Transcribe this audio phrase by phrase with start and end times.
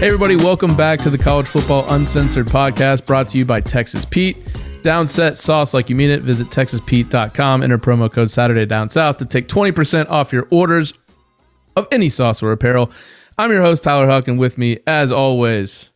[0.00, 4.06] Hey, everybody, welcome back to the College Football Uncensored podcast brought to you by Texas
[4.06, 4.42] Pete.
[4.82, 6.22] Downset sauce like you mean it.
[6.22, 10.94] Visit TexasPete.com, enter promo code Saturday Down South to take 20% off your orders
[11.76, 12.90] of any sauce or apparel.
[13.36, 15.90] I'm your host, Tyler Huck, and with me, as always,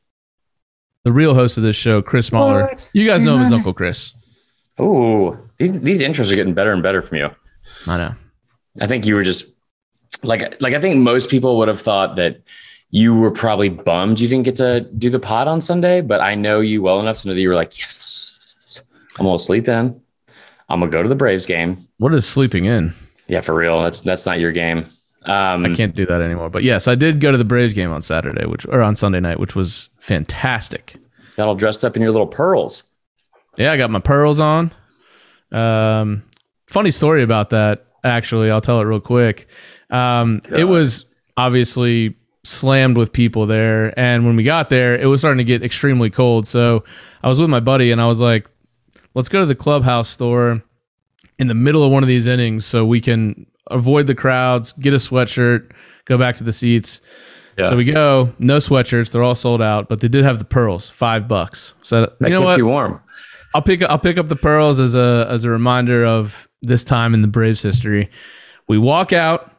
[1.05, 2.69] the real host of this show, Chris Marler.
[2.69, 2.87] What?
[2.93, 4.13] You guys know him as Uncle Chris.
[4.79, 7.31] Ooh, these, these intros are getting better and better from you.
[7.87, 8.15] I know.
[8.83, 9.47] I think you were just
[10.23, 12.43] like like I think most people would have thought that
[12.91, 16.35] you were probably bummed you didn't get to do the pod on Sunday, but I
[16.35, 18.39] know you well enough to know that you were like, yes,
[19.19, 20.01] I'm gonna sleep in.
[20.69, 21.87] I'm gonna go to the Braves game.
[21.99, 22.95] What is sleeping in?
[23.27, 23.83] Yeah, for real.
[23.83, 24.87] That's that's not your game.
[25.27, 26.51] Um, I can't do that anymore.
[26.51, 29.21] But yes, I did go to the Braves game on Saturday, which or on Sunday
[29.21, 30.97] night, which was fantastic.
[31.37, 32.83] got all dressed up in your little pearls.
[33.57, 34.73] Yeah, I got my pearls on.
[35.53, 36.25] Um,
[36.67, 37.87] funny story about that.
[38.03, 39.47] Actually, I'll tell it real quick.
[39.91, 41.07] Um, it was
[41.37, 45.63] obviously slammed with people there, and when we got there, it was starting to get
[45.63, 46.47] extremely cold.
[46.47, 46.85] So
[47.23, 48.49] I was with my buddy, and I was like,
[49.15, 50.63] "Let's go to the clubhouse store
[51.39, 54.93] in the middle of one of these innings, so we can avoid the crowds, get
[54.95, 55.73] a sweatshirt,
[56.05, 57.01] go back to the seats."
[57.59, 57.69] Yeah.
[57.69, 60.91] So we go, no sweatshirts, they're all sold out, but they did have the pearls,
[60.91, 61.73] five bucks.
[61.83, 62.59] So That you know what?
[62.59, 63.01] you warm.
[63.55, 67.15] I'll pick I'll pick up the pearls as a as a reminder of this time
[67.15, 68.11] in the Braves history.
[68.67, 69.53] We walk out.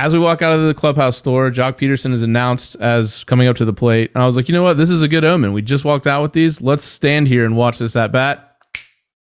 [0.00, 3.56] As we walk out of the clubhouse store, Joc Pederson is announced as coming up
[3.56, 4.12] to the plate.
[4.14, 4.76] And I was like, you know what?
[4.76, 5.52] This is a good omen.
[5.52, 6.60] We just walked out with these.
[6.60, 8.56] Let's stand here and watch this at bat.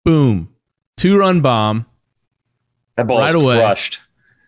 [0.03, 0.49] Boom.
[0.97, 1.85] Two run bomb.
[2.97, 3.55] That ball Right was away.
[3.55, 3.99] crushed.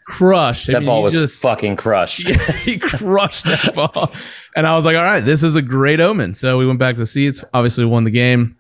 [0.06, 0.67] Crush.
[0.67, 2.28] I That mean, ball was just fucking crushed.
[2.66, 4.12] he crushed that ball.
[4.58, 6.34] And I was like, all right, this is a great omen.
[6.34, 8.58] So we went back to the seats, obviously won the game,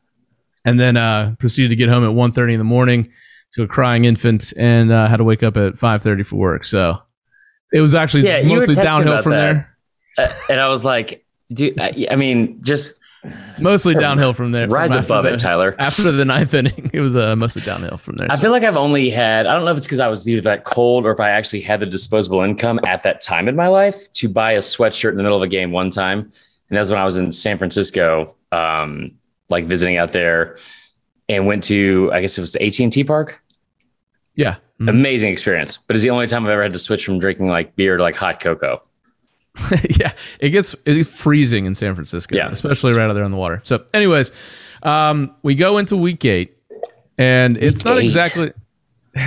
[0.63, 3.09] and then uh, proceeded to get home at 1.30 in the morning
[3.51, 6.63] to a crying infant and uh, had to wake up at 5.30 for work.
[6.63, 6.97] So
[7.73, 9.37] it was actually Yeah, mostly downhill from that.
[9.37, 9.77] there.
[10.17, 12.97] Uh, and I was like, dude, I, I mean, just
[13.59, 14.67] Mostly downhill from there.
[14.69, 15.75] rise after above the- it, Tyler.
[15.79, 18.27] After the ninth inning, it was uh, mostly downhill from there.
[18.31, 20.29] I So- feel like I've only had, I don't know if it's because I was
[20.29, 23.55] either that cold or if I actually had the disposable income at that time in
[23.55, 26.19] my life to buy a sweatshirt in the middle of a game one time.
[26.69, 29.11] And that was when I was in San Francisco, um,
[29.49, 30.57] like visiting out there
[31.27, 33.41] and went to, I guess it was AT&T park.
[34.35, 34.57] yeah.
[34.81, 34.89] Mhm.
[34.89, 35.77] Amazing experience.
[35.77, 38.03] But it's the only time I've ever had to switch from drinking like beer to
[38.03, 38.81] like hot cocoa.
[39.99, 42.49] yeah, it gets it's freezing in San Francisco, Yeah.
[42.49, 43.59] especially right out there on the water.
[43.63, 44.31] So, anyways,
[44.83, 46.55] um, we go into week eight,
[47.17, 48.05] and it's not eight.
[48.05, 48.51] exactly.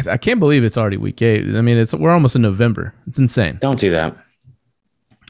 [0.08, 1.44] I can't believe it's already week eight.
[1.56, 2.94] I mean, it's we're almost in November.
[3.08, 3.58] It's insane.
[3.60, 4.16] Don't do that.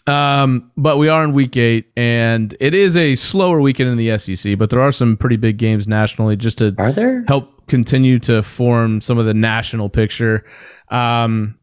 [0.07, 4.19] Um, but we are in week eight, and it is a slower weekend in the
[4.19, 4.59] SEC.
[4.59, 7.25] But there are some pretty big games nationally, just to Are there?
[7.29, 10.45] help continue to form some of the national picture.
[10.91, 11.59] Um,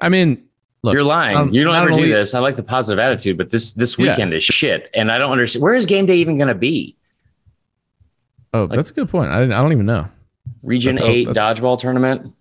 [0.00, 0.42] I mean,
[0.82, 1.36] look, You're lying.
[1.36, 2.34] um, you don't ever only- do this.
[2.34, 4.10] I like the positive attitude, but this this Yeah.
[4.10, 4.90] weekend is shit.
[4.94, 5.62] And I don't understand.
[5.62, 6.96] Where is game day even going to be?
[8.52, 9.30] Oh, that's a good point.
[9.30, 10.08] I, didn't, I don't even know.
[10.62, 12.34] Region That's eight dodgeball tournament.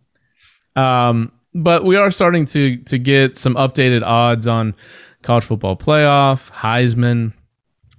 [0.76, 4.74] Um, but we are starting to to get some updated odds on
[5.22, 7.34] college football playoff, Heisman.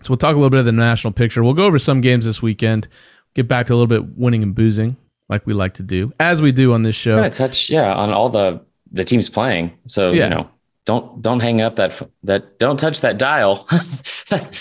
[0.02, 1.44] So we'll talk a little bit of the national picture.
[1.44, 2.88] We'll go over some games this weekend.
[3.34, 4.96] Get back to a little bit winning and boozing,
[5.32, 7.16] like we like to do, as we do on this show.
[7.16, 8.60] Gonna touch yeah on all the
[8.92, 9.72] the teams playing.
[9.86, 10.24] So Yeah.
[10.24, 10.50] you know,
[10.84, 11.90] don't don't hang up that
[12.24, 13.66] that don't touch that dial.
[14.30, 14.54] like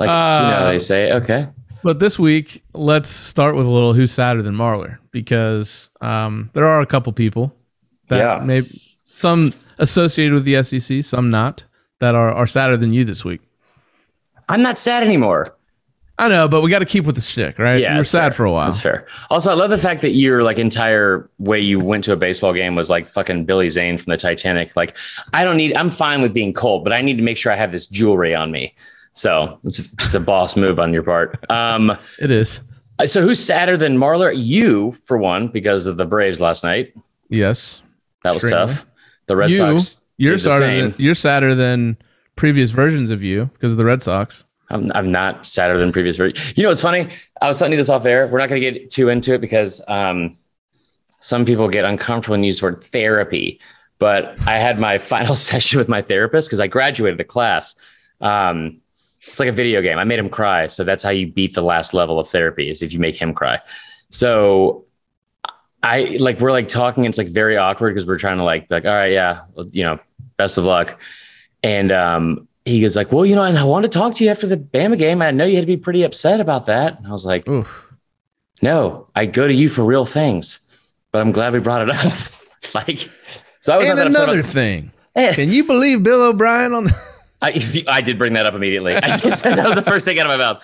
[0.00, 1.12] you know Uh, they say.
[1.12, 1.46] Okay.
[1.84, 6.64] But this week, let's start with a little who's sadder than Marler because um, there
[6.66, 7.52] are a couple people
[8.08, 8.44] that Yeah.
[8.44, 8.62] may
[9.06, 11.64] some associated with the SEC, some not,
[12.00, 13.40] that are, are sadder than you this week.
[14.48, 15.44] I'm not sad anymore.
[16.20, 17.80] I know, but we got to keep with the shtick, right?
[17.80, 18.32] Yeah, were sad fair.
[18.32, 18.66] for a while.
[18.66, 19.06] That's fair.
[19.30, 22.52] Also, I love the fact that your like entire way you went to a baseball
[22.52, 24.74] game was like fucking Billy Zane from the Titanic.
[24.74, 24.96] Like,
[25.32, 25.76] I don't need.
[25.76, 28.34] I'm fine with being cold, but I need to make sure I have this jewelry
[28.34, 28.74] on me.
[29.12, 31.44] So it's just a boss move on your part.
[31.50, 32.62] Um, It is.
[33.06, 34.32] so who's sadder than Marler?
[34.34, 36.94] You, for one, because of the Braves last night.
[37.28, 37.80] Yes.
[38.24, 38.74] That was Extremely.
[38.74, 38.86] tough.
[39.26, 39.96] The Red You, Sox.
[40.16, 40.66] You're sadder.
[40.66, 41.96] Than, you're sadder than
[42.34, 44.44] previous versions of you because of the Red Sox.
[44.70, 46.18] I'm, I'm not sadder than previous.
[46.18, 47.10] You know, what's funny.
[47.40, 48.26] I was telling you this off air.
[48.28, 50.36] We're not going to get too into it because um,
[51.20, 53.60] some people get uncomfortable you use the word therapy.
[53.98, 57.76] But I had my final session with my therapist because I graduated the class.
[58.20, 58.80] Um,
[59.20, 59.98] it's like a video game.
[59.98, 60.66] I made him cry.
[60.68, 63.34] So that's how you beat the last level of therapy is if you make him
[63.34, 63.60] cry.
[64.10, 64.84] So
[65.82, 67.04] I like, we're like talking.
[67.04, 69.84] It's like very awkward because we're trying to like, like, all right, yeah, well, you
[69.84, 69.98] know,
[70.36, 71.00] best of luck.
[71.62, 74.30] And um, he goes like, well, you know, and I wanted to talk to you
[74.30, 75.22] after the Bama game.
[75.22, 76.98] I know you had to be pretty upset about that.
[76.98, 77.86] And I was like, Oof.
[78.62, 80.60] no, I go to you for real things,
[81.12, 82.18] but I'm glad we brought it up.
[82.74, 83.08] like,
[83.60, 86.96] so I was And another thing, Eh, can you believe Bill O'Brien on the?
[87.42, 88.94] I, I did bring that up immediately.
[88.94, 90.62] I just, that was the first thing out of my mouth.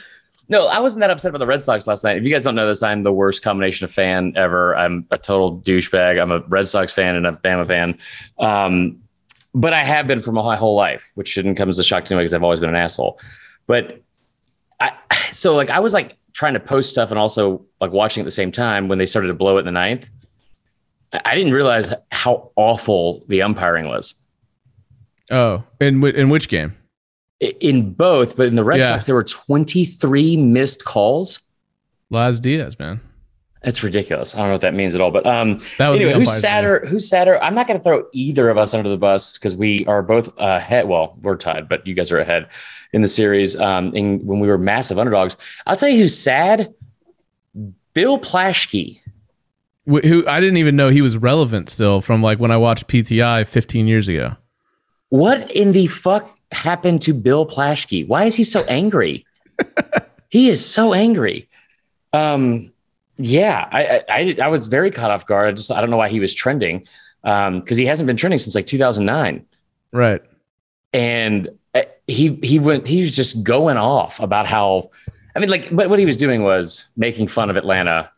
[0.49, 2.19] No, I wasn't that upset about the Red Sox last night.
[2.19, 4.77] If you guys don't know this, I'm the worst combination of fan ever.
[4.77, 6.21] I'm a total douchebag.
[6.21, 7.99] I'm a Red Sox fan and a Bama fan.
[8.39, 9.01] Um,
[9.55, 12.09] but I have been for my whole life, which shouldn't come as a shock to
[12.09, 13.21] anyone because I've always been an asshole.
[13.67, 14.03] But
[14.81, 14.93] I,
[15.33, 18.33] so like I was like trying to post stuff and also like watching at the
[18.33, 20.11] same time when they started to blow it in the ninth.
[21.25, 24.15] I didn't realize how awful the umpiring was.
[25.31, 26.77] Oh, in in which game?
[27.41, 28.89] In both, but in the Red yeah.
[28.89, 31.39] Sox, there were 23 missed calls.
[32.11, 33.01] Laz Diaz, man.
[33.65, 34.35] That's ridiculous.
[34.35, 35.11] I don't know what that means at all.
[35.11, 36.85] But um, anyway, who's sadder?
[36.87, 37.43] Who's sadder?
[37.43, 40.31] I'm not going to throw either of us under the bus because we are both
[40.37, 40.87] ahead.
[40.87, 42.49] Well, we're tied, but you guys are ahead
[42.93, 43.57] in the series.
[43.57, 46.75] Um, in, when we were massive underdogs, I'll tell you who's sad.
[47.95, 49.01] Bill Plaschke.
[49.87, 53.47] Who I didn't even know he was relevant still from like when I watched PTI
[53.47, 54.37] 15 years ago.
[55.09, 58.07] What in the fuck happened to Bill Plaschke?
[58.07, 59.25] Why is he so angry?
[60.29, 61.49] he is so angry.
[62.13, 62.73] Um,
[63.17, 65.49] yeah, I, I, I was very caught off guard.
[65.49, 66.87] I just I don't know why he was trending
[67.23, 69.47] because um, he hasn't been trending since like 2009.
[69.93, 70.23] Right.
[70.93, 74.91] And uh, he he went he was just going off about how
[75.35, 78.11] I mean like but what he was doing was making fun of Atlanta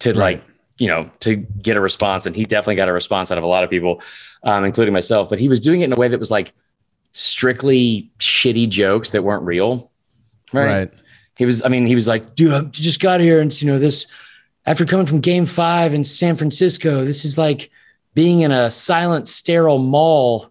[0.00, 0.18] to right.
[0.18, 0.44] like
[0.78, 3.46] you know to get a response and he definitely got a response out of a
[3.46, 4.02] lot of people
[4.44, 6.52] um, including myself but he was doing it in a way that was like
[7.12, 9.90] strictly shitty jokes that weren't real
[10.52, 10.92] right, right.
[11.36, 13.78] he was I mean he was like dude I just got here and you know
[13.78, 14.06] this
[14.66, 17.70] after coming from game five in San Francisco, this is like
[18.14, 20.50] being in a silent, sterile mall.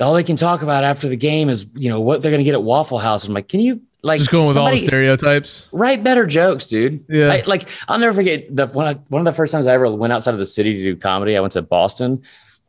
[0.00, 2.44] All they can talk about after the game is, you know, what they're going to
[2.44, 3.24] get at Waffle House.
[3.24, 5.68] I'm like, can you like just going with all the stereotypes?
[5.70, 7.04] Write better jokes, dude.
[7.08, 7.32] Yeah.
[7.32, 8.96] I, like I'll never forget the one.
[9.08, 11.36] One of the first times I ever went outside of the city to do comedy.
[11.36, 12.22] I went to Boston,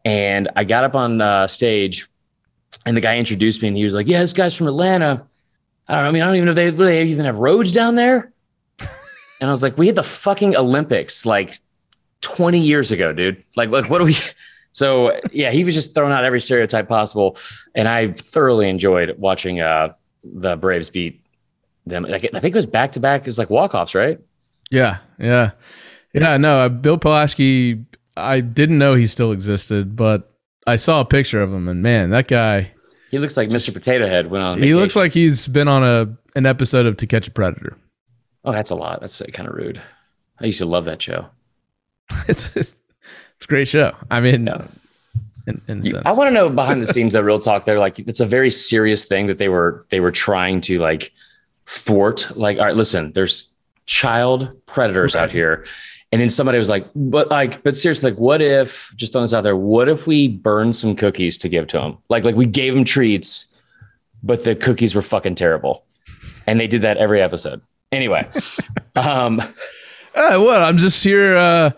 [0.06, 2.08] and I got up on uh, stage,
[2.86, 5.26] and the guy introduced me, and he was like, "Yeah, this guy's from Atlanta."
[5.88, 6.10] I don't know.
[6.10, 8.32] I mean, I don't even know if they, they even have roads down there.
[9.40, 11.56] And I was like, we had the fucking Olympics like
[12.22, 13.44] 20 years ago, dude.
[13.56, 14.16] Like, like what do we?
[14.74, 17.38] So yeah, he was just throwing out every stereotype possible,
[17.76, 19.94] and I thoroughly enjoyed watching uh,
[20.24, 21.22] the Braves beat
[21.86, 22.04] them.
[22.04, 23.22] Like, I think it was back to back.
[23.22, 24.20] It was like walk offs, right?
[24.72, 25.52] Yeah, yeah,
[26.14, 26.38] yeah.
[26.38, 27.86] No, uh, Bill Plaschke.
[28.18, 30.32] I didn't know he still existed, but
[30.66, 32.72] I saw a picture of him, and man, that guy.
[33.12, 33.72] He looks like Mr.
[33.72, 34.62] Potato Head went on.
[34.62, 37.78] He looks like he's been on a an episode of To Catch a Predator.
[38.44, 39.02] Oh, that's a lot.
[39.02, 39.82] That's uh, kind of rude.
[40.40, 41.28] I used to love that show.
[42.28, 42.76] it's it's
[43.44, 43.96] a great show.
[44.12, 44.66] I mean, no.
[45.48, 47.66] in, in you, I want to know behind the scenes that real talk.
[47.66, 51.12] They're like, it's a very serious thing that they were they were trying to like
[51.66, 52.36] thwart.
[52.36, 53.50] Like, all right, listen, there's
[53.86, 55.66] child predators out here.
[56.12, 59.34] And then somebody was like, but like, but seriously, like, what if just throwing this
[59.34, 59.58] out there?
[59.58, 61.98] What if we burn some cookies to give to them?
[62.08, 63.48] Like, like we gave them treats,
[64.22, 65.86] but the cookies were fucking terrible.
[66.46, 67.62] And they did that every episode.
[67.94, 68.28] Anyway,
[68.96, 69.40] um,
[70.16, 70.62] uh, what?
[70.62, 71.38] I'm just here.
[71.38, 71.72] Uh,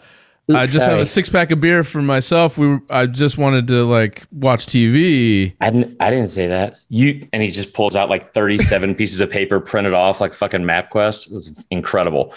[0.47, 2.57] I just have a six pack of beer for myself.
[2.57, 5.53] We, I just wanted to like watch TV.
[5.59, 5.97] I didn't.
[5.99, 6.77] I didn't say that.
[6.89, 10.61] You and he just pulls out like 37 pieces of paper printed off like fucking
[10.61, 11.31] MapQuest.
[11.31, 12.33] It was incredible.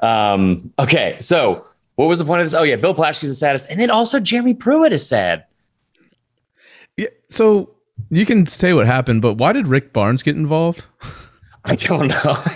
[0.00, 1.64] Um, okay, so
[1.94, 2.54] what was the point of this?
[2.54, 5.44] Oh yeah, Bill Plaschke's the saddest, and then also Jeremy Pruitt is sad.
[6.96, 7.08] Yeah.
[7.30, 7.70] So
[8.10, 10.86] you can say what happened, but why did Rick Barnes get involved?
[11.64, 12.42] I don't know.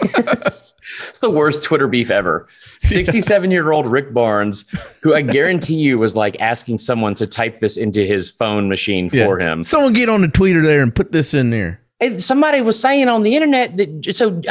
[1.08, 2.48] it's the worst Twitter beef ever.
[2.78, 4.64] 67 year old Rick Barnes,
[5.02, 9.10] who I guarantee you was like asking someone to type this into his phone machine
[9.10, 9.52] for yeah.
[9.52, 9.62] him.
[9.62, 11.80] Someone get on the tweeter there and put this in there.
[11.98, 14.42] And somebody was saying on the internet that so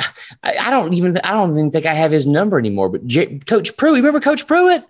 [0.44, 2.90] I, I don't even I don't even think I have his number anymore.
[2.90, 4.84] But J, Coach Pruitt, remember Coach Pruitt?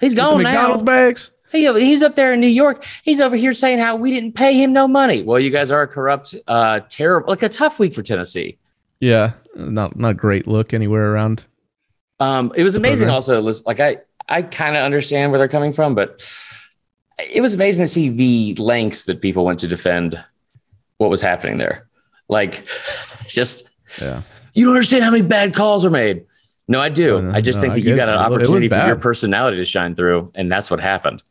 [0.00, 0.86] He's gone the McDonald's now.
[0.86, 1.30] bags.
[1.52, 2.84] He, he's up there in New York.
[3.04, 5.22] He's over here saying how we didn't pay him no money.
[5.22, 8.58] Well, you guys are a corrupt, uh, terrible, like a tough week for Tennessee.
[9.02, 11.44] Yeah, not not great look anywhere around.
[12.20, 13.10] Um, it was amazing.
[13.10, 13.96] Also, like I
[14.28, 16.24] I kind of understand where they're coming from, but
[17.18, 20.22] it was amazing to see the lengths that people went to defend
[20.98, 21.88] what was happening there.
[22.28, 22.64] Like,
[23.26, 24.22] just yeah,
[24.54, 26.24] you don't understand how many bad calls were made.
[26.68, 27.20] No, I do.
[27.20, 29.96] No, I just no, think that you got an opportunity for your personality to shine
[29.96, 31.24] through, and that's what happened.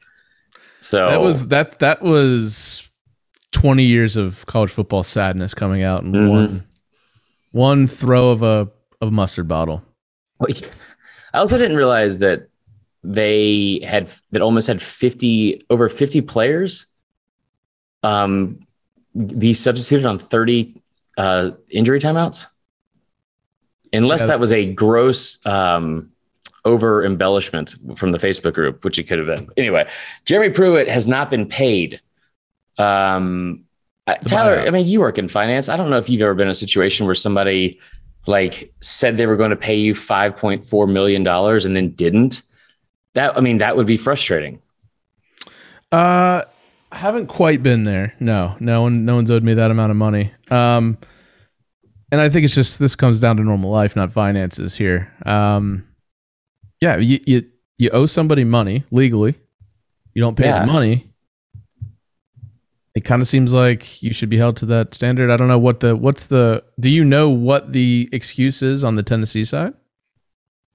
[0.82, 2.90] So that was that that was
[3.54, 6.28] twenty years of college football sadness coming out in mm-hmm.
[6.28, 6.68] one
[7.52, 8.70] one throw of a
[9.02, 9.84] of a mustard bottle.
[10.42, 12.50] I also didn't realize that
[13.04, 16.86] they had that almost had 50 over 50 players
[18.04, 18.60] um
[19.38, 20.82] be substituted on 30
[21.18, 22.46] uh injury timeouts.
[23.94, 26.12] Unless yeah, that was a gross um
[26.64, 29.50] over embellishment from the facebook group which it could have been.
[29.58, 29.90] Anyway
[30.26, 32.02] jeremy pruitt has not been paid.
[32.78, 33.66] Um
[34.08, 34.68] Uh, Tyler, buyout.
[34.68, 35.70] I mean, you work in finance.
[35.70, 37.80] I don't know if you've ever been in a situation where somebody
[38.28, 41.92] like said they were going to pay you five point four million dollars and then
[41.92, 42.42] didn't.
[43.14, 44.62] That I mean, that would be frustrating.
[45.92, 46.44] Uh,
[46.92, 48.14] I haven't quite been there.
[48.20, 50.32] No, no one, no one's owed me that amount of money.
[50.50, 50.98] Um,
[52.12, 55.12] and I think it's just this comes down to normal life, not finances here.
[55.26, 55.88] Um,
[56.82, 57.46] yeah, you you
[57.78, 59.36] you owe somebody money legally.
[60.14, 60.66] You don't pay yeah.
[60.66, 61.11] the money.
[62.94, 65.30] It kind of seems like you should be held to that standard.
[65.30, 66.64] I don't know what the what's the.
[66.80, 69.74] Do you know what the excuse is on the Tennessee side?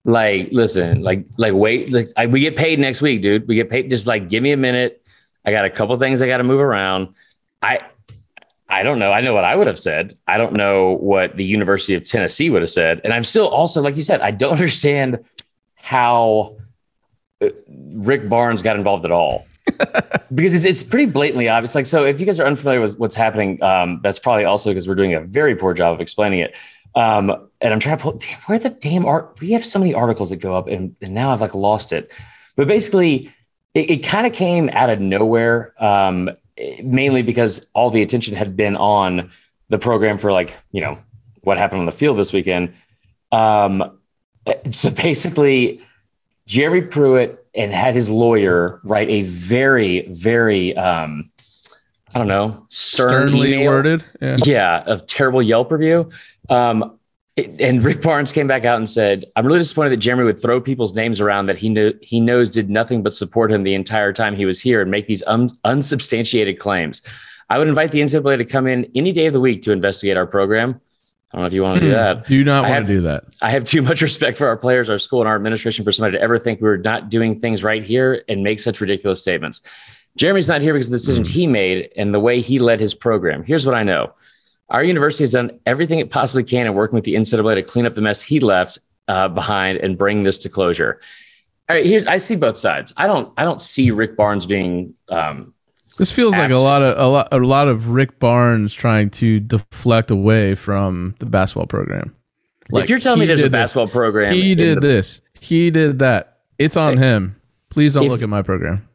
[0.06, 3.48] Like, listen, like, like, wait, like, I, we get paid next week, dude.
[3.48, 3.90] We get paid.
[3.90, 5.04] Just like, give me a minute.
[5.44, 7.08] I got a couple things I got to move around.
[7.60, 7.80] I,
[8.68, 9.10] I don't know.
[9.10, 10.16] I know what I would have said.
[10.28, 13.00] I don't know what the University of Tennessee would have said.
[13.02, 15.24] And I'm still also, like you said, I don't understand
[15.74, 16.56] how
[17.42, 17.48] uh,
[17.94, 19.46] Rick Barnes got involved at all.
[20.34, 21.74] Because it's, it's pretty blatantly obvious.
[21.74, 24.88] Like, so if you guys are unfamiliar with what's happening, um, that's probably also because
[24.88, 26.54] we're doing a very poor job of explaining it.
[26.94, 29.38] Um, and I'm trying to pull, damn, where the damn art?
[29.40, 32.10] We have so many articles that go up, and, and now I've like lost it.
[32.56, 33.30] But basically,
[33.74, 36.30] it, it kind of came out of nowhere, um,
[36.82, 39.30] mainly because all the attention had been on
[39.68, 40.98] the program for like, you know,
[41.42, 42.72] what happened on the field this weekend.
[43.30, 43.98] Um,
[44.70, 45.82] so basically,
[46.46, 51.30] Jerry Pruitt and had his lawyer write a very, very, um,
[52.14, 53.66] I don't know, stern sternly email.
[53.66, 54.36] worded, yeah.
[54.44, 56.10] yeah, of terrible Yelp review.
[56.48, 56.98] Um,
[57.36, 60.58] and Rick Barnes came back out and said, "I'm really disappointed that Jeremy would throw
[60.60, 64.12] people's names around that he knew he knows did nothing but support him the entire
[64.12, 67.02] time he was here and make these un- unsubstantiated claims.
[67.50, 70.16] I would invite the NCAA to come in any day of the week to investigate
[70.16, 70.80] our program.
[71.32, 71.94] I don't know if you want to do hmm.
[71.94, 72.26] that.
[72.26, 73.24] Do not want to do that.
[73.42, 76.16] I have too much respect for our players, our school, and our administration for somebody
[76.16, 79.60] to ever think we are not doing things right here and make such ridiculous statements.
[80.16, 81.32] Jeremy's not here because of the decisions mm.
[81.32, 83.44] he made and the way he led his program.
[83.44, 84.12] Here's what I know."
[84.68, 87.86] Our university has done everything it possibly can in working with the NCAA to clean
[87.86, 91.00] up the mess he left uh, behind and bring this to closure.
[91.68, 92.92] All right, here's I see both sides.
[92.96, 94.94] I don't I don't see Rick Barnes being.
[95.08, 95.52] Um,
[95.98, 99.40] this feels like a lot of a lot a lot of Rick Barnes trying to
[99.40, 102.14] deflect away from the basketball program.
[102.70, 103.92] Like, if you're telling me there's a basketball this.
[103.92, 106.38] program, he did the, this, he did that.
[106.58, 107.40] It's on him.
[107.70, 108.86] Please don't if, look at my program.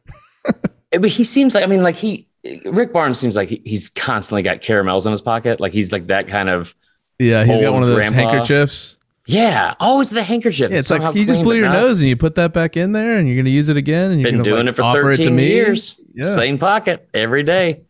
[0.92, 2.28] Eh, but he seems like I mean, like he
[2.64, 5.60] Rick Barnes seems like he's constantly got caramels in his pocket.
[5.60, 6.74] Like he's like that kind of.
[7.18, 8.18] Yeah, he's got one of those grandpa.
[8.18, 8.96] handkerchiefs.
[9.26, 10.70] Yeah, always the handkerchief.
[10.70, 13.18] Yeah, it's like you just blew your nose and you put that back in there,
[13.18, 14.10] and you're going to use it again.
[14.10, 16.00] And you're been doing like, it for 13 it years.
[16.14, 16.24] Yeah.
[16.24, 17.82] Same pocket every day.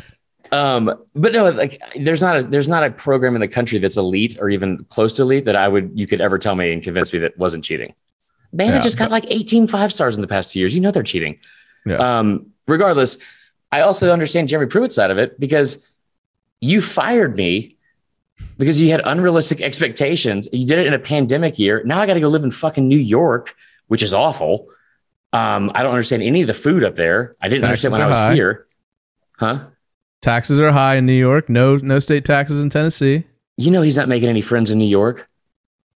[0.52, 3.96] um, but no, like there's not a there's not a program in the country that's
[3.96, 6.82] elite or even close to elite that I would you could ever tell me and
[6.82, 7.94] convince me that wasn't cheating.
[8.54, 8.78] Bama yeah.
[8.80, 10.74] just got like 18 five stars in the past two years.
[10.74, 11.38] You know they're cheating.
[11.86, 12.18] Yeah.
[12.18, 13.16] Um, regardless,
[13.70, 15.78] I also understand Jeremy Pruitt's side of it because
[16.60, 17.76] you fired me
[18.58, 20.48] because you had unrealistic expectations.
[20.52, 21.82] You did it in a pandemic year.
[21.84, 23.54] Now I got to go live in fucking New York,
[23.88, 24.68] which is awful.
[25.32, 27.34] Um, I don't understand any of the food up there.
[27.40, 28.34] I didn't taxes understand when I was high.
[28.34, 28.66] here.
[29.38, 29.66] Huh?
[30.20, 31.48] Taxes are high in New York.
[31.48, 33.24] No, no state taxes in Tennessee.
[33.56, 35.28] You know he's not making any friends in New York.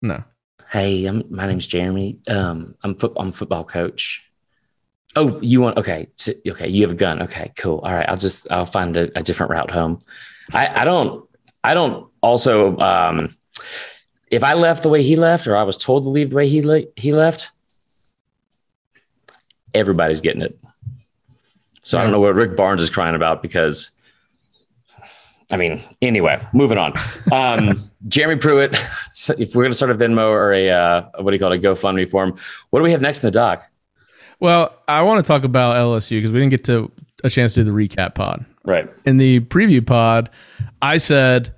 [0.00, 0.22] No.
[0.70, 2.18] Hey, I'm, my name's Jeremy.
[2.28, 4.22] Um, I'm foot, I'm a football coach.
[5.16, 6.08] Oh, you want okay?
[6.48, 7.22] Okay, you have a gun.
[7.22, 7.78] Okay, cool.
[7.78, 10.02] All right, I'll just I'll find a, a different route home.
[10.52, 11.28] I, I don't
[11.62, 13.28] I don't also um,
[14.30, 16.48] if I left the way he left, or I was told to leave the way
[16.48, 17.50] he le- he left,
[19.74, 20.58] everybody's getting it.
[21.82, 22.00] So yeah.
[22.00, 23.90] I don't know what Rick Barnes is crying about because,
[25.52, 26.94] I mean, anyway, moving on.
[27.30, 27.78] Um,
[28.08, 28.72] Jeremy Pruitt,
[29.38, 31.64] if we're going to start a Venmo or a uh, what do you call it,
[31.64, 32.34] a GoFundMe for him,
[32.70, 33.64] what do we have next in the doc?
[34.40, 36.90] Well, I want to talk about LSU because we didn't get to
[37.22, 38.44] a chance to do the recap pod.
[38.64, 38.90] Right.
[39.04, 40.30] In the preview pod,
[40.82, 41.53] I said,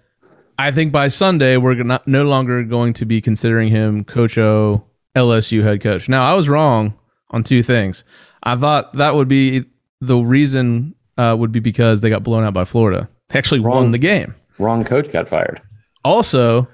[0.58, 4.84] I think by Sunday we're not, no longer going to be considering him Coach O
[5.14, 6.08] LSU head coach.
[6.08, 6.94] Now I was wrong
[7.30, 8.04] on two things.
[8.42, 9.64] I thought that would be
[10.00, 13.08] the reason uh, would be because they got blown out by Florida.
[13.28, 14.34] They actually wrong, won the game.
[14.58, 15.60] Wrong coach got fired.
[16.04, 16.68] Also,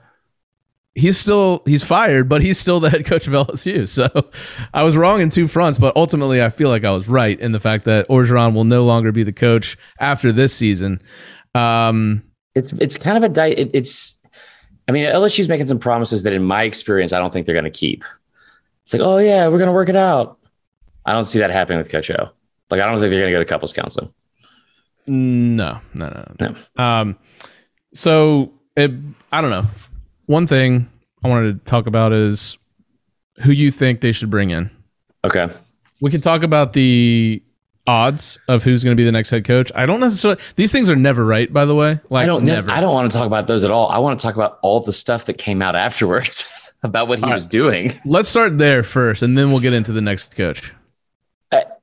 [0.95, 3.89] he's still he's fired, but he's still the head coach of LSU.
[3.89, 4.09] So
[4.75, 7.53] I was wrong in two fronts, but ultimately I feel like I was right in
[7.53, 11.01] the fact that Orgeron will no longer be the coach after this season.
[11.55, 12.23] Um,
[12.55, 14.17] it's it's kind of a di- it, it's.
[14.89, 17.65] I mean, LSU's making some promises that, in my experience, I don't think they're going
[17.65, 18.05] to keep.
[18.83, 20.39] It's like, oh yeah, we're going to work it out.
[21.07, 22.31] I don't see that happening with Coach O.
[22.69, 24.13] Like, I don't think they're going to go to couples counseling.
[25.07, 26.55] No, no, no, no.
[26.77, 26.85] no.
[26.85, 27.19] Um,
[27.95, 28.91] so it,
[29.31, 29.67] I don't know
[30.27, 30.89] one thing
[31.23, 32.59] I wanted to talk about is
[33.43, 34.71] who you think they should bring in.
[35.25, 35.49] Okay.
[36.01, 37.43] We can talk about the
[37.87, 39.73] odds of who's going to be the next head coach.
[39.75, 40.41] I don't necessarily.
[40.57, 42.01] These things are never right, by the way.
[42.11, 42.45] Like I don't.
[42.45, 42.71] never.
[42.71, 43.89] I don't want to talk about those at all.
[43.89, 46.47] I want to talk about all the stuff that came out afterwards
[46.83, 47.99] about what he All was doing.
[48.05, 50.73] Let's start there first, and then we'll get into the next coach.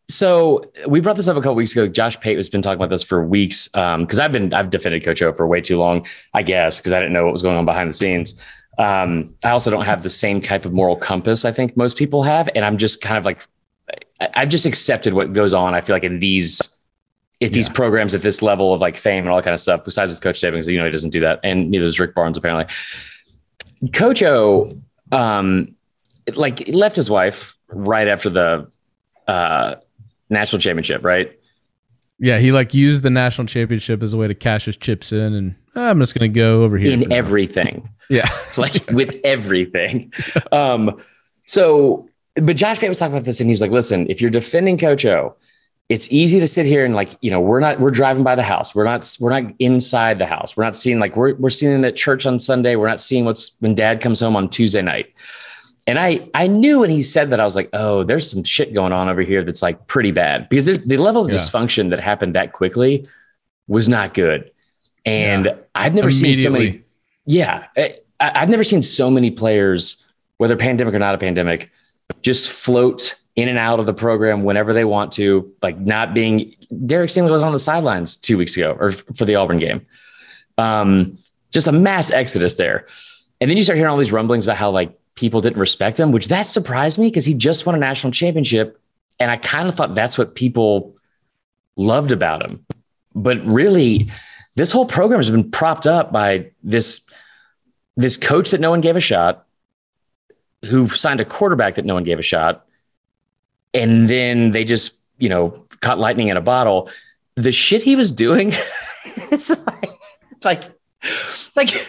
[0.10, 1.88] So we brought this up a couple weeks ago.
[1.88, 5.22] Josh Pate has been talking about this for weeks because I've been I've defended Coach
[5.22, 7.66] O for way too long, I guess, because I didn't know what was going on
[7.66, 8.34] behind the scenes.
[8.80, 12.24] Um, I also don't have the same type of moral compass I think most people
[12.24, 13.46] have, and I'm just kind of like
[14.20, 15.74] I've just accepted what goes on.
[15.76, 16.62] I feel like in these
[17.40, 17.74] if these Yeah.
[17.74, 20.20] programs at this level of like fame and all that kind of stuff, besides with
[20.22, 22.66] Coach Saban, you know, he doesn't do that, and neither does Rick Barnes apparently.
[23.94, 24.70] Coach O,
[25.14, 25.74] um,
[26.36, 28.70] like he left his wife right after the
[29.28, 29.76] uh,
[30.30, 31.32] national championship, right?
[32.20, 35.34] Yeah, he like used the national championship as a way to cash his chips in,
[35.34, 36.92] and "Ah, I'm just going to go over here.
[36.92, 40.12] In everything, yeah, like with everything.
[40.52, 41.02] Um,
[41.46, 42.09] so,
[42.44, 45.06] but Josh Pate was talking about this, and he's like, "Listen, if you're defending Coach
[45.06, 45.36] O,
[45.90, 48.44] it's easy to sit here and like, you know, we're not we're driving by the
[48.44, 51.80] house, we're not we're not inside the house, we're not seeing like we're we're seeing
[51.84, 54.82] it at church on Sunday, we're not seeing what's when Dad comes home on Tuesday
[54.82, 55.14] night."
[55.88, 58.74] And I I knew when he said that I was like, oh, there's some shit
[58.76, 61.38] going on over here that's like pretty bad because there's- the level of Yeah.
[61.38, 63.08] dysfunction that happened that quickly
[63.68, 64.52] was not good.
[65.06, 65.54] And Yeah.
[65.74, 66.82] I've never seen so many.
[67.26, 70.06] Yeah, I, I've never seen so many players,
[70.38, 71.72] whether pandemic or not a pandemic,
[72.22, 75.54] just float in and out of the program whenever they want to.
[75.62, 79.36] Like not being Derek Stingley was on the sidelines two weeks ago or for the
[79.36, 79.86] Auburn game.
[80.58, 81.18] Um,
[81.52, 82.88] just a mass exodus there.
[83.42, 86.12] And then you start hearing all these rumblings about how like people didn't respect him,
[86.12, 88.80] which that surprised me because he just won a national championship.
[89.20, 90.96] And I kind of thought that's what people
[91.76, 92.66] loved about him.
[93.16, 94.12] But really,
[94.56, 97.02] this whole program has been propped up by this
[97.96, 99.46] this coach that no one gave a shot,
[100.66, 102.66] who signed a quarterback that no one gave a shot,
[103.74, 106.90] and then they just you know caught lightning in a bottle.
[107.36, 108.54] The shit he was doing,
[109.32, 109.92] it's like,
[110.44, 110.64] like,
[111.56, 111.88] like.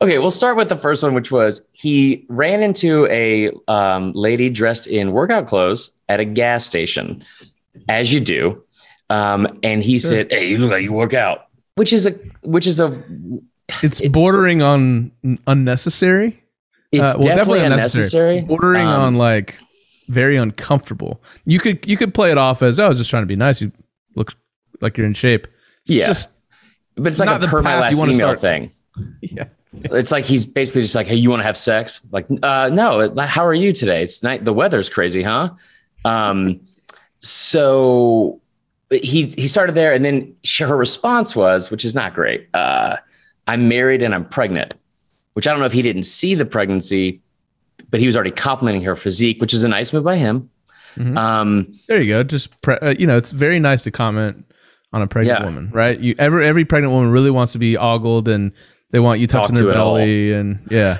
[0.00, 4.48] Okay, we'll start with the first one, which was he ran into a um, lady
[4.48, 7.24] dressed in workout clothes at a gas station,
[7.88, 8.62] as you do,
[9.10, 12.64] um, and he said, "Hey, you look like you work out," which is a which
[12.64, 13.02] is a
[13.82, 15.10] it's bordering on
[16.92, 17.02] it's.
[17.02, 18.38] Uh, well, definitely, definitely unnecessary.
[18.38, 18.56] unnecessary.
[18.56, 19.58] Bordering Um, on like
[20.08, 21.22] very uncomfortable.
[21.44, 23.36] You could you could play it off as oh, I was just trying to be
[23.36, 23.60] nice.
[23.60, 23.70] You
[24.14, 24.34] look
[24.80, 25.46] like you're in shape.
[25.86, 26.06] It's Yeah.
[26.06, 26.30] just
[26.96, 28.40] But it's like Not a the per my path you last wanna email start.
[28.40, 28.70] thing.
[29.22, 29.44] yeah.
[29.84, 33.14] It's like he's basically just like, "Hey, you want to have sex?" Like, uh, no.
[33.26, 34.02] How are you today?
[34.02, 34.44] It's night.
[34.46, 35.50] The weather's crazy, huh?
[36.06, 36.60] Um,
[37.20, 38.40] so
[38.90, 42.48] he he started there, and then she, her response was, which is not great.
[42.54, 42.96] Uh,
[43.46, 44.74] I'm married and I'm pregnant,
[45.38, 47.20] which I don't know if he didn't see the pregnancy,
[47.92, 50.50] but he was already complimenting her physique, which is a nice move by him.
[50.96, 51.16] Mhm.
[51.16, 52.24] Um, There you go.
[52.24, 54.44] Just pre- uh, you know, it's very nice to comment
[54.92, 55.44] on a pregnant Yeah.
[55.44, 55.96] woman, right?
[56.00, 58.50] You ever every pregnant woman really wants to be ogled and
[58.90, 60.98] they want you touching Talk their to it belly and yeah.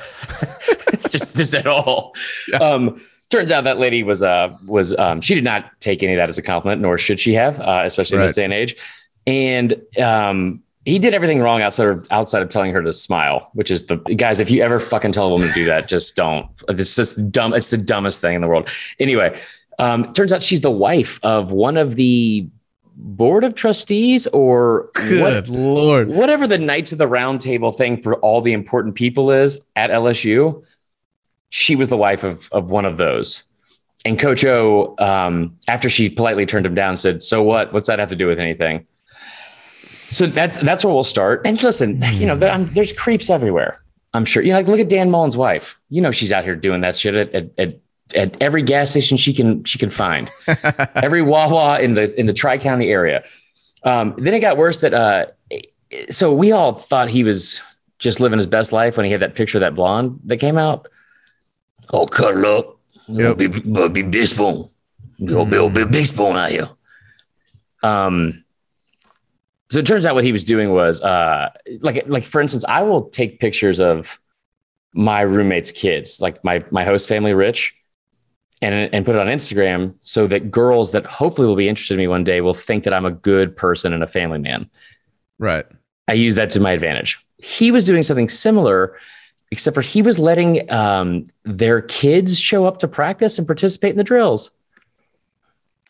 [1.10, 2.12] just just at all.
[2.46, 2.58] Yeah.
[2.58, 6.18] Um, turns out that lady was uh was um she did not take any of
[6.18, 8.76] that as a compliment, nor should she have, uh, especially in this day and age.
[9.26, 13.70] And um, he did everything wrong outside of outside of telling her to smile, which
[13.70, 14.40] is the guys.
[14.40, 16.48] If you ever fucking tell a woman to do that, just don't.
[16.68, 17.52] It's just dumb.
[17.52, 18.70] It's the dumbest thing in the world.
[18.98, 19.38] Anyway,
[19.78, 22.48] um, turns out she's the wife of one of the
[22.96, 26.08] board of trustees or what lord.
[26.08, 29.90] whatever the Knights of the Round Table thing for all the important people is at
[29.90, 30.64] LSU,
[31.50, 33.42] she was the wife of of one of those.
[34.06, 37.74] And Coach O, um, after she politely turned him down, said, "So what?
[37.74, 38.86] What's that have to do with anything?"
[40.10, 41.42] So that's that's where we'll start.
[41.44, 43.78] And listen, you know, there, there's creeps everywhere.
[44.14, 44.42] I'm sure.
[44.42, 45.78] You know, like look at Dan Mullen's wife.
[45.90, 47.78] You know, she's out here doing that shit at at, at,
[48.14, 50.30] at every gas station she can she can find
[50.94, 53.22] every Wawa in the in the Tri County area.
[53.84, 55.26] Um, then it got worse that uh,
[56.10, 57.60] so we all thought he was
[57.98, 60.56] just living his best life when he had that picture of that blonde that came
[60.56, 60.88] out.
[61.92, 62.76] Oh, cuddle up,
[63.08, 63.36] Yep.
[63.38, 64.68] be, be, be big spoon,
[65.18, 66.70] You'll be big, big spoon out here.
[67.82, 68.44] Um.
[69.70, 71.50] So it turns out what he was doing was uh,
[71.80, 74.18] like like for instance, I will take pictures of
[74.94, 77.74] my roommate's kids, like my my host family, Rich,
[78.62, 81.98] and and put it on Instagram so that girls that hopefully will be interested in
[81.98, 84.70] me one day will think that I'm a good person and a family man.
[85.38, 85.66] Right.
[86.08, 87.18] I use that to my advantage.
[87.36, 88.96] He was doing something similar,
[89.50, 93.98] except for he was letting um, their kids show up to practice and participate in
[93.98, 94.50] the drills.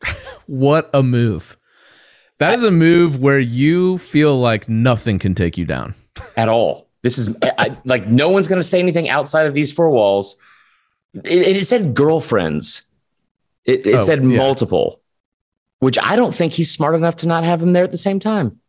[0.46, 1.57] What a move.
[2.38, 5.94] That is a move where you feel like nothing can take you down.
[6.36, 6.86] at all.
[7.02, 10.36] This is I, like no one's going to say anything outside of these four walls.
[11.14, 12.82] It, it said girlfriends.
[13.64, 14.36] It, it Oh, said yeah.
[14.38, 15.00] multiple.
[15.80, 18.18] which I don't think he's smart enough to not have them there at the same
[18.18, 18.60] time.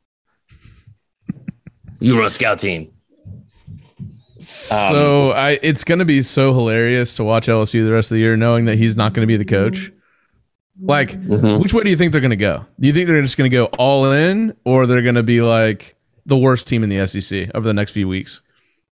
[1.99, 2.91] you run a scout team.
[4.37, 8.15] So um, I, it's going to be so hilarious to watch LSU the rest of
[8.15, 9.91] the year, knowing that he's not going to be the coach.
[10.81, 11.61] Like, Mhm.
[11.61, 12.65] which way do you think they're going to go?
[12.79, 15.41] Do you think they're just going to go all in, or they're going to be
[15.41, 18.41] like the worst team in the SEC over the next few weeks?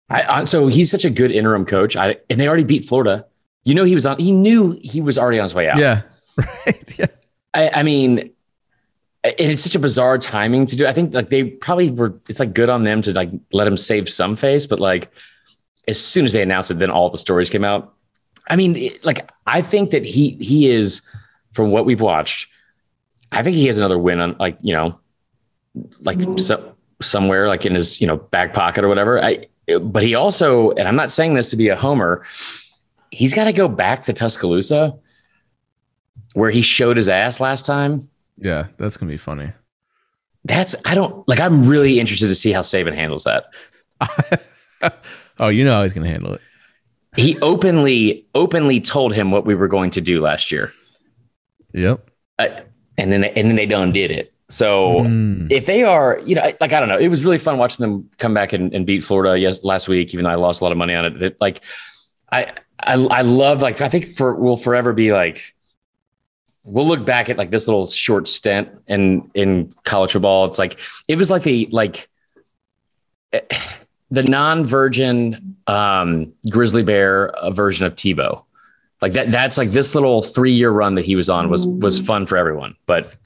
[0.08, 1.96] I, I, so he's such a good interim coach.
[1.96, 3.26] I, and they already beat Florida.
[3.64, 5.78] You know, he was on, he knew he was already on his way out.
[5.78, 6.02] Yeah,
[6.66, 6.98] right.
[6.98, 7.06] Yeah,
[7.54, 8.30] I, I mean,
[9.24, 10.86] and it's such a bizarre timing to do.
[10.86, 12.14] I think like they probably were.
[12.28, 15.10] It's like good on them to like let him save some face, but like
[15.88, 17.92] as soon as they announced it, then all the stories came out.
[18.48, 21.02] I mean, it- like I think that he he is
[21.56, 22.48] from what we've watched.
[23.32, 25.00] I think he has another win on like you know,
[26.00, 26.36] like mm-hmm.
[26.36, 29.22] so, somewhere like in his you know back pocket or whatever.
[29.22, 29.46] I
[29.80, 32.24] but he also, and I'm not saying this to be a homer.
[33.10, 34.96] He's got to go back to Tuscaloosa
[36.34, 38.08] where he showed his ass last time.
[38.38, 39.52] yeah, that's going to be funny.
[40.44, 41.40] That's I don't like.
[41.40, 43.46] I'm really interested to see how Saban handles that.
[45.40, 46.40] oh, you know how he's going to handle it.
[47.16, 50.72] He openly openly told him what we were going to do last year,
[51.72, 52.10] Yep.
[52.38, 52.48] uh,
[52.98, 54.32] and then they, and then they done did it.
[54.48, 55.50] So Mm.
[55.50, 58.08] if they are, you know, like I don't know, it was really fun watching them
[58.18, 60.14] come back and, and beat Florida yes, last week.
[60.14, 61.62] Even though I lost a lot of money on it, That, like
[62.30, 65.54] I I I love like I think for we'll forever be like
[66.62, 70.44] we'll look back at like this little short stint in in college football.
[70.46, 72.08] It's like it was like the like
[73.32, 73.40] eh,
[74.10, 78.44] the non-virgin um, grizzly bear uh, version of Tebow.
[79.02, 81.98] Like that that's like this little three year run that he was on was was
[82.00, 82.74] fun for everyone.
[82.86, 83.16] But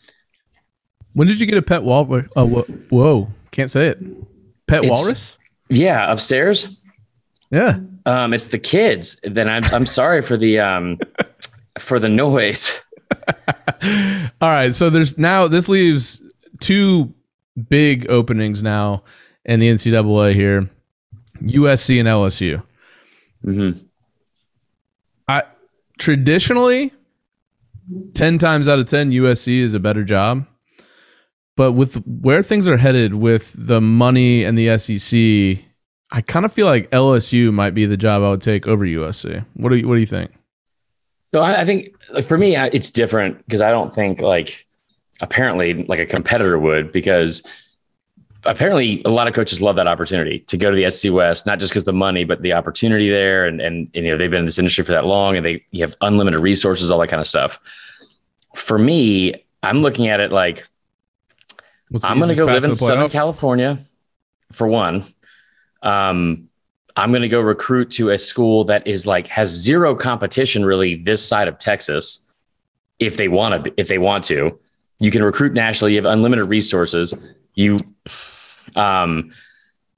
[1.15, 2.27] When did you get a pet walrus?
[2.37, 3.99] Oh, whoa, whoa, can't say it.
[4.67, 5.39] Pet walrus?
[5.69, 6.69] yeah, upstairs.
[7.51, 7.79] Yeah.
[8.07, 9.19] Um, it's the kids.
[9.23, 10.99] Then I'm I'm sorry for the um
[11.79, 12.73] for the noise.
[14.41, 14.75] All right.
[14.75, 16.21] So there's now this leaves
[16.61, 17.13] two
[17.69, 19.03] big openings now
[19.45, 20.69] in the NCAA here
[21.43, 22.63] USC and LSU.
[23.45, 23.85] Mhm.
[26.01, 26.93] Traditionally
[28.15, 30.47] 10 times out of 10 USC is a better job.
[31.57, 35.63] But with where things are headed with the money and the SEC,
[36.13, 39.45] I kind of feel like LSU might be the job I would take over USC.
[39.55, 40.33] What do you what do you think?
[41.33, 44.67] So I, I think like for me, I, it's different because I don't think like
[45.21, 47.43] apparently like a competitor would because
[48.45, 51.59] apparently a lot of coaches love that opportunity to go to the SC West, not
[51.59, 53.47] just because the money, but the opportunity there.
[53.47, 55.65] And, and, and, you know, they've been in this industry for that long and they
[55.71, 57.59] you have unlimited resources, all that kind of stuff.
[58.55, 60.65] For me, I'm looking at it like
[61.91, 63.13] What's I'm going to go live in the Southern playoff?
[63.13, 63.79] California
[64.53, 65.05] for one.
[65.83, 66.49] Um,
[66.97, 70.97] I'm going to go recruit to a school that is like has zero competition really
[70.97, 72.21] this side of Texas.
[72.99, 74.59] If they want to, if they want to,
[74.99, 75.95] you can recruit nationally.
[75.95, 77.15] You have unlimited resources.
[77.55, 77.77] You,
[78.77, 79.33] um,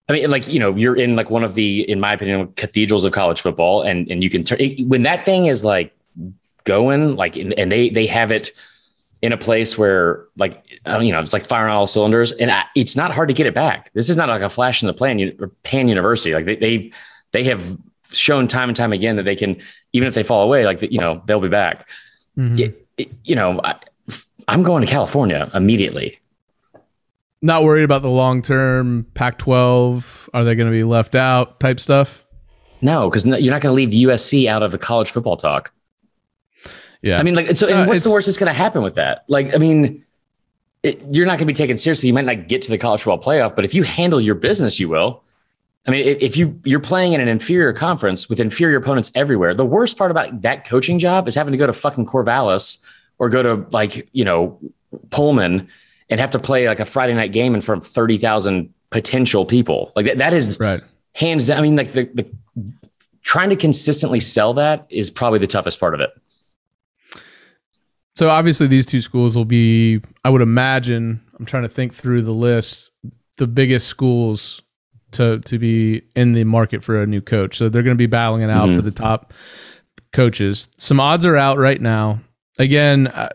[0.08, 3.04] I mean, like you know, you're in like one of the, in my opinion, cathedrals
[3.04, 5.94] of college football, and and you can turn when that thing is like
[6.64, 8.50] going, like, and and they they have it
[9.22, 12.50] in a place where like I don't, you know it's like firing all cylinders and
[12.50, 13.92] I, it's not hard to get it back.
[13.94, 16.34] This is not like a flash in the pan or pan university.
[16.34, 16.92] Like they, they
[17.30, 17.78] they have
[18.10, 19.62] shown time and time again that they can
[19.92, 21.88] even if they fall away like you know they'll be back.
[22.36, 22.58] Mhm.
[22.58, 22.78] It-
[23.24, 23.74] you know I,
[24.48, 26.18] i'm going to california immediately
[27.42, 30.30] Not worried about the long term Pac 12.
[30.32, 32.24] Are they going to be left out type stuff?
[32.84, 35.72] no because you're not going to leave usc out of the college football talk
[37.00, 37.18] Yeah.
[37.18, 39.24] I mean, like, so and Uh, what's the worst that's going to happen with that?
[39.28, 40.04] Like, I mean,
[40.82, 42.06] it, you're not going to be taken seriously.
[42.06, 44.78] You might not get to the college football playoff, but if you handle your business,
[44.78, 45.22] you will.
[45.86, 49.52] I mean, if, if you you're playing in an inferior conference with inferior opponents everywhere,
[49.52, 52.78] the worst part about that coaching job is having to go to fucking Corvallis
[53.18, 54.60] or go to like you know
[55.10, 55.68] Pullman
[56.12, 59.44] and have to play like a Friday night game in front of thirty thousand potential
[59.46, 59.90] people.
[59.96, 60.80] Like that, that is right.
[61.14, 61.58] hands down.
[61.58, 62.30] I mean, like the, the
[63.22, 66.10] trying to consistently sell that is probably the toughest part of it.
[68.14, 72.22] So obviously these two schools will be I would imagine I'm trying to think through
[72.22, 72.90] the list
[73.38, 74.60] the biggest schools
[75.12, 77.56] to to be in the market for a new coach.
[77.56, 78.76] So they're going to be battling it out Mhm.
[78.76, 79.32] for the top
[80.12, 80.68] coaches.
[80.76, 82.20] Some odds are out right now.
[82.58, 83.30] Again, I,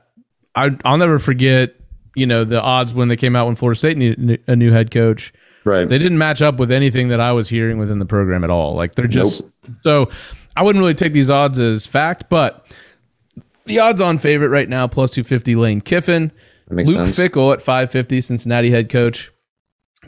[0.55, 1.73] I I'll never forget,
[2.17, 4.89] you know, the odds when they came out when Florida State needed a new head
[4.89, 5.31] coach.
[5.63, 5.87] Right.
[5.87, 8.73] They didn't match up with anything that I was hearing within the program at all.
[8.73, 9.43] Like they're just
[9.83, 10.09] so
[10.55, 12.65] I wouldn't really take these odds as fact, but
[13.65, 16.31] the odds on favorite right now plus 250 Lane Kiffin,
[16.69, 17.19] Luke sense.
[17.19, 19.31] Fickell at 550 Cincinnati head coach,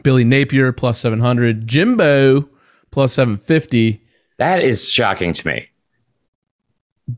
[0.01, 2.49] Billy Napier plus 700, Jimbo
[2.89, 4.01] plus 750,
[4.39, 5.67] That is shocking to me.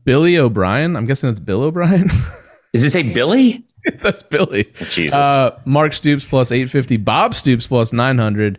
[0.04, 2.10] Billy O'Brien, I'm guessing that's Bill O'Brien.
[2.72, 3.64] Is this a Billy?
[3.98, 4.64] That's Billy.
[4.90, 5.14] Jesus.
[5.16, 6.96] Uh, Mark Stoops plus 850.
[6.98, 8.58] Bob Stoops plus 900.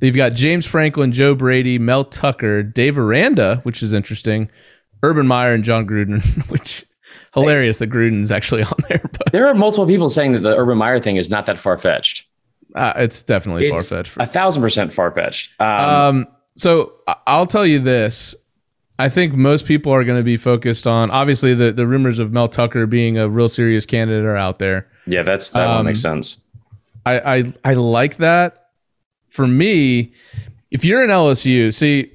[0.00, 4.48] They've got James Franklin, Joe Brady, Mel Tucker, Dave Aranda, which is interesting,
[5.02, 6.86] Urban Meyer, and Jon Gruden, which
[7.34, 9.00] hilarious that Gruden's actually on there.
[9.02, 11.76] But there are multiple people saying that the Urban Meyer thing is not that far
[11.78, 12.24] fetched.
[12.76, 14.16] uh, it's definitely far fetched.
[14.16, 15.50] A thousand percent far fetched.
[15.60, 16.92] Um, Um, so
[17.26, 18.34] I'll tell you this.
[19.00, 22.32] I think most people are going to be focused on obviously the, the rumors of
[22.32, 24.88] Mel Tucker being a real serious candidate are out there.
[25.06, 26.36] yeah, that's that um, makes sense.
[27.06, 28.68] I, I I like that.
[29.30, 30.12] For me,
[30.70, 32.12] if you're in LSU, see,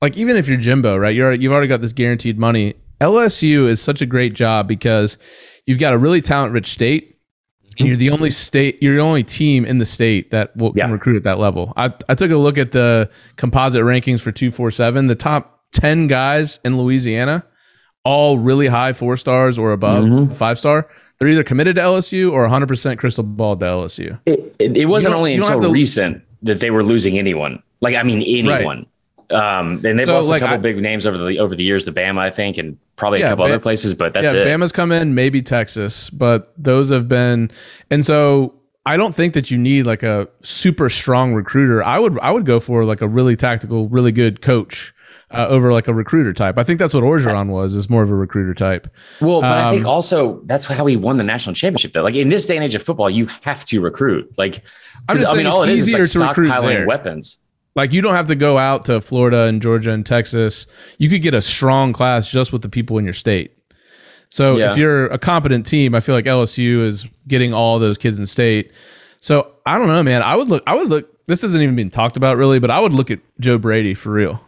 [0.00, 1.14] like even if you're Jimbo, right?
[1.14, 2.74] You're you've already got this guaranteed money.
[3.02, 5.18] LSU is such a great job because
[5.66, 7.13] you've got a really talent rich state,
[7.78, 10.84] and you're the only state, you're the only team in the state that will, Yeah.
[10.84, 11.72] can recruit at that level.
[11.76, 15.06] I I took a look at the composite rankings for two four seven.
[15.06, 17.44] The top ten guys in Louisiana,
[18.04, 20.32] all really high four stars or above Mhm.
[20.34, 20.88] five star.
[21.18, 24.18] They're either committed to LSU or 100% crystal ball to LSU.
[24.26, 27.62] It, it, it wasn't only until to- recent that they were losing anyone.
[27.80, 28.86] Like I mean anyone.
[29.30, 31.64] Um, and they've So, lost like, a couple I- big names over the over the
[31.64, 33.94] years to Bama, I think, and probably Yeah, a couple other places.
[33.94, 34.46] But that's yeah, it.
[34.46, 37.50] Bama's come in, maybe Texas, but those have been,
[37.90, 38.54] and so
[38.86, 41.82] I don't think that you need like a super strong recruiter.
[41.82, 44.92] I would I would go for like a really tactical, really good coach
[45.30, 46.58] uh, over like a recruiter type.
[46.58, 48.86] I think that's what Orgeron was, is more of a recruiter type.
[49.20, 51.92] Well, but I think Um, also that's how he won the national championship.
[51.92, 54.30] Though, like in this day and age of football, you have to recruit.
[54.38, 54.62] Like,
[55.08, 57.38] I'm 'cause, just I mean, all it is is like to stockpiling weapons.
[57.76, 60.66] Like you don't have to go out to Florida and Georgia and Texas.
[60.98, 63.56] You could get a strong class just with the people in your state.
[64.28, 64.72] So Yeah.
[64.72, 68.26] if you're a competent team, I feel like LSU is getting all those kids in
[68.26, 68.70] state.
[69.20, 70.22] So I don't know, man.
[70.22, 70.62] I would look.
[70.66, 71.08] I would look.
[71.26, 74.10] This isn't even being talked about really, but I would look at Joe Brady for
[74.12, 74.40] real.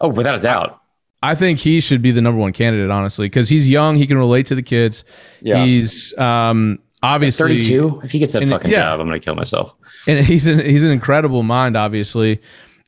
[0.00, 0.76] Oh, without a doubt.
[1.22, 3.96] I think he should be the number one candidate, honestly, because he's young.
[3.96, 5.04] He can relate to the kids.
[5.42, 5.64] Yeah.
[5.64, 8.00] He's um, obviously Thirty-two.
[8.04, 8.82] If he gets that and- fucking yeah.
[8.82, 9.74] job, I'm gonna kill myself.
[10.06, 12.40] and he's an he's an incredible mind, obviously.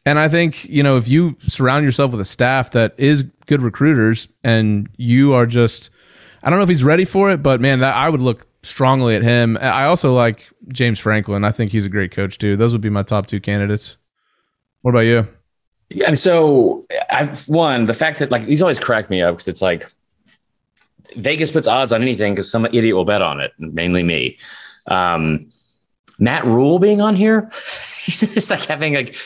[0.04, 3.62] And I think you know if you surround yourself with a staff that is good
[3.62, 5.90] recruiters, and you are just,
[6.42, 9.14] I don't know if he's ready for it, but man, that I would look strongly
[9.16, 9.56] at him.
[9.60, 11.44] I also like James Franklin.
[11.44, 12.56] I think he's a great coach too.
[12.56, 13.96] Those would be my top two candidates.
[14.82, 15.26] What about you?
[15.90, 19.46] Yeah, and so I've one the fact that like he's always cracked me up because
[19.48, 19.88] it's like
[21.16, 24.38] Vegas puts odds on anything because some idiot will bet on it, mainly me.
[24.86, 25.48] Um,
[26.18, 27.50] Matt Rhule being on here,
[28.04, 29.16] he's just like having like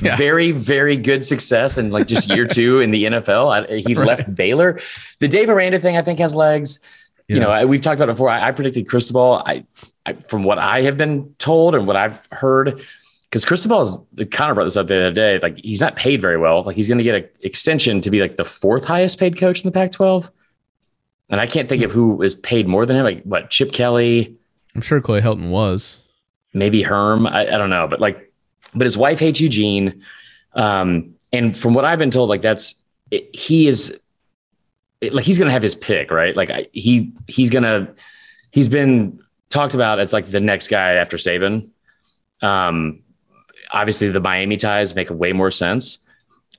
[0.00, 0.16] Yeah.
[0.16, 3.68] very very good success in like just year two in the NFL.
[3.70, 4.06] I, he Right.
[4.06, 4.80] left Baylor.
[5.20, 6.80] The Dave Aranda thing I think has legs.
[7.28, 8.28] You know, I, we've talked about it before.
[8.28, 9.42] I, I predicted Cristobal.
[9.46, 9.64] I,
[10.04, 12.82] I from what I have been told and what I've heard,
[13.30, 15.38] because Cristobal is the Connor brought this up the other day.
[15.38, 16.62] Like he's not paid very well.
[16.62, 19.62] Like he's going to get an extension to be like the fourth highest paid coach
[19.62, 20.30] in the Pac-12.
[21.32, 23.02] And I can't think of who is paid more than him.
[23.04, 24.36] Like what Chip Kelly,
[24.76, 25.98] I'm sure Clay Helton was.
[26.54, 27.26] maybe Herm.
[27.26, 28.32] I, I don't know, but like,
[28.74, 30.02] but his wife hates Eugene.
[30.54, 32.74] Um, and from what I've been told, like that's
[33.10, 33.96] it, he is
[35.00, 36.36] it- like he's gonna have his pick, right?
[36.36, 37.88] Like I, he he's gonna
[38.52, 39.18] he's been
[39.50, 41.68] talked about as like the next guy after Saban.
[42.42, 43.02] Um,
[43.72, 45.98] obviously the Miami ties make way more sense,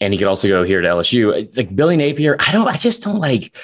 [0.01, 1.55] and he could also go here to LSU.
[1.55, 3.55] Like Billy Napier, I don't, I just don't like.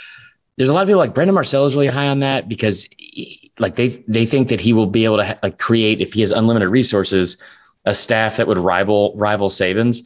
[0.59, 3.49] There's a lot of people like Brendan Marcel is really high on that because he-
[3.59, 6.19] like they they think that he will be able to ha- like create if he
[6.19, 7.37] has unlimited resources
[7.85, 10.03] a staff that would rival rival Saban's.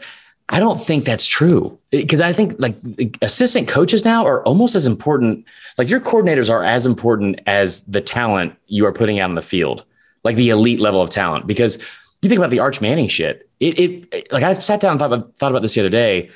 [0.49, 2.77] I don't think that's true because I think like
[3.23, 5.43] assistant coaches now are almost as important.
[5.79, 9.41] Like your coordinators are as important as the talent you are putting out on the
[9.41, 9.85] field,
[10.23, 11.47] like the elite level of talent.
[11.47, 11.79] Because
[12.21, 13.49] you think about the Arch Manning shit.
[13.59, 13.79] It,
[14.13, 16.29] it like I sat down and thought about, thought about this the other day.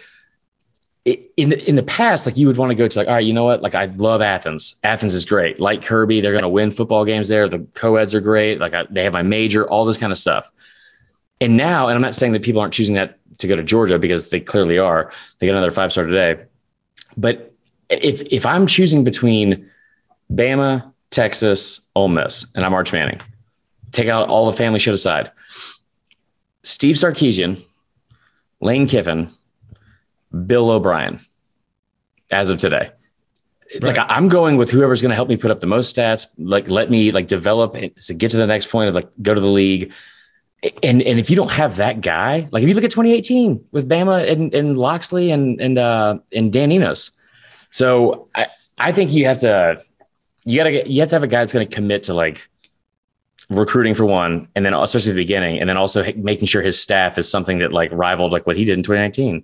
[1.08, 3.26] In the in the past, like you would want to go to like, all right,
[3.26, 3.62] you know what?
[3.62, 4.76] Like I love Athens.
[4.84, 5.58] Athens is great.
[5.58, 7.48] Like Kirby, they're going to win football games there.
[7.48, 8.60] The co-eds are great.
[8.60, 10.52] Like I, they have my major, all this kind of stuff.
[11.40, 13.98] And now, and I'm not saying that people aren't choosing that to go to Georgia
[13.98, 15.12] because they clearly are.
[15.40, 16.44] They got another five star today.
[17.16, 17.54] But
[17.90, 19.70] if if I'm choosing between
[20.34, 23.22] Bama, Texas, Ole Miss, and I'm Arch Manning,
[23.92, 25.32] take out all the family shit aside.
[26.64, 27.64] Steve Sarkisian,
[28.60, 29.32] Lane Kiffin,
[30.46, 31.20] Bill O'Brien,
[32.32, 32.92] as of today.
[33.82, 36.28] Like I- I'm going with whoever's going to help me put up the most stats.
[36.38, 39.34] Like let me like develop it to get to the next point of like go
[39.34, 39.92] to the league.
[40.82, 43.88] And and if you don't have that guy, like if you look at 2018 with
[43.88, 47.12] Bama and, and Locksley and and uh and Dan Enos,
[47.70, 48.48] so I
[48.78, 49.84] I think you have to
[50.46, 52.50] you gotta get you have to have a guy that's going to commit to like
[53.50, 57.18] recruiting for one, and then especially the beginning, and then also making sure his staff
[57.18, 59.44] is something that like rivaled like what he did in 2019.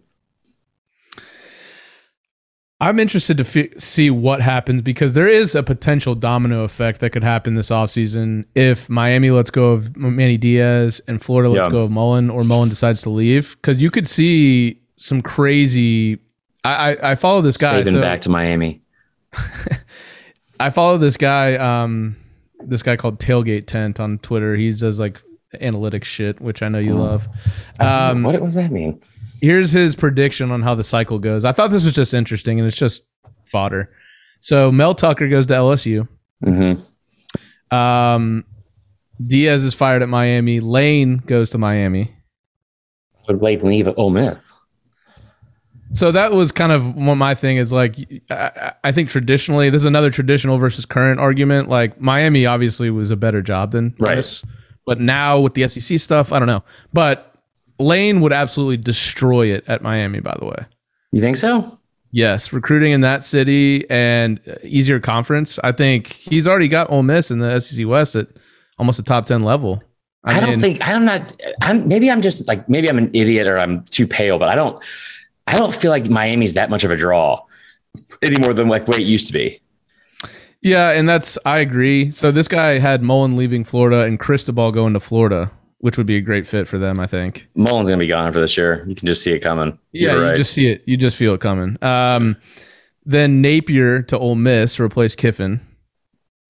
[2.84, 7.12] I'm interested to f- see what happens because there is a potential domino effect that
[7.12, 11.72] could happen this offseason if Miami lets go of Manny Diaz and Florida lets Yeah.
[11.72, 13.56] go of Mullen or Mullen decides to leave.
[13.62, 16.19] Because you could see some crazy.
[16.65, 17.69] I, I, I follow this guy.
[17.80, 18.82] Saving so- back to Miami.
[20.60, 22.15] I follow this guy, um,
[22.65, 24.56] this guy called Tailgate Tent on Twitter.
[24.56, 25.22] He does like
[25.56, 27.28] analytics shit, which I know you love.
[27.80, 29.02] Um, what, what does that mean?
[29.41, 31.46] Here's his prediction on how the cycle goes.
[31.46, 33.02] I thought this was just interesting, and it's just
[33.43, 33.89] fodder.
[34.39, 36.08] So Mel Tucker goes to LSU.
[36.43, 38.46] hmm Um,
[39.26, 40.60] Diaz is fired at Miami.
[40.60, 42.13] Lane goes to Miami.
[43.28, 44.48] Would Blake leave at Ole Miss?
[45.93, 47.96] So that was kind of what my thing is like.
[48.30, 51.69] I, I- I think traditionally, this is another traditional versus current argument.
[51.69, 54.15] Like Miami obviously was a better job than Right.
[54.15, 54.43] this,
[54.86, 56.63] but now with the SEC stuff, I don't know.
[56.91, 57.33] But
[57.80, 60.20] Lane would absolutely destroy it at Miami.
[60.20, 60.66] By the way,
[61.12, 61.80] You think so?
[62.12, 65.60] yes, recruiting in that city and uh, easier conference.
[65.64, 68.28] I think he's already got Ole Miss in the SEC West at
[68.78, 69.82] almost a top ten level.
[70.26, 71.36] I, don't think I'm not.
[71.62, 74.56] I'm maybe I'm just like maybe I'm an idiot or I'm too pale, but I
[74.56, 74.82] don't.
[75.48, 77.44] I don't feel like Miami's that much of a draw
[78.22, 79.60] any more than like what it used to be.
[80.62, 82.10] Yeah, and that's I agree.
[82.12, 85.52] So this guy had Mullen leaving Florida and Cristobal going to Florida,
[85.84, 87.46] which would be a great fit for them, I think.
[87.56, 88.86] Mullen's gonna be gone for this year.
[88.88, 89.78] You can just see it coming.
[89.91, 90.82] Yeah, You're you just see it.
[90.86, 91.78] You just feel it coming.
[91.84, 92.38] Um,
[93.06, 95.60] then Napier to Ole Miss to replace Kiffin.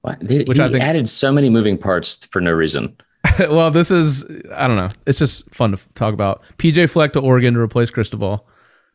[0.02, 0.20] What?
[0.20, 2.96] They- which I think- added so many moving parts for no reason.
[3.40, 4.90] well, this is I don't know.
[5.08, 6.44] It's just fun to talk about.
[6.60, 8.48] PJ Fleck to Oregon to replace Cristobal.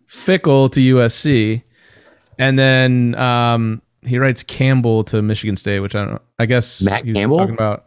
[0.08, 1.64] Fickell to USC,
[2.38, 6.22] and then um, he writes Campbell to Michigan State, which I don't.
[6.38, 7.38] I guess Matt Campbell?
[7.38, 7.86] talking about.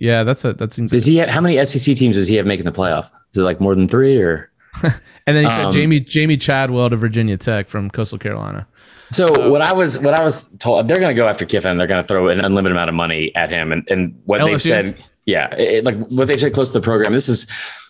[0.00, 0.90] Yeah, that's a that seems.
[0.90, 1.16] Does he?
[1.16, 3.04] Have, how many SEC teams does he have making the playoff?
[3.32, 4.50] Is it like more than three or?
[5.26, 8.66] And then he said Um, Jamey Jamey Chadwell to Virginia Tech from Coastal Carolina.
[9.12, 11.76] So what I was what I was told they're going to go after Kiffin.
[11.76, 14.60] They're going to throw an unlimited amount of money at him, and and what they've
[14.60, 17.12] said, yeah, it, like what they've said close to the program.
[17.12, 17.46] This is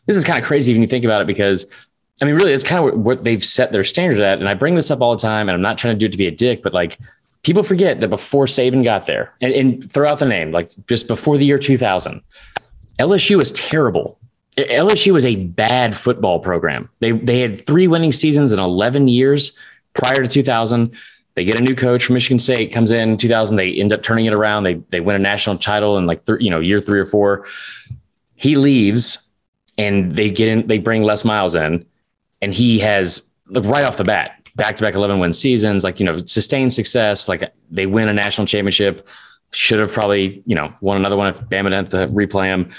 [0.07, 1.65] this is kind of crazy when you think about it because.
[2.23, 4.39] I mean, really, it's kind of what- what they've set their standard at.
[4.41, 6.13] And I bring this up all the time, and I'm not trying to do it
[6.13, 6.99] to be a dick, but like
[7.43, 11.09] people forget that before Saban got there, and, and throw out the name, like just
[11.09, 12.21] before the year 2000,
[12.99, 14.19] LSU was terrible.
[14.57, 16.89] LSU was a bad football program.
[16.99, 19.53] They they had three winning seasons in 11 years
[19.95, 20.95] prior to 2000.
[21.35, 23.57] They get a new coach from Michigan State, comes in 2000.
[23.57, 24.65] They end up turning it around.
[24.65, 27.47] They they win a national title in like th- you know year three or four.
[28.35, 29.19] He leaves,
[29.79, 30.67] and they get in.
[30.67, 31.87] They bring Les Miles in,
[32.43, 35.85] and he has like right off the bat back to back 11 win seasons.
[35.85, 37.29] Like you know sustained success.
[37.29, 39.07] Like they win a national championship.
[39.53, 42.71] Should have probably you know won another one if Bama didn't have to replay them.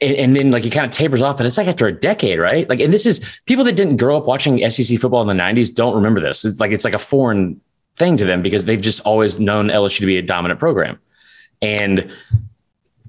[0.00, 2.38] and, and then like it kind of tapers off, but it's like after a decade,
[2.38, 2.68] right?
[2.68, 5.74] Like, and this is people that didn't grow up watching SEC football in the '90s
[5.74, 6.44] don't remember this.
[6.44, 7.60] It's like it's like a foreign
[7.96, 10.98] thing to them because they've just always known LSU to be a dominant program.
[11.62, 12.10] And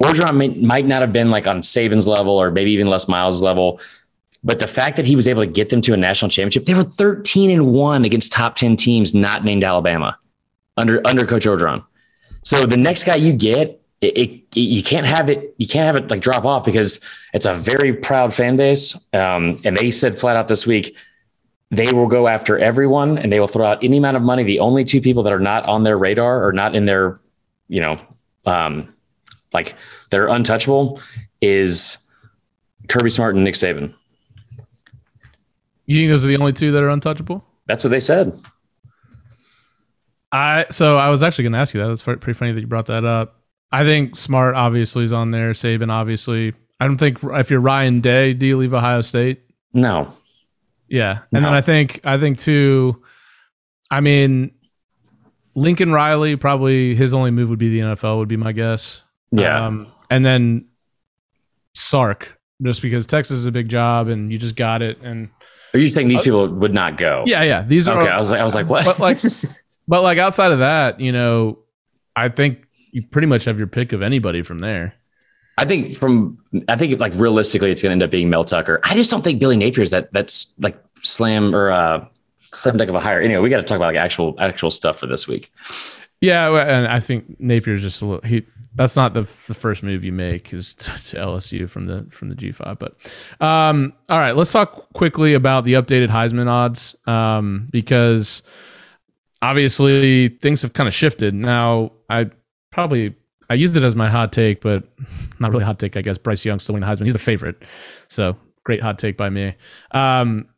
[0.01, 3.41] Orgeron may, might not have been like on Saban's level or maybe even Les Miles'
[3.41, 3.80] level,
[4.45, 6.73] but the fact that he was able to get them to a national championship, they
[6.73, 10.17] were 13 and one against top 10 teams not named Alabama
[10.77, 11.84] under under Coach Orgeron.
[12.43, 15.55] So the next guy you get, it, it, it- you can't have it.
[15.58, 17.01] You can't have it like drop off because
[17.34, 18.95] it's a very proud fan base.
[19.13, 20.95] Um, and they said flat out this week
[21.71, 24.43] they will go after everyone and they will throw out any amount of money.
[24.43, 27.19] The only two people that are not on their radar or not in their,
[27.67, 27.99] you know,
[28.45, 28.95] um,
[29.51, 29.73] like
[30.12, 31.01] they're untouchable
[31.41, 31.97] is
[32.88, 33.93] Kirby Smart and Nick Saban.
[35.86, 37.45] You think those are the only two that are untouchable?
[37.67, 38.39] That's what they said.
[40.32, 41.88] I so I was actually going to ask you that.
[41.88, 43.41] That's pretty funny that you brought that up.
[43.71, 45.54] I think Smart obviously is on there.
[45.54, 46.54] Saban obviously.
[46.80, 49.41] I don't think if you're Ryan Day, do you leave Ohio State?
[49.74, 50.13] No,
[50.88, 53.02] Yeah, and then I think I think too.
[53.91, 54.52] I mean,
[55.54, 59.02] Lincoln Riley probably his only move would be the NFL would be my guess.
[59.32, 60.65] yeah, Um, and then
[61.74, 64.98] Sark, just because Texas is a big job and you just got it.
[65.02, 65.30] And
[65.76, 67.23] are you saying these people would not go?
[67.26, 68.86] yeah, yeah, these are Okay, I was like, I was like, what?
[68.86, 69.19] But like,
[69.88, 71.60] but like outside of that, you know,
[72.15, 74.94] I think you pretty much have your pick of anybody from there.
[75.58, 76.38] I think from
[76.69, 78.80] I think like realistically, it's going to end up being Mel Tucker.
[78.84, 82.06] I just don't think Billy Napier's that that's like slam or uh,
[82.54, 83.19] slam dunk of a hire.
[83.19, 85.52] Anyway, we got to talk about like actual actual stuff for this week.
[86.21, 88.28] Yeah, and I think Napier's just a little.
[88.28, 88.46] He
[88.76, 92.36] that's not the the first move you make is to, LSU from the from the
[92.36, 92.78] G five.
[92.78, 92.96] But
[93.40, 98.44] um, all right, let's talk quickly about the updated Heisman odds um, because
[99.42, 101.34] obviously things have kind of shifted.
[101.34, 102.30] Now I
[102.71, 103.15] probably
[103.50, 104.84] I used it as my hot take, but
[105.40, 105.96] not really hot take.
[105.96, 107.04] I guess Bryce Young's still winning Heisman.
[107.04, 107.63] He's the favorite,
[108.10, 109.56] so great hot take by me.
[109.92, 110.50] Um,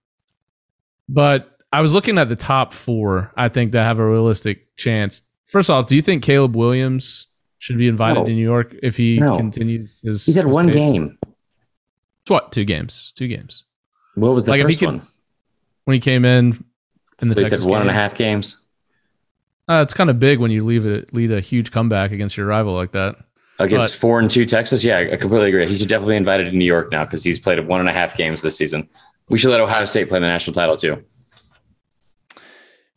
[1.08, 3.32] but I was looking at the top four.
[3.38, 5.22] I think that have a realistic chance.
[5.46, 7.28] First off, do you think Caleb Williams
[7.60, 8.26] should be invited No.
[8.26, 9.36] to New York if he No.
[9.36, 10.26] continues his?
[10.26, 10.76] He's had his one pace?
[10.76, 11.18] game.
[11.22, 12.52] It's what?
[12.52, 13.14] Two games.
[13.16, 13.64] Two games.
[14.16, 15.02] What was the Like, first could one?
[15.86, 16.64] When he came in
[17.22, 18.58] in the so he's had Texas one and a half games
[19.70, 22.46] Uh, it's kind of big when you leave it lead a huge comeback against your
[22.48, 23.16] rival like that.
[23.60, 24.84] against But- four and two Texas.
[24.84, 25.68] Yeah, I completely agree.
[25.68, 27.94] He should definitely be invited to New York now because he's played one and a
[27.94, 28.88] half games this season.
[29.30, 31.04] We should let Ohio State play the national title too.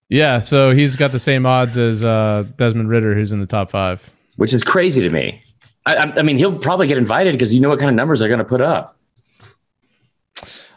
[0.09, 3.71] Yeah, so he's got the same odds as uh, Desmond Ridder, who's in the top
[3.71, 4.11] five.
[4.41, 5.43] Which is crazy to me.
[5.86, 8.28] I, I- mean, he'll probably get invited because you know what kind of numbers they're
[8.30, 8.97] going to put up.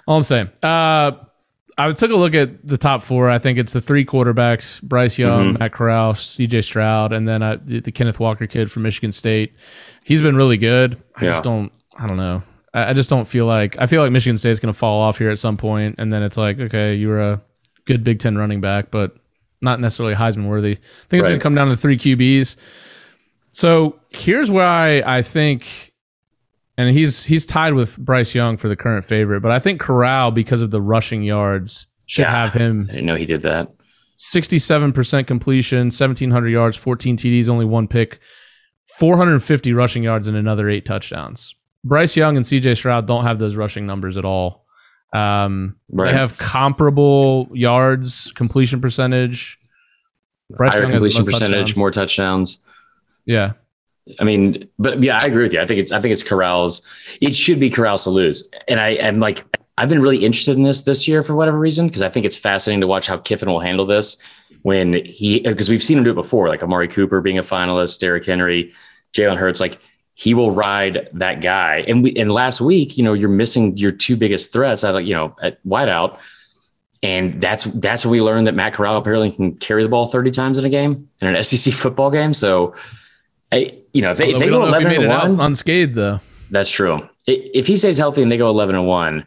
[0.05, 0.49] All I'm saying.
[0.61, 1.11] Uh,
[1.77, 3.29] I took a look at the top four.
[3.29, 5.59] I think it's the three quarterbacks: Bryce Young, Mhm.
[5.59, 6.61] Matt Corral, C.J.
[6.61, 9.55] Stroud, and then uh, the, the Kenneth Walker kid from Michigan State.
[10.03, 11.01] He's been really good.
[11.15, 11.31] I Yeah.
[11.31, 11.71] just don't.
[11.97, 12.43] I don't know.
[12.73, 13.77] I, I just don't feel like.
[13.79, 16.21] I feel like Michigan State's going to fall off here at some point, and then
[16.21, 17.41] it's like, okay, you were a
[17.85, 19.15] good Big Ten running back, but
[19.61, 20.73] not necessarily Heisman worthy.
[20.73, 22.57] I think it's going to come down to three QBs.
[23.53, 25.93] So here's why I think
[26.77, 29.41] and he's he's tied with Bryce Young for the current favorite.
[29.41, 32.31] But I think Corral, because of the rushing yards, should Yeah.
[32.45, 33.69] have him I didn't know he did that.
[34.17, 38.19] 67% completion, 1,700 yards, 14 TDs, only one pick,
[38.99, 41.55] 450 rushing yards, and another eight touchdowns.
[41.83, 44.65] Bryce Young and CJ Stroud don't have those rushing numbers at all.
[45.13, 46.11] Um, Right.
[46.11, 49.57] They have comparable yards, completion percentage.
[50.51, 51.77] Bryce Higher Young has completion percentage, touchdowns.
[51.77, 52.59] more touchdowns.
[53.25, 53.53] Yeah.
[54.19, 55.61] I mean, but yeah, I agree with you.
[55.61, 56.81] I think it's I think it's Corral's.
[57.21, 58.43] It should be Corral's to lose.
[58.67, 59.45] And I am like
[59.77, 62.37] I've been really interested in this this year for whatever reason because I think it's
[62.37, 64.17] fascinating to watch how Kiffin will handle this
[64.63, 67.99] when he because we've seen him do it before, like Amari Cooper being a finalist,
[67.99, 68.73] Derrick Henry,
[69.13, 69.61] Jalen Hurts.
[69.61, 69.79] Like
[70.15, 71.83] he will ride that guy.
[71.87, 75.05] And we and last week, you know, you're missing your two biggest threats I like
[75.05, 76.19] you know at wideout.
[77.01, 80.31] And that's that's when we learned that Matt Corral apparently can carry the ball 30
[80.31, 82.33] times in a game in an SEC football game.
[82.33, 82.75] So,
[83.53, 85.11] I, you know, if they, if they go don't if he 11 made and it
[85.11, 86.19] out 1, unscathed, though.
[86.51, 87.07] that's true.
[87.27, 89.25] If he stays healthy and they go 11 and 1,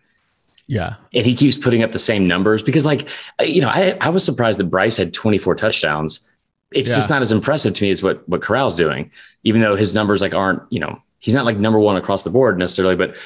[0.66, 0.96] Yeah.
[1.14, 3.08] and he keeps putting up the same numbers, because, like,
[3.40, 6.28] you know, I, I was surprised that Bryce had 24 touchdowns.
[6.72, 9.10] It's just not as impressive to me as what, what Corral's doing,
[9.44, 12.30] even though his numbers, like, aren't, you know, he's not like number one across the
[12.30, 12.96] board necessarily.
[12.96, 13.16] But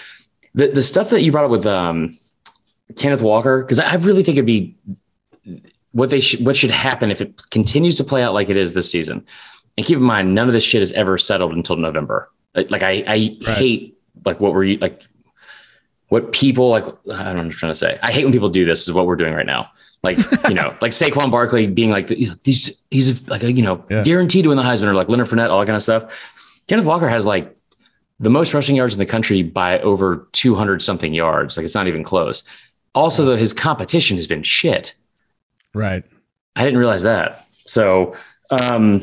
[0.55, 2.16] the, the stuff that you brought up with um,
[2.96, 4.76] Kenneth Walker, because I really think it'd be
[5.92, 8.72] what they should, what should happen if it continues to play out like it is
[8.74, 9.24] this season.
[9.76, 12.30] And keep in mind, none of this shit is ever settled until November.
[12.54, 13.56] Like, I, I Right.
[13.56, 15.00] hate like what we're like,
[16.08, 16.84] what people like.
[16.84, 17.98] I don't know what I'm trying to say.
[18.02, 18.82] I hate when people do this.
[18.88, 19.70] Is what we're doing right now.
[20.02, 20.18] Like
[20.48, 24.02] you know, like Saquon Barkley being like these, these he's like a, you know Yeah.
[24.02, 26.62] guaranteed to win the Heisman or like Leonard Fournette, all that kind of stuff.
[26.66, 27.56] Kenneth Walker has like
[28.18, 31.56] the most rushing yards in the country by over 200 something yards.
[31.56, 32.42] Like it's not even close.
[32.94, 34.94] Also, though, his competition has been shit.
[35.74, 36.02] Right.
[36.56, 37.46] I didn't realize that.
[37.66, 38.14] So
[38.50, 39.00] um,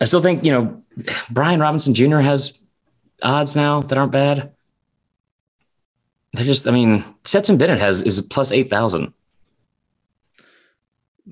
[0.00, 0.82] I still think, you know,
[1.30, 2.18] Brian Robinson Jr.
[2.18, 2.58] has
[3.22, 4.52] odds now that aren't bad.
[6.34, 9.12] They just, I mean, Stetson Bennett has is plus 8,000.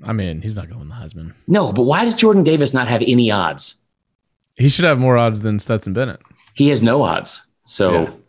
[0.05, 1.33] I mean, he's not going the Heisman.
[1.47, 3.87] No, but why does Jordan Davis not have any odds?
[4.57, 6.21] He should have more odds than Stetson Bennett.
[6.55, 7.47] He has no odds.
[7.65, 8.21] So,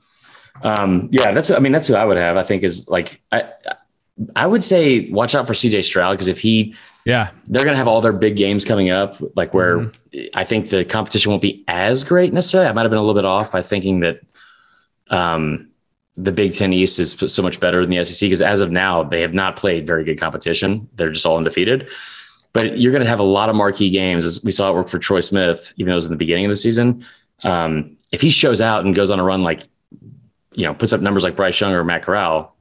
[0.62, 3.50] um, yeah, that's, I mean, that's who I would have, I think is like, I,
[4.36, 6.76] I would say watch out for CJ Stroud because if he,
[7.08, 7.30] Yeah.
[7.46, 10.30] they're going to have all their big games coming up, like where Mhm.
[10.34, 12.70] I think the competition won't be as great necessarily.
[12.70, 14.20] I might have been a little bit off by thinking that
[15.10, 15.70] um,
[16.18, 19.04] the Big Ten East is so much better than the SEC because as of now,
[19.04, 20.88] they have not played very good competition.
[20.96, 21.88] They're just all undefeated.
[22.54, 24.26] But you're going to have a lot of marquee games.
[24.26, 26.46] As we saw it work for Troy Smith, even though it was in the beginning
[26.46, 27.06] of the season.
[27.44, 29.68] Um, if he shows out and goes on a run like,
[30.54, 32.56] you know, puts up numbers like Bryce Young or Matt Corral,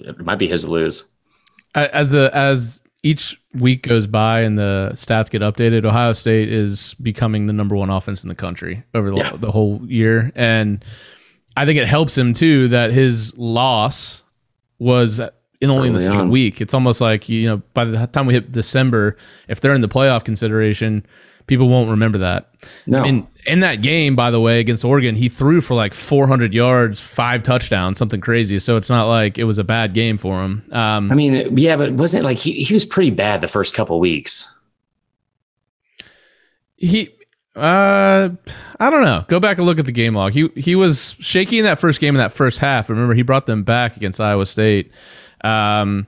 [0.00, 1.04] it might be his to lose.
[1.74, 6.94] As the as each week goes by and the stats get updated, Ohio State is
[6.94, 9.30] becoming the number one offense in the country over the, Yeah.
[9.36, 10.84] the whole year, and
[11.56, 14.22] I think it helps him too that his loss
[14.78, 15.20] was
[15.60, 16.30] in only in the second on.
[16.30, 16.60] week.
[16.60, 19.16] It's almost like you know by the time we hit December,
[19.48, 21.04] if they're in the playoff consideration,
[21.48, 22.50] people won't remember that.
[22.86, 23.00] No.
[23.00, 26.54] I mean, in that game, by the way, against Oregon, he threw for like 400
[26.54, 28.60] yards, five touchdowns, something crazy.
[28.60, 30.62] So it's not like it was a bad game for him.
[30.70, 33.74] Um, I mean, yeah, but wasn't it like he, he was pretty bad the first
[33.74, 34.48] couple weeks?
[36.78, 37.10] he,
[37.56, 38.30] uh,
[38.80, 39.24] I don't know.
[39.28, 40.32] Go back and look at the game log.
[40.32, 42.88] He he was shaky in that first game in that first half.
[42.88, 44.92] Remember, he brought them back against Iowa State.
[45.42, 46.06] Um,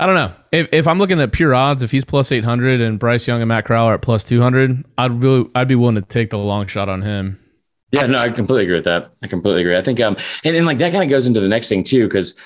[0.00, 0.32] I don't know.
[0.52, 3.48] If, if I'm looking at pure odds, if he's plus 800 and Bryce Young and
[3.48, 6.66] Matt Corral are at plus 200, I'd really, I'd be willing to take the long
[6.66, 7.38] shot on him.
[7.90, 9.10] Yeah, no, I completely agree with that.
[9.22, 9.76] I completely agree.
[9.76, 12.06] I think, um, and, and like that kind of goes into the next thing too,
[12.06, 12.38] because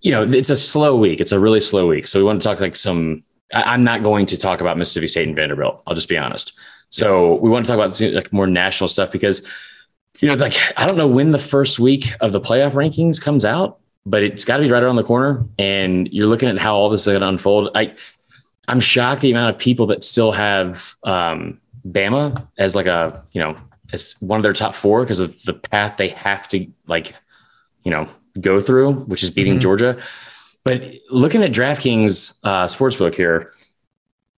[0.00, 1.20] you know, it's a slow week.
[1.20, 2.06] It's a really slow week.
[2.06, 3.22] So we want to talk like some.
[3.52, 5.82] I, am not going to talk about Mississippi State and Vanderbilt.
[5.86, 6.56] I'll just be honest.
[6.90, 9.42] So we want to talk about like more national stuff because,
[10.20, 13.44] you know, like I don't know when the first week of the playoff rankings comes
[13.44, 15.44] out, but it's got to be right around the corner.
[15.58, 17.70] And you're looking at how all this is going to unfold.
[17.74, 17.94] I,
[18.68, 23.40] I'm shocked the amount of people that still have um, Bama as like a, you
[23.40, 23.56] know,
[23.92, 27.14] as one of their top four because of the path they have to like,
[27.84, 28.08] you know,
[28.40, 29.60] go through, which is beating mm-hmm.
[29.60, 30.00] Georgia.
[30.64, 33.52] But looking at DraftKings uh, sportsbook here,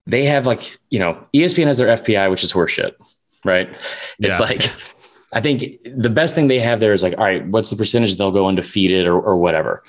[0.07, 2.93] they have like, you know, ESPN has their FPI, which is horseshit,
[3.45, 3.69] right?
[4.19, 4.47] It's yeah.
[4.47, 4.71] like,
[5.33, 8.17] I think the best thing they have there is like, all right, what's the percentage
[8.17, 9.83] they'll go undefeated or, or whatever.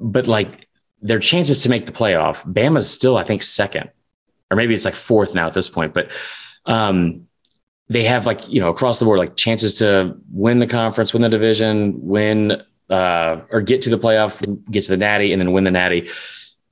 [0.00, 0.68] But like
[1.02, 3.90] their chances to make the playoff, Bama's still, I think, second,
[4.50, 5.92] or maybe it's like fourth now at this point.
[5.92, 6.12] But
[6.64, 7.26] um,
[7.88, 11.22] they have like, you know, across the board, like chances to win the conference, win
[11.22, 14.40] the division, win uh, or get to the playoff,
[14.70, 16.08] get to the natty, and then win the natty.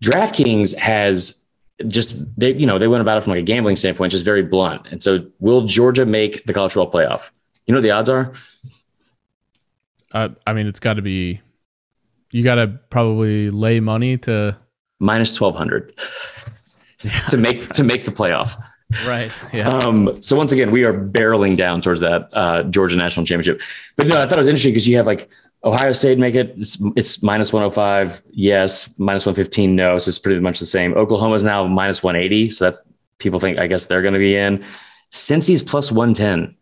[0.03, 1.45] DraftKings has
[1.87, 4.43] just they, you know, they went about it from like a gambling standpoint, just very
[4.43, 4.87] blunt.
[4.91, 7.31] And so, will Georgia make the college football playoff?
[7.67, 8.33] You know what the odds are?
[10.13, 11.41] Uh, I mean, it's got to be.
[12.33, 14.57] You got to probably lay money to
[14.99, 15.95] minus twelve hundred
[17.03, 17.21] yeah.
[17.29, 18.57] to make to make the playoff.
[19.05, 19.33] Right.
[19.53, 19.69] Yeah.
[19.69, 23.61] Um, so once again, we are barreling down towards that uh, Georgia national championship.
[23.97, 25.29] But no, I thought it was interesting because you have like
[25.65, 26.55] Ohio State make it.
[26.57, 28.23] It's, it's minus 105.
[28.31, 28.89] Yes.
[28.99, 29.75] Minus 115.
[29.75, 29.99] No.
[29.99, 30.95] So it's pretty much the same.
[30.95, 32.51] Oklahoma is now minus 180.
[32.51, 32.85] So that's
[33.19, 34.65] people think, I guess they're going to be in.
[35.11, 36.56] Cincy's plus 110.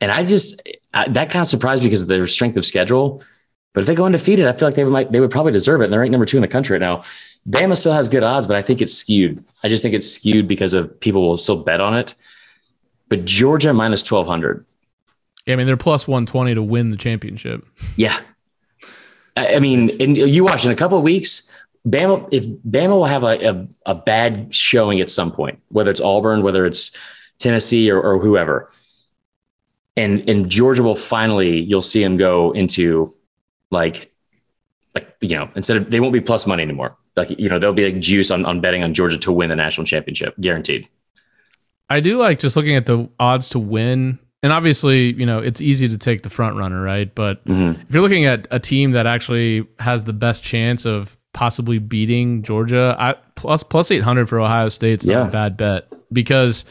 [0.00, 0.60] And I just,
[0.92, 3.22] I, that kind of surprised me because of their strength of schedule.
[3.72, 5.84] But if they go undefeated, I feel like they might, they would probably deserve it.
[5.84, 7.02] And they're ranked number two in the country right now.
[7.48, 9.44] Bama still has good odds, but I think it's skewed.
[9.62, 12.14] I just think it's skewed because of people will still bet on it.
[13.08, 14.64] But Georgia minus 1200.
[15.46, 17.66] Yeah, I mean they're plus one twenty to win the championship.
[17.96, 18.18] Yeah,
[19.36, 21.50] I mean, and you watch in a couple of weeks,
[21.86, 22.26] Bama.
[22.32, 26.42] If Bama will have a, a, a bad showing at some point, whether it's Auburn,
[26.42, 26.92] whether it's
[27.38, 28.70] Tennessee, or, or whoever,
[29.96, 33.14] and and Georgia will finally you'll see them go into
[33.70, 34.12] like
[34.94, 36.96] like you know instead of they won't be plus money anymore.
[37.16, 39.56] Like you know there'll be like juice on on betting on Georgia to win the
[39.56, 40.88] national championship, guaranteed.
[41.90, 45.62] I do like just looking at the odds to win and obviously, you know, it's
[45.62, 47.12] easy to take the front runner, right?
[47.14, 47.80] But mm-hmm.
[47.80, 52.42] if you're looking at a team that actually has the best chance of possibly beating
[52.42, 55.20] Georgia, I, plus plus 800 for Ohio State's yeah.
[55.20, 56.66] not a bad bet because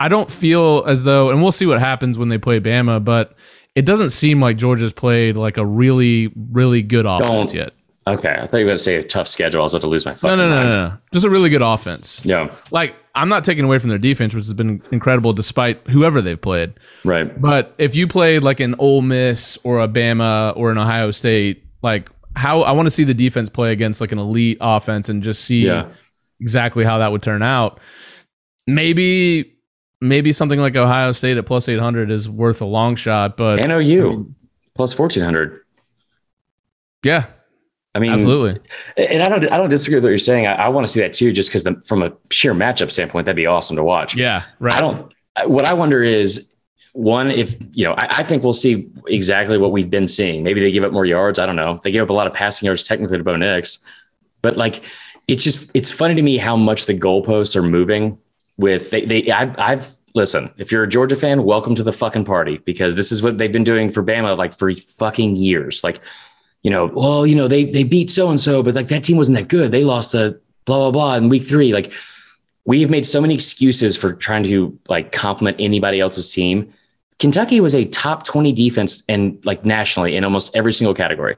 [0.00, 3.34] I don't feel as though, and we'll see what happens when they play Bama, but
[3.74, 7.72] it doesn't seem like Georgia's played like a really, really good offense don't, yet.
[8.06, 9.60] Okay, I thought you were going to say a tough schedule.
[9.60, 11.50] I was about to lose my fucking no, no, no, no, no, just a really
[11.50, 12.22] good offense.
[12.24, 16.22] Yeah, like I'm not taking away from their defense, which has been incredible despite whoever
[16.22, 16.74] they've played.
[17.04, 17.38] Right.
[17.40, 21.64] But if you played like an Ole Miss or a Bama or an Ohio State,
[21.82, 25.22] like how I want to see the defense play against like an elite offense and
[25.22, 25.88] just see yeah.
[26.40, 27.80] exactly how that would turn out.
[28.66, 29.57] Maybe
[30.00, 33.78] maybe something like Ohio State at plus 800 is worth a long shot, but NOU
[33.78, 34.34] I mean,
[34.74, 35.60] plus 1400.
[37.04, 37.26] Yeah,
[37.94, 38.60] I mean, absolutely.
[38.96, 40.46] And I don't, I don't disagree with what you're saying.
[40.46, 43.36] I, I want to see that too, just because from a sheer matchup standpoint, that'd
[43.36, 44.14] be awesome to watch.
[44.14, 44.74] Yeah, right.
[44.74, 45.12] I don't.
[45.46, 46.44] What I wonder is
[46.92, 50.42] one, if you know, I, I, think we'll see exactly what we've been seeing.
[50.42, 51.38] Maybe they give up more yards.
[51.38, 51.80] I don't know.
[51.84, 53.78] They give up a lot of passing yards technically to Bo Nix,
[54.42, 54.84] but like,
[55.28, 58.18] it's just it's funny to me how much the goalposts are moving.
[58.58, 60.50] With they, they I, I've listen.
[60.58, 63.52] If you're a Georgia fan, welcome to the fucking party because this is what they've
[63.52, 65.82] been doing for Bama like for fucking years.
[65.82, 66.00] Like
[66.62, 69.16] you know, well, you know, they they beat so and so, but like that team
[69.16, 69.70] wasn't that good.
[69.70, 71.72] They lost to blah blah blah in week three.
[71.72, 71.92] Like
[72.64, 76.70] we have made so many excuses for trying to like compliment anybody else's team.
[77.18, 81.36] Kentucky was a top 20 defense and like nationally in almost every single category.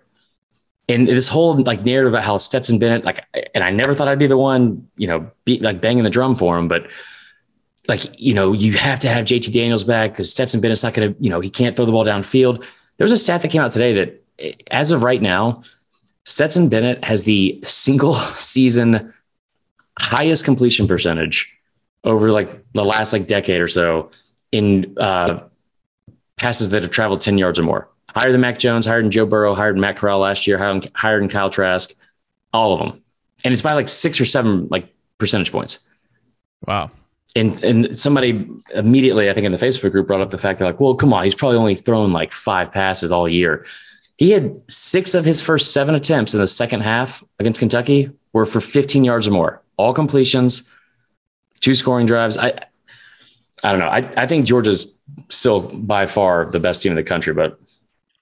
[0.90, 3.24] And this whole like narrative about how Stetson Bennett, like,
[3.54, 6.34] and I never thought I'd be the one, you know, be like banging the drum
[6.34, 6.90] for him, but
[7.86, 11.14] like, you know, you have to have JT Daniels back because Stetson Bennett's not going
[11.14, 12.64] to, you know, he can't throw the ball downfield.
[12.96, 15.62] There was a stat that came out today that as of right now,
[16.24, 19.14] Stetson Bennett has the single season
[19.96, 21.56] highest completion percentage
[22.02, 24.10] over like the last like decade or so
[24.50, 25.40] in uh,
[26.36, 27.88] passes that have traveled 10 yards or more.
[28.14, 30.72] Higher than Mac Jones, higher than Joe Burrow, higher than Matt Corral last year, higher
[30.72, 31.92] than, higher than Kyle Trask,
[32.52, 33.02] all of them.
[33.44, 35.78] And it's by like six or seven like percentage points.
[36.66, 36.90] Wow.
[37.36, 40.64] And and somebody immediately, I think in the Facebook group brought up the fact that
[40.64, 43.64] like, well, come on, he's probably only thrown like five passes all year.
[44.16, 48.46] He had six of his first seven attempts in the second half against Kentucky were
[48.46, 50.68] for 15 yards or more, all completions,
[51.60, 52.36] two scoring drives.
[52.36, 52.52] I,
[53.62, 53.88] I don't know.
[53.88, 54.98] I, I think Georgia's
[55.28, 57.58] still by far the best team in the country, but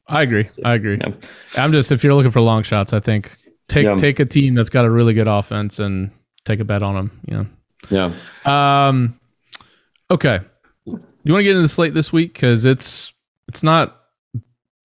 [0.09, 0.47] I agree.
[0.65, 0.99] I agree.
[1.01, 1.13] Yeah.
[1.57, 3.31] I'm just if you're looking for long shots, I think
[3.69, 3.97] take Yeah.
[3.97, 6.11] take a team that's got a really good offense and
[6.45, 7.21] take a bet on them.
[7.29, 7.47] You
[7.91, 8.13] Yeah.
[8.45, 8.51] know.
[8.51, 9.21] Um,
[10.11, 10.41] okay.
[10.87, 13.13] You want to get into the slate this week because it's
[13.49, 13.97] it's not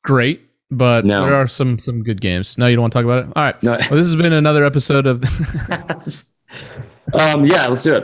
[0.04, 1.26] great, but No.
[1.26, 2.58] there are some some good games.
[2.58, 3.32] No, you don't want to talk about it.
[3.36, 3.64] All right.
[3.64, 3.72] No.
[3.72, 5.24] Well, this has been another episode of.
[7.20, 8.04] um, yeah, let's do it.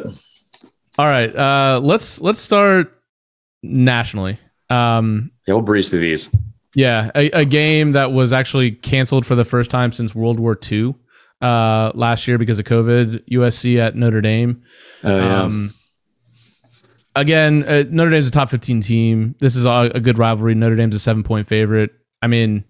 [0.98, 1.36] All right.
[1.36, 2.94] Uh, let's let's start
[3.64, 4.40] nationally.
[4.70, 6.30] Um, Yeah, we'll breeze through these.
[6.76, 10.58] Yeah, a, a game that was actually canceled for the first time since World War
[10.72, 10.94] II
[11.42, 13.28] uh, last year because of COVID.
[13.32, 14.62] USC at Notre Dame.
[15.04, 15.44] Oh yeah.
[15.44, 15.74] Um,
[17.16, 19.36] again, uh, Notre Dame's a top 15 team.
[19.40, 20.54] This is a, a good rivalry.
[20.56, 21.92] Notre Dame's a seven point favorite.
[22.22, 22.64] I mean,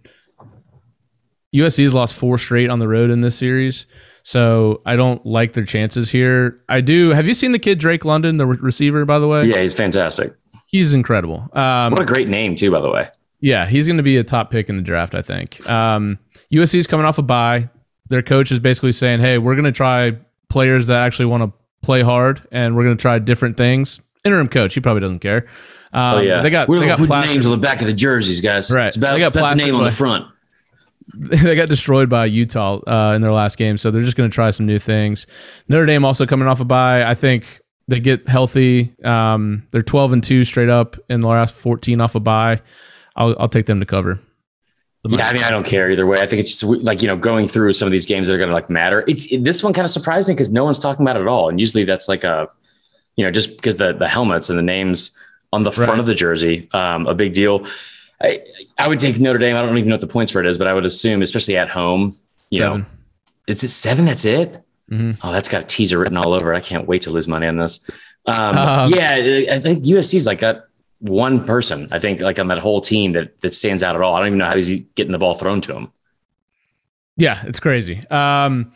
[1.55, 3.85] USC has lost four straight on the road in this series.
[4.23, 6.61] So I don't like their chances here.
[6.69, 7.09] I do.
[7.09, 9.45] Have you seen the kid Drake London, the re- receiver, by the way?
[9.45, 10.33] yeah, he's fantastic.
[10.67, 11.49] He's incredible.
[11.53, 13.09] Um, What a great name too, by the way.
[13.41, 15.67] Yeah, he's going to be a top pick in the draft, I think.
[15.69, 16.19] Um,
[16.51, 17.69] is coming off a bye.
[18.09, 20.17] Their coach is basically saying, "Hey, we're going to try
[20.49, 24.47] players that actually want to play hard, and we're going to try different things." Interim
[24.47, 25.47] coach, he probably doesn't care.
[25.93, 28.41] Um, oh yeah, they got We're they got names on the back of the jerseys,
[28.41, 28.71] guys.
[28.71, 28.87] Right.
[28.87, 30.27] It's about, They got it's about the name on the front.
[31.13, 34.33] they got destroyed by Utah uh, in their last game, so they're just going to
[34.33, 35.25] try some new things.
[35.67, 37.03] Notre Dame also coming off a bye.
[37.03, 38.93] I think they get healthy.
[39.03, 42.61] Um, they're twelve and two straight up in the last fourteen off a bye.
[43.15, 44.19] I'll I'll take them to cover.
[45.07, 45.21] Yeah.
[45.25, 46.17] I mean, I don't care either way.
[46.21, 48.37] I think it's just like you know going through some of these games that are
[48.37, 49.03] going to like matter.
[49.07, 51.27] It's it, this one kind of surprised me because no one's talking about it at
[51.27, 52.49] all, and usually that's like a,
[53.15, 55.11] you know, just because the the helmets and the names
[55.53, 55.99] on the front Right.
[55.99, 57.65] of the jersey, um, a big deal.
[58.21, 58.43] I
[58.77, 59.55] I would take Notre Dame.
[59.55, 61.69] I don't even know what the point spread is, but I would assume, especially at
[61.69, 62.17] home,
[62.49, 62.81] you Seven.
[62.81, 62.85] know,
[63.47, 64.05] it's it seven.
[64.05, 64.61] That's it.
[64.91, 65.17] Mhm.
[65.23, 66.53] Oh, that's got a teaser written all over.
[66.53, 66.57] it.
[66.57, 67.79] I can't wait to lose money on this.
[68.25, 69.13] Um, Um, yeah,
[69.51, 70.65] I think USC's like got
[70.99, 71.87] one person.
[71.91, 74.15] I think like on that whole team that that stands out at all.
[74.15, 75.91] I don't even know how he's getting the ball thrown to him.
[77.17, 78.01] Yeah, it's crazy.
[78.09, 78.71] Um,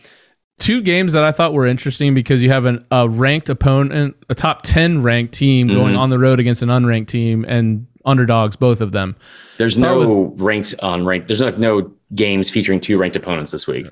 [0.59, 4.36] two games that I thought were interesting because you have an, a ranked opponent, a
[4.36, 5.99] top 10 ranked team going Mhm.
[5.99, 9.15] on the road against an unranked team and underdogs, both of them.
[9.57, 11.28] There's Start no ranked on ranked.
[11.28, 13.88] There's like no games featuring two ranked opponents this week.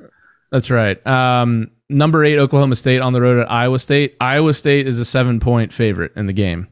[0.52, 1.06] That's right.
[1.08, 4.18] Um, number eight, Oklahoma State on the road at Iowa State.
[4.20, 6.68] Iowa State is a seven point favorite in the game.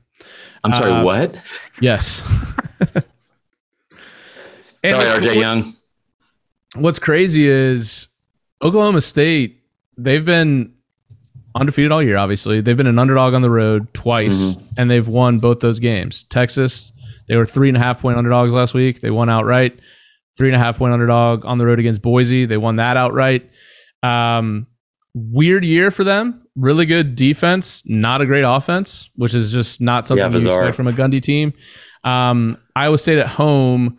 [0.64, 1.36] I'm sorry, Uh, what?
[1.82, 2.24] Yes.
[4.84, 5.74] Sorry, RJ Young.
[6.76, 8.08] What's crazy is
[8.64, 9.62] Oklahoma State,
[9.98, 10.74] they've been
[11.56, 12.62] undefeated all year, obviously.
[12.62, 14.62] They've been an underdog on the road twice, Mhm.
[14.78, 16.24] and they've won both those games.
[16.26, 16.92] Texas,
[17.28, 19.02] they were three and a half point underdogs last week.
[19.02, 19.78] They won outright.
[20.38, 22.46] Three and a half point underdog on the road against Boise.
[22.46, 23.50] They won that outright.
[24.04, 24.68] Um,
[25.14, 26.44] weird year for them.
[26.60, 30.76] Really good defense, not a great offense, which is just not something Yeah, you expect
[30.76, 31.54] from a Gundy team.
[32.04, 33.98] Um, Iowa State at home,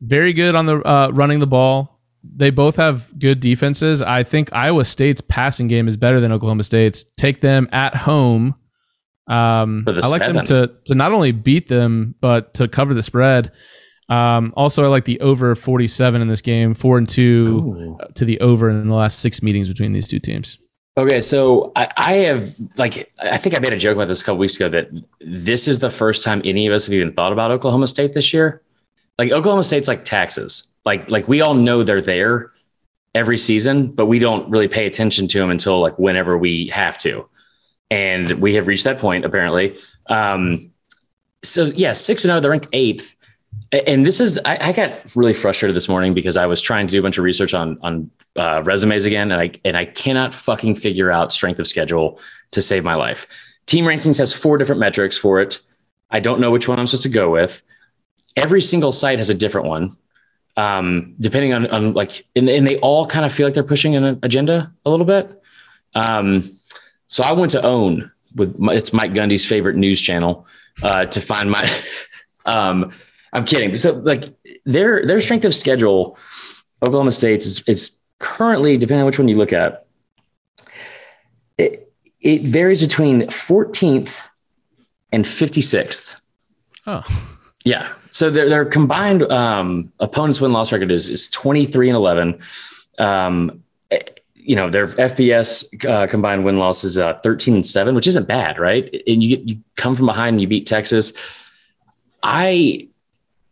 [0.00, 2.00] very good on the uh, running the ball.
[2.22, 4.02] They both have good defenses.
[4.02, 7.04] I think Iowa State's passing game is better than Oklahoma State's.
[7.16, 8.54] Take them at home.
[9.28, 13.52] Um, I like them to to not only beat them but to cover the spread.
[14.08, 16.74] Um, also, I like the over forty seven in this game.
[16.74, 17.98] Four and two Ooh.
[18.14, 20.58] to the over in the last six meetings between these two teams.
[20.98, 24.24] Okay, so I, I have like I think I made a joke about this a
[24.24, 24.88] couple weeks ago that
[25.20, 28.32] this is the first time any of us have even thought about Oklahoma State this
[28.32, 28.62] year.
[29.18, 30.64] Like Oklahoma State's like taxes.
[30.86, 32.52] Like like we all know they're there
[33.14, 36.96] every season, but we don't really pay attention to them until like whenever we have
[36.98, 37.28] to.
[37.90, 39.76] And we have reached that point apparently.
[40.06, 40.70] Um,
[41.42, 42.40] so yeah, six and zero.
[42.40, 43.16] They're ranked eighth.
[43.72, 46.90] And this is I, I got really frustrated this morning because I was trying to
[46.90, 50.32] do a bunch of research on on uh, resumes again, and I and I cannot
[50.34, 52.20] fucking figure out strength of schedule
[52.52, 53.26] to save my life.
[53.66, 55.60] Team rankings has four different metrics for it.
[56.10, 57.62] I don't know which one I'm supposed to go with.
[58.36, 59.96] Every single site has a different one,
[60.56, 63.96] um, depending on on like, and, and they all kind of feel like they're pushing
[63.96, 65.42] an agenda a little bit.
[66.08, 66.56] Um,
[67.08, 70.46] so I went to OAN with my, it's Mike Gundy's favorite news channel
[70.84, 71.82] uh, to find my.
[72.46, 72.92] um,
[73.36, 73.76] I'm kidding.
[73.76, 74.34] So like
[74.64, 76.18] their their strength of schedule,
[76.82, 79.84] Oklahoma State's is, currently depending on which one you look at.
[81.58, 84.16] It, it varies between 14th
[85.12, 86.16] and 56th.
[86.86, 87.02] Oh,
[87.64, 87.92] Yeah.
[88.10, 92.38] So their their combined um, opponents win loss record is is 23 and 11.
[92.98, 94.00] Um, eh,
[94.34, 98.26] you know their FBS uh, combined win loss is uh, 13 and seven, which isn't
[98.26, 98.84] bad, right?
[99.06, 101.12] And you you come from behind and you beat Texas.
[102.22, 102.88] I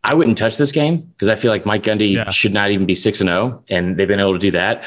[0.04, 2.28] I wouldn't touch this game because I feel like Mike Gundy Yeah.
[2.30, 4.84] should not even be six and zero, and they've been able to do that.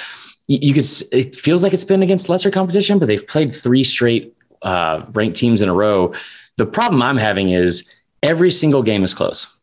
[0.47, 0.85] You, you could.
[1.11, 5.37] It feels like it's been against lesser competition, but they've played three straight uh, ranked
[5.37, 6.13] teams in a row.
[6.57, 7.83] The problem I'm having is
[8.23, 9.57] every single game is close.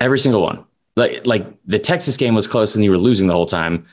[0.00, 0.64] Every single one.
[0.96, 3.84] Like like the Texas game was close and you were losing the whole time.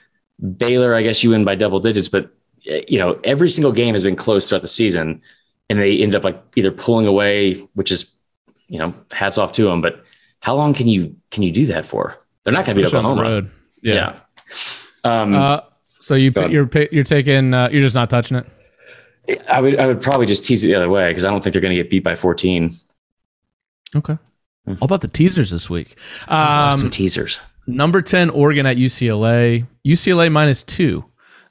[0.57, 2.25] Baylor, I guess you win by double digits, but
[2.71, 5.21] uh, you know every single game has been close throughout the season,
[5.69, 8.11] and they end up like either pulling away, which is
[8.67, 9.81] you know hats off to them.
[9.81, 10.03] But
[10.45, 12.15] how long can you can you do that for?
[12.43, 13.35] They're not going to beat Especially on the Oklahoma.
[13.35, 13.51] road.
[13.81, 14.19] Yeah.
[15.03, 15.21] Yeah.
[15.23, 15.61] Um, Uh,
[15.99, 19.41] so you you're you're taking uh, you're just not touching it.
[19.49, 21.53] I would I would probably just tease it the other way because I don't think
[21.53, 22.75] they're going to get beat by 14.
[23.95, 24.17] Okay.
[24.67, 25.97] All about the teasers this week.
[26.27, 27.39] Um, some teasers.
[27.65, 29.65] number 10, Oregon at UCLA.
[29.85, 31.03] UCLA minus two.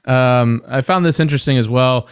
[0.05, 2.07] Um, I found this interesting as well.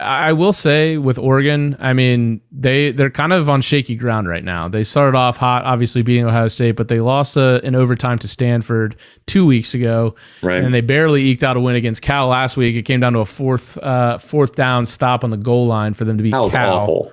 [0.00, 4.42] I will say with Oregon, I mean they they're kind of on shaky ground right
[4.42, 4.66] now.
[4.68, 8.28] They started off hot, obviously beating Ohio State, but they lost uh, in overtime to
[8.28, 8.96] Stanford
[9.26, 10.62] two weeks ago, Right.
[10.64, 12.74] and they barely eked out a win against Cal last week.
[12.74, 16.04] It came down to a fourth uh, fourth down stop on the goal line for
[16.04, 16.50] them to beat Cal.
[16.78, 17.12] awful.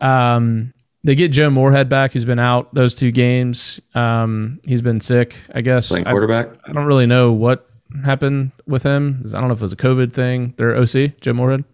[0.00, 0.72] Um,
[1.04, 3.80] they get Joe Moorhead back, who's been out those two games.
[3.94, 5.88] Um, he's been sick, I guess.
[5.88, 6.48] Playing I, quarterback.
[6.68, 7.68] I don't really know what
[8.04, 9.22] happened with him.
[9.28, 10.54] I don't know if it was a COVID thing.
[10.56, 11.64] Their OC, Joe Moorhead.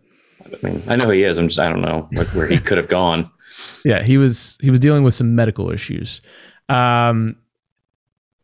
[0.53, 1.39] I mean, I know who he is.
[1.39, 3.31] I'm just I don't know like where he could have gone.
[3.85, 6.23] Yeah, he was he was dealing with some medical issues.
[6.71, 7.37] Um,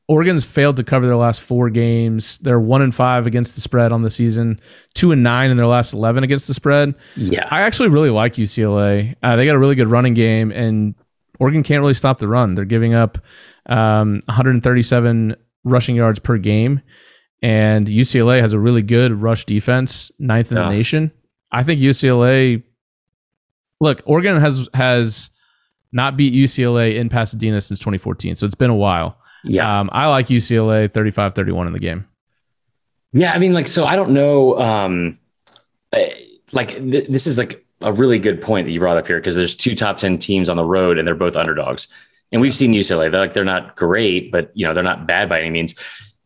[0.07, 2.39] Oregon's failed to cover their last four games.
[2.39, 4.61] They're one and five against the spread on the season,
[4.95, 6.95] two and nine in their last eleven against the spread.
[7.17, 7.47] Yeah.
[7.51, 9.15] I actually really like UCLA.
[9.23, 10.95] Uh, they got a really good running game, and
[11.41, 12.55] Oregon can't really stop the run.
[12.55, 13.17] They're giving up
[13.67, 16.81] um, 137 rushing yards per game,
[17.43, 20.65] and UCLA has a really good rush defense, ninth in Yeah.
[20.65, 21.13] the nation.
[21.51, 22.63] I think UCLA.
[23.81, 25.31] Look, Oregon has has
[25.93, 29.19] not beat UCLA in Pasadena since 2014, so it's been a while.
[29.45, 29.81] yeah.
[29.81, 32.07] Um, I like UCLA 35-31 in the game.
[33.15, 34.59] Yeah, I mean, like, so I don't know.
[34.59, 35.19] Um,
[35.95, 36.11] eh,
[36.53, 39.35] like, th- this is like a really good point that you brought up here because
[39.35, 41.89] there's two top ten teams on the road and they're both underdogs.
[42.33, 43.11] And we've seen UCLA.
[43.11, 45.75] They're like they're not great, but you know they're not bad by any means.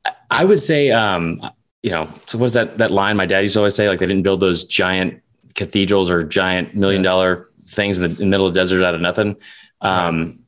[0.04, 1.40] I- I would say, um,
[1.82, 3.88] you know, so what's that that line my dad used to always say?
[3.88, 5.20] Like they didn't build those giant
[5.54, 8.94] cathedrals or giant million dollar things in the, in the middle of the desert out
[8.94, 9.36] of nothing.
[9.80, 10.42] Um,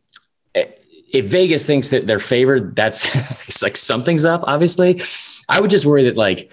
[1.14, 3.14] if Vegas thinks that they're favored, that's
[3.48, 4.42] it's like something's up.
[4.46, 5.00] Obviously,
[5.48, 6.52] I would just worry that like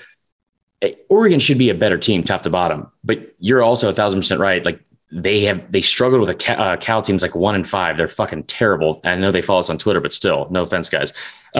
[0.84, 2.90] eh, Oregon should be a better team, top to bottom.
[3.04, 4.64] But you're also a thousand percent right.
[4.64, 4.80] Like
[5.12, 7.98] they have they struggled with a Cal, uh, Cal teams like one and five.
[7.98, 9.02] They're fucking terrible.
[9.04, 11.12] I know they follow us on Twitter, but still, no offense, guys.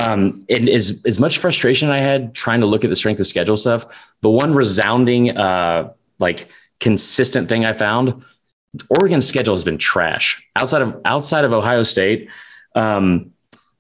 [0.08, 3.28] Um, and as as much frustration I had trying to look at the strength of
[3.28, 3.86] schedule stuff,
[4.22, 6.48] the one resounding uh like
[6.80, 8.24] consistent thing I found,
[9.02, 12.30] Oregon's schedule has been trash outside of outside of Ohio State.
[12.76, 13.32] Um,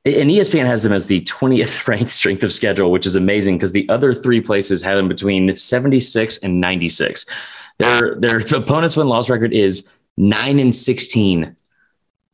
[0.04, 3.72] and ESPN has them as the 20th ranked strength of schedule, which is amazing because
[3.72, 7.26] the other three places have them between 76 and 96.
[7.80, 9.84] Their their opponent's win loss record is
[10.18, 11.56] nine and 16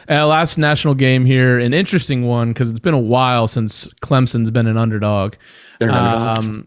[0.08, 4.50] Uh, last national game here, an interesting one because it's been a while since Clemson's
[4.50, 5.34] been an underdog.
[5.78, 6.66] They're not Um,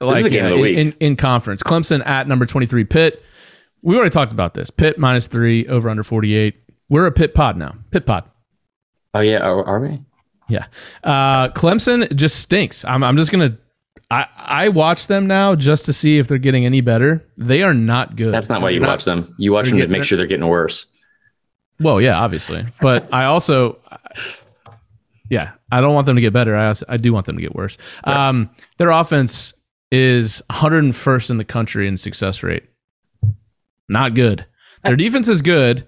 [0.00, 0.78] This is like the game of the in, week.
[0.78, 2.84] in, in conference, Clemson at number twenty three.
[2.84, 3.22] Pitt.
[3.82, 4.70] We already talked about this.
[4.70, 6.56] Pitt minus three over under forty eight.
[6.88, 7.76] We're a Pitt pod now.
[7.90, 8.24] Pitt pod.
[9.14, 10.00] oh yeah, are, are we?
[10.48, 10.66] Yeah.
[11.04, 12.84] Uh, Clemson just stinks.
[12.84, 13.56] I'm, I'm just gonna.
[14.10, 17.24] I I watch them now just to see if they're getting any better.
[17.36, 18.34] They are not good.
[18.34, 19.32] That's not why you They're watch them.
[19.38, 20.86] You watch them to make sure they're getting worse.
[21.80, 23.78] Well, yeah, obviously, but I also,
[25.30, 26.54] yeah, I don't want them to get better.
[26.54, 27.78] I also, I do want them to get worse.
[28.04, 29.54] Um, their offense
[29.90, 32.64] is 101st in the country in success rate.
[33.88, 34.44] Not good.
[34.84, 35.86] Their defense is good.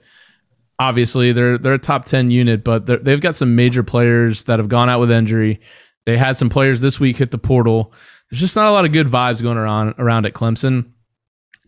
[0.79, 4.69] Obviously, they're they're a top 10 unit, but they've got some major players that have
[4.69, 5.61] gone out with injury.
[6.07, 7.93] They had some players this week hit the portal.
[8.31, 10.91] There's just not a lot of good vibes going around around at Clemson.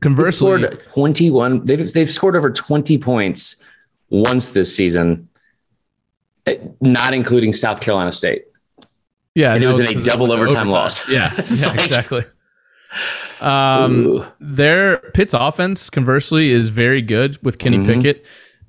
[0.01, 1.67] Conversely, scored 21.
[1.67, 3.63] They've they've scored over 20 points
[4.23, 5.29] once this season,
[6.47, 8.45] eh, not including South Carolina State.
[9.35, 11.09] Yeah, And it was in a double to overtime loss.
[11.09, 12.25] Yeah, yeah like- exactly.
[13.41, 14.25] Um, Ooh.
[14.41, 17.87] their Pitt's offense, conversely, is very good with Kenny Mhm.
[17.87, 18.25] Pickett.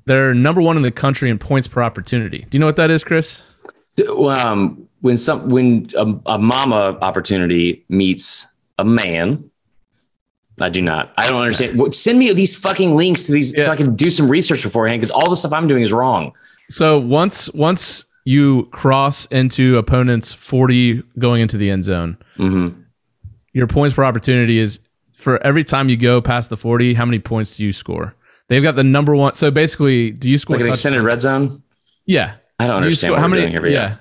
[0.06, 2.40] They're number one in the country in points per opportunity.
[2.50, 3.42] Do you know what that is, Chris?
[4.44, 8.46] um, when some when a, a mama opportunity meets
[8.80, 9.50] a man,
[10.60, 11.12] I do not.
[11.18, 11.78] I don't understand.
[11.78, 15.00] Well, Send me these fucking links to these so I can do some research beforehand
[15.02, 16.34] because all the stuff I'm doing is wrong.
[16.70, 22.70] So once once you cross into opponents 40 going into the end zone, hmm
[23.54, 24.80] your points per opportunity is
[25.14, 28.14] for every time you go past the 40, how many points do you score?
[28.50, 29.34] They've got the number one.
[29.34, 31.64] So basically, do you score Like an extended red zone.
[32.06, 32.36] Yeah.
[32.60, 33.42] I don't Do understand score- what how many?
[33.44, 33.62] doing here.
[33.62, 33.88] But yeah.
[33.90, 33.96] yeah.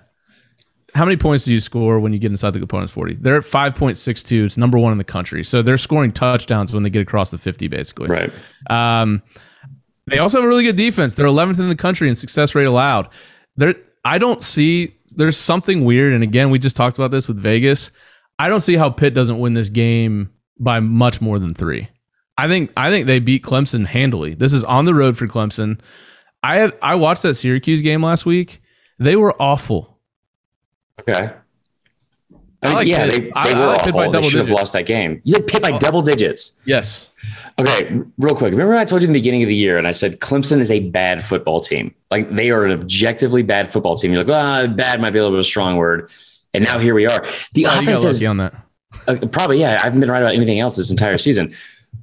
[0.95, 3.17] How many points do you score when you get inside the opponent's 40?
[3.17, 4.45] They're at 5.62.
[4.45, 5.43] It's number one in the country.
[5.43, 8.09] So they're scoring touchdowns when they get across the 50, basically.
[8.09, 8.33] Right.
[8.71, 9.21] Um,
[10.07, 11.15] they also have a really good defense.
[11.15, 13.09] They're 11th in the country in success rate allowed.
[13.57, 13.75] There,
[14.05, 14.97] I don't see.
[15.17, 17.91] There's something weird, and again, we just talked about this with Vegas.
[18.39, 21.89] I don't see how Pitt doesn't win this game by much more than three.
[22.37, 22.73] I think.
[22.77, 24.35] I think they beat Clemson handily.
[24.35, 25.81] This is on the road for Clemson.
[26.43, 28.61] I have, I watched that Syracuse game last week.
[28.99, 29.94] They were awful.
[31.01, 31.31] Okay.
[32.63, 33.11] I like yeah, Pitt.
[33.11, 34.13] they, they I were like Pitt by awful.
[34.23, 35.21] They should have lost that game.
[35.25, 35.79] You had Pitt by Oh.
[35.79, 36.53] double digits.
[36.65, 37.11] Yes.
[37.59, 38.53] Okay, real quick.
[38.53, 40.61] Remember when I told you in the beginning of the year and I said Clemson
[40.61, 41.95] is a bad football team?
[42.11, 44.13] Like they are an objectively bad football team.
[44.13, 46.11] You're like, ah, bad might be a little bit of a strong word.
[46.55, 47.25] And now here we are.
[47.53, 48.55] The Wow, offense is on that.
[49.09, 51.55] uh, probably, yeah, I haven't been right about anything else this entire season.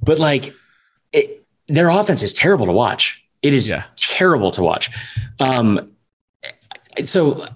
[0.02, 0.54] But like,
[1.12, 3.20] it, their offense is terrible to watch.
[3.42, 3.82] It is Yeah.
[3.96, 4.90] terrible to watch.
[5.40, 5.90] Um,
[7.04, 7.48] so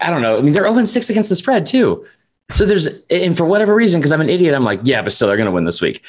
[0.00, 0.38] I don't know.
[0.38, 2.06] I mean, they're 0 6 against the spread too.
[2.50, 5.28] So there's, and for whatever reason, because I'm an idiot, I'm like, yeah, but still,
[5.28, 6.02] they're going to win this week.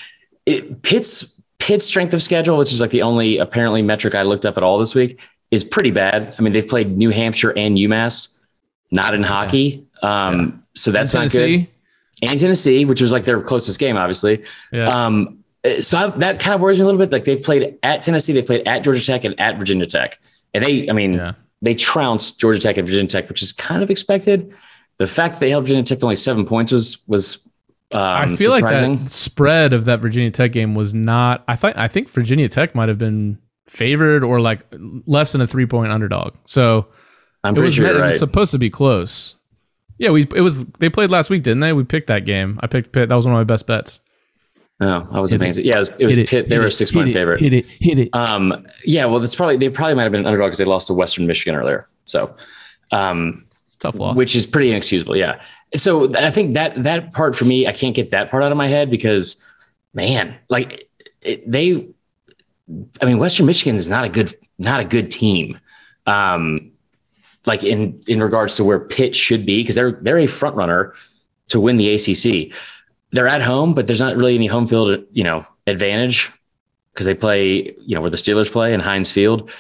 [0.46, 4.46] It, Pitt's Pitt's strength of schedule, which is like the only apparently metric I looked
[4.46, 5.20] up at all this week,
[5.52, 6.36] is pretty bad.
[6.38, 8.30] I mean, they've played New Hampshire and UMass,
[8.92, 9.28] not in Yeah.
[9.28, 9.86] hockey.
[10.02, 11.68] Um, So that's not good
[12.30, 14.44] and Tennessee, which was like their closest game, obviously.
[14.72, 14.88] Yeah.
[14.88, 15.40] Um,
[15.82, 17.12] so I, that kind of worries me a little bit.
[17.12, 20.20] Like they've played at Tennessee, they played at Georgia Tech and at Virginia Tech,
[20.54, 21.34] and they, I mean, Yeah.
[21.64, 24.54] They trounced Georgia Tech and Virginia Tech, which is kind of expected.
[24.98, 27.38] The fact that they held Virginia Tech to only seven points was was
[27.94, 28.92] um, I feel surprising.
[28.92, 31.44] like that spread of that Virginia Tech game was not.
[31.48, 34.66] I thought I think Virginia Tech might have been favored or like
[35.08, 36.34] less than a three point underdog.
[36.46, 36.88] So
[37.44, 39.36] I'm it pretty was, sure it you're was supposed to be close.
[40.00, 41.72] Yeah, we it was they played last week, didn't they?
[41.72, 42.60] We picked that game.
[42.62, 43.08] I picked Pitt.
[43.10, 44.02] That was one of my best bets.
[44.84, 45.54] No, I wasn't paying.
[45.56, 46.50] Yeah, it was, it was it, Pitt.
[46.50, 47.40] They were a six point it, favorite.
[47.40, 48.10] Hit it, hit it.
[48.14, 50.88] Um, yeah, well, that's probably they probably might have been an underdog because they lost
[50.88, 51.88] to Western Michigan earlier.
[52.04, 52.36] So,
[52.92, 53.46] um,
[53.80, 54.18] tough loss.
[54.18, 55.16] which is pretty inexcusable.
[55.16, 55.42] Yeah.
[55.76, 58.58] So I think that that part for me, I can't get that part out of
[58.58, 59.38] my head because,
[59.94, 60.90] man, like
[61.22, 61.88] it, they,
[63.02, 65.60] I mean, Western Michigan is not a good not a good team.
[66.06, 66.72] Um,
[67.46, 70.94] like in in regards to where Pitt should be because they're they're a front runner
[71.50, 72.54] to win the ACC.
[73.14, 76.30] They're at home, but there's not really any home field you know advantage
[76.94, 79.52] because they play you know where the Steelers play in Heinz Field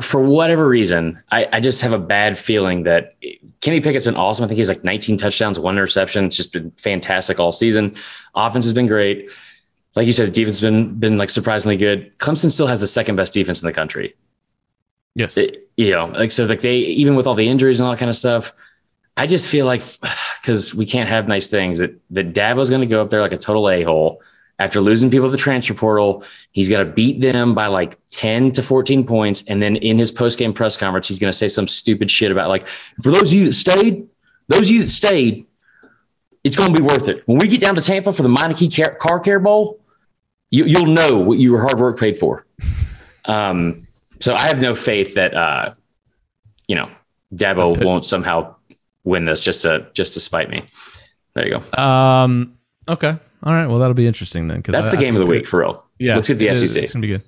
[0.00, 3.16] for whatever reason, I, I just have a bad feeling that
[3.60, 4.44] Kenny Pickett's been awesome.
[4.44, 6.26] I think he's like 19 touchdowns, one interception.
[6.26, 7.96] It's just been fantastic all season.
[8.34, 9.30] Offense has been great.
[9.96, 12.16] Like you said, defense has been been like surprisingly good.
[12.18, 14.14] Clemson still has the second best defense in the country.
[15.14, 15.36] yes.
[15.36, 17.98] It- you know, like so like they even with all the injuries and all that
[17.98, 18.52] kind of stuff,
[19.16, 19.82] I just feel like
[20.42, 23.32] because we can't have nice things that that Dabo's going to go up there like
[23.32, 24.22] a total a hole
[24.60, 26.22] after losing people to the transfer portal.
[26.52, 29.42] He's going to beat them by like 10 to 14 points.
[29.48, 32.30] And then in his post game press conference, he's going to say some stupid shit
[32.30, 34.06] about like, for those of you that stayed,
[34.48, 35.46] those of you that stayed,
[36.44, 37.22] it's going to be worth it.
[37.26, 39.80] When we get down to Tampa for the Meineke Car, Car Care Bowl,
[40.50, 42.46] you, you'll know what your hard work paid for.
[43.26, 43.82] Um,
[44.18, 45.74] so I have no faith that, uh,
[46.66, 46.90] you know,
[47.34, 48.56] Dabo won't somehow
[49.04, 50.68] win this just to, just to spite me.
[51.34, 51.80] There you go.
[51.82, 52.56] Um.
[52.88, 53.16] Okay.
[53.42, 53.66] All right.
[53.66, 54.58] Well, that'll be interesting then.
[54.58, 55.84] Because That's I- the game of the think week for real.
[55.98, 56.72] Yeah, Let's get the it is.
[56.72, 56.82] SEC.
[56.82, 57.22] It's gonna be good.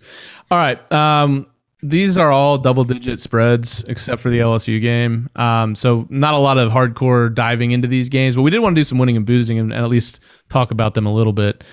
[0.50, 0.90] All right.
[0.92, 1.46] Um,
[1.84, 5.28] these are all double-digit spreads except for the LSU game.
[5.36, 8.74] Um, so not a lot of hardcore diving into these games, but we did want
[8.76, 11.32] to do some winning and boozing and, and at least talk about them a little
[11.32, 11.64] bit.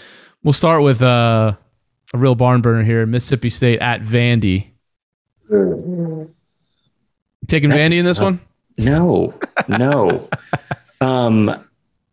[0.43, 1.53] We'll start with uh,
[2.13, 4.67] a real barn burner here: Mississippi State at Vandy.
[7.47, 8.39] Taking Vandy in this one?
[8.79, 9.33] No,
[9.67, 10.27] no.
[11.01, 11.63] um,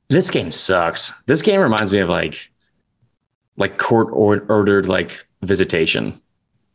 [0.09, 1.13] this game sucks.
[1.27, 2.51] This game reminds me of like,
[3.57, 6.21] like court or- ordered like visitation.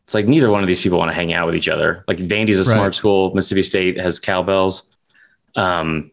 [0.04, 2.04] It's like neither one of these people want to hang out with each other.
[2.08, 2.66] Like Vandy's a Right.
[2.70, 3.32] smart school.
[3.34, 4.82] Mississippi State has cowbells.
[5.54, 6.10] Um,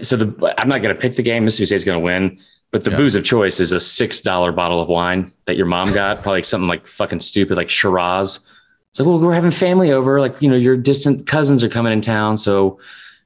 [0.00, 1.44] so the I'm not going to pick the game.
[1.44, 2.38] Mississippi State's going to win.
[2.70, 2.96] But the Yeah.
[2.98, 6.42] booze of choice is a six dollar bottle of wine that your mom got, probably
[6.42, 8.40] something like fucking stupid, like Shiraz.
[8.90, 10.20] It's like, well, we're having family over.
[10.20, 12.38] Like, you know, your distant cousins are coming in town.
[12.38, 12.78] So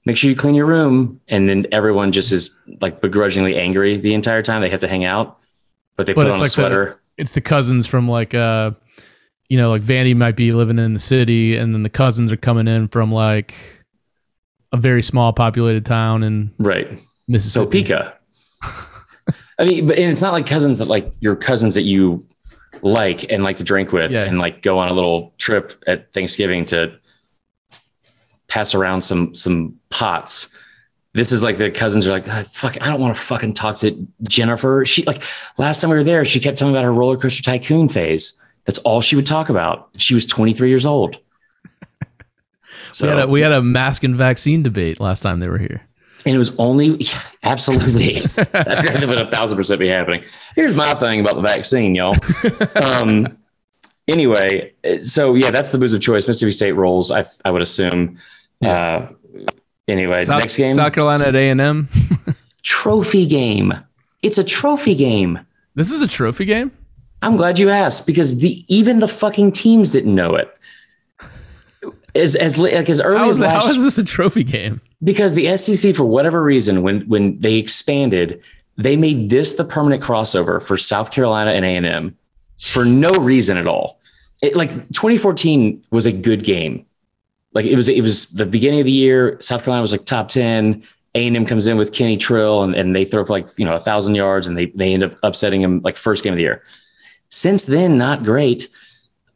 [0.04, 1.20] make sure you clean your room.
[1.28, 2.50] And then everyone just is
[2.80, 4.60] like begrudgingly angry the entire time.
[4.62, 5.38] They have to hang out,
[5.96, 6.98] but they But put on a like the- sweater.
[7.18, 8.72] It's the cousins from like uh,
[9.48, 12.38] you know, like Vandy might be living in the city, and then the cousins are
[12.38, 13.54] coming in from like
[14.72, 16.88] a very small populated town in right.
[17.28, 17.82] Mississippi.
[17.84, 18.14] Topeka.
[19.58, 22.26] I mean, but and it's not like cousins that like your cousins that you
[22.82, 24.24] like and like to drink with Yeah.
[24.24, 26.92] and like go on a little trip at Thanksgiving to
[28.48, 30.48] pass around some some pots.
[31.14, 33.76] This is like the cousins are like, "Ah, fuck, I don't want to fucking talk
[33.78, 34.84] to Jennifer.
[34.86, 35.22] She like
[35.58, 38.34] last time we were there, she kept telling me about her roller coaster tycoon phase.
[38.64, 39.88] That's all she would talk about.
[39.96, 41.18] She was 23 years old.
[42.92, 45.58] So we, had a, we had a mask and vaccine debate last time they were
[45.58, 45.82] here.
[46.24, 50.24] And it was only yeah, absolutely that would a thousand percent be happening.
[50.54, 52.14] Here's my thing about the vaccine, y'all.
[52.82, 53.38] um,
[54.08, 56.26] anyway, so yeah, that's the booze of choice.
[56.26, 57.10] Mississippi State rolls.
[57.10, 58.18] I I would assume.
[58.64, 59.08] Uh,
[59.88, 61.88] anyway, South, next game, South Carolina at A and M.
[62.62, 63.72] trophy game.
[64.22, 65.40] It's a trophy game.
[65.74, 66.70] This is a trophy game.
[67.22, 70.52] I'm glad you asked because the even the fucking teams didn't know it.
[72.14, 74.80] As as like as early How as last how is this a trophy game?
[75.02, 78.40] because the SEC for whatever reason when when they expanded
[78.78, 82.16] they made this the permanent crossover for South Carolina and A&M
[82.60, 84.00] for no reason at all.
[84.42, 86.86] It like 2014 was a good game.
[87.54, 90.28] Like it was it was the beginning of the year South Carolina was like top
[90.28, 90.82] 10
[91.14, 93.80] A&M comes in with Kenny Trill and, and they throw for like, you know, a
[93.80, 96.62] thousand yards and they, they end up upsetting him like first game of the year.
[97.28, 98.68] Since then, not great.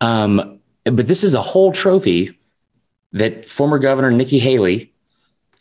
[0.00, 2.35] Um, but this is a whole trophy
[3.16, 4.92] that former governor Nikki Haley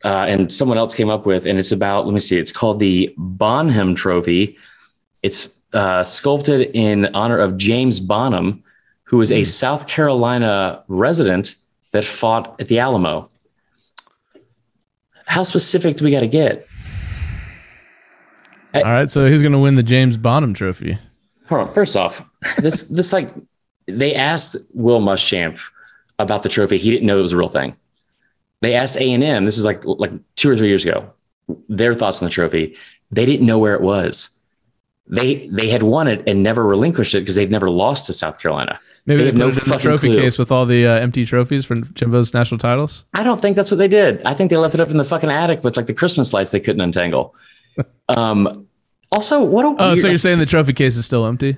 [0.03, 2.05] uh, and someone else came up with, and it's about.
[2.05, 2.37] Let me see.
[2.37, 4.57] It's called the Bonham Trophy.
[5.23, 8.63] It's uh, sculpted in honor of James Bonham,
[9.03, 11.55] who was a South Carolina resident
[11.91, 13.29] that fought at the Alamo.
[15.25, 16.67] How specific do we got to get?
[18.73, 20.99] All right, so who's going to win the James Bonham Trophy?
[21.47, 21.73] Hold on.
[21.73, 22.21] First off,
[22.57, 23.33] this this like
[23.85, 25.57] they asked Will Muschamp
[26.19, 26.77] about the trophy.
[26.77, 27.75] He didn't know it was a real thing.
[28.61, 29.45] They asked A and M.
[29.45, 31.11] This is like like two or three years ago.
[31.69, 32.75] Their thoughts on the trophy.
[33.11, 34.29] They didn't know where it was.
[35.07, 38.39] They they had won it and never relinquished it because they've never lost to South
[38.39, 38.79] Carolina.
[39.05, 40.21] Maybe They they, have no it in the fucking trophy clue.
[40.21, 43.05] case with all the uh, empty trophies from Jimbo's national titles.
[43.19, 44.23] I don't think that's what they did.
[44.23, 46.49] I think they left it up in the fucking attic with like the Christmas lights
[46.49, 47.35] they couldn't untangle.
[48.15, 48.67] Um.
[49.11, 51.57] Also, what Oh, weird, so you're saying the trophy case is still empty?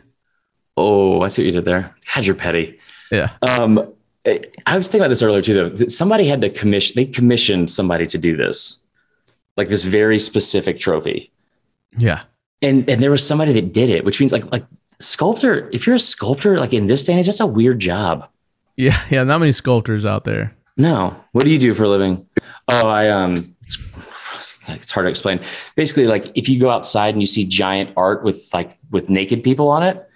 [0.78, 1.96] oh, I see what you did there.
[2.14, 2.78] God, you're petty.
[3.12, 3.32] Yeah.
[3.42, 3.94] Um,
[4.66, 5.88] I was thinking about this earlier too, though.
[5.88, 8.86] Somebody had to commission, they commissioned somebody to do this,
[9.56, 11.32] like this very specific trophy.
[11.98, 12.24] Yeah.
[12.62, 14.66] And, and there was somebody that did it, which means like, like
[15.00, 18.28] sculptor, if you're a sculptor, like in this day and age, that's a weird job.
[18.76, 19.00] Yeah.
[19.10, 19.24] Yeah.
[19.24, 20.54] Not many sculptors out there.
[20.76, 21.16] No.
[21.32, 22.28] What do you do for a living?
[22.68, 23.78] Oh, I, um, it's,
[24.68, 25.40] it's hard to explain.
[25.76, 29.44] Basically, like if you go outside and you see giant art with like, with naked
[29.44, 30.07] people on it,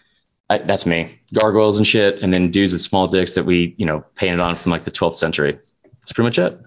[0.52, 2.22] I, that's me, gargoyles and shit.
[2.22, 4.92] And then dudes with small dicks that we, you know, painted on from like the
[4.92, 5.58] 12th century.
[6.02, 6.60] That's pretty much it.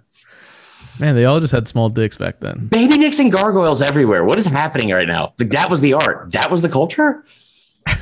[0.98, 2.68] Man, they all just had small dicks back then.
[2.68, 4.24] baby dicks and gargoyles everywhere.
[4.24, 5.34] What is happening right now?
[5.38, 6.32] Like, that was the art.
[6.32, 7.26] That was the culture.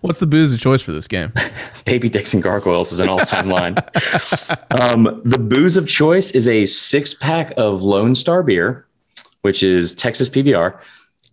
[0.00, 1.32] What's the booze of choice for this game?
[1.84, 3.74] Baby dicks and gargoyles is an all-time line.
[4.80, 8.86] Um, the booze of choice is a six-pack of Lone Star beer,
[9.40, 10.78] which is Texas PBR,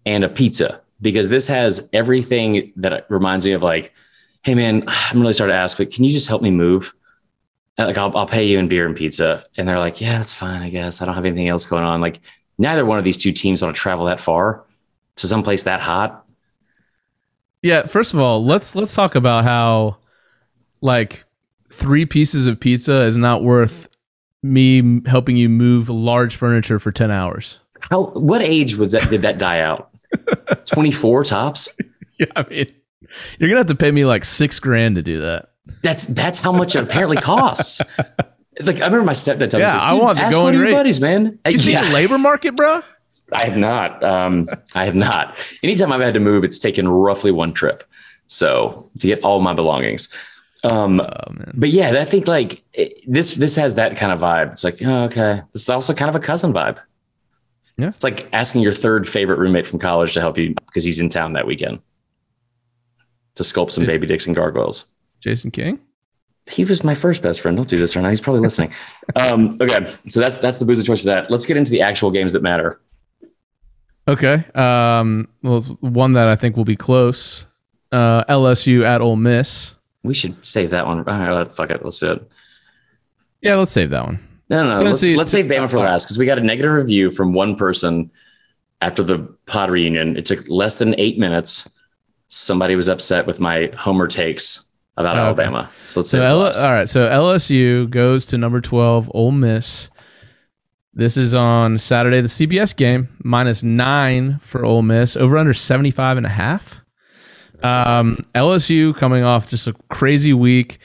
[0.08, 3.93] and a pizza because this has everything that reminds me of like,
[4.43, 6.93] hey man, I'm really sorry to ask, but can you just help me move?
[7.78, 9.43] Like I'll, I'll pay you in beer and pizza.
[9.58, 10.62] And they're like, yeah, that's fine.
[10.62, 12.00] I guess I don't have anything else going on.
[12.00, 12.20] Like
[12.58, 14.64] neither one of these two teams want to travel that far
[15.18, 16.26] to someplace that hot.
[17.62, 19.98] Yeah, first of all, let's let's talk about how
[20.82, 21.24] like
[21.72, 23.89] three pieces of pizza is not worth
[24.43, 27.60] me helping you move large furniture for 10 hours.
[27.80, 29.10] How, what age was that?
[29.10, 29.89] Did that die out?
[30.66, 31.70] 24 tops.
[32.18, 32.68] Yeah, I mean,
[33.39, 35.49] you're to have to pay me like 6 grand to do that.
[35.84, 37.82] That's, that's how much it apparently costs.
[38.63, 40.53] Like I remember my stepdad telling me, Yeah, he's like, I want to one of
[40.53, 41.38] your rate." buddies, man.
[41.45, 41.82] You see Yeah.
[41.82, 42.82] the labor market, bro?
[43.34, 44.01] I have not.
[44.01, 45.36] Um, I have not.
[45.61, 47.84] Anytime I've had to move, it's taken roughly one trip.
[48.28, 50.07] So to get all my belongings.
[50.72, 51.07] Um, Oh
[51.53, 54.53] but yeah, I think like it, this this has that kind of vibe.
[54.53, 56.78] It's like, oh, okay, this is also kind of a cousin vibe.
[57.78, 57.89] Yeah.
[57.89, 61.09] it's like asking your third favorite roommate from college to help you because he's in
[61.09, 61.82] town that weekend
[63.36, 64.86] to sculpt some baby dicks and gargoyles.
[65.19, 65.80] Jason King?
[66.49, 67.57] He was my first best friend.
[67.57, 68.09] Don't do this right now.
[68.09, 68.71] He's probably listening.
[69.19, 71.30] um, okay, so that's that's the booze of choice for that.
[71.30, 72.80] Let's get into the actual games that matter.
[74.07, 74.45] Okay.
[74.53, 77.45] Um well, one that I think will be close.
[77.91, 79.73] Uh LSU at Ole Miss.
[80.03, 81.03] We should save that one.
[81.03, 81.84] Right, fuck it.
[81.84, 82.32] Let's do it.
[83.41, 84.19] Yeah, let's save that one.
[84.50, 84.82] No, no, no.
[84.89, 88.12] Let's, let's save Bama for last because we got a negative review from one person
[88.82, 90.16] after the pod reunion.
[90.18, 91.70] It took less than eight minutes.
[92.28, 95.43] Somebody was upset with my Homer takes about Oh, okay.
[95.43, 95.70] Alabama.
[95.88, 99.89] So let's So save L- all right, so LSU goes to number 12 Ole Miss.
[100.93, 106.18] This is on Saturday, the CBS game, minus nine for Ole Miss, over under 75
[106.18, 106.80] and a half.
[107.64, 110.78] Um, LSU coming off just a crazy week.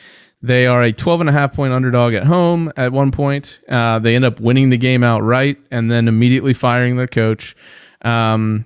[0.43, 3.61] They are a 12 and a half point underdog at home at one point.
[3.69, 7.55] Uh, they end up winning the game outright and then immediately firing their coach.
[8.03, 8.65] Um,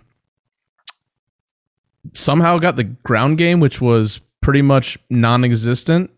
[2.13, 6.11] somehow got the ground game, which was pretty much non existent.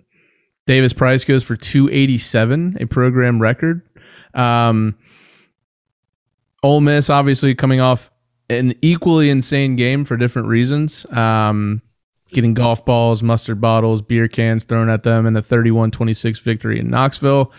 [0.66, 3.82] Davis Price goes for 287, a program record.
[4.34, 4.96] Um,
[6.62, 8.11] Ole Miss obviously coming off
[8.50, 11.07] an equally insane game for different reasons.
[11.11, 11.82] Um,
[12.33, 16.89] getting golf balls, mustard bottles, beer cans thrown at them in a 31-26 victory in
[16.89, 17.53] Knoxville.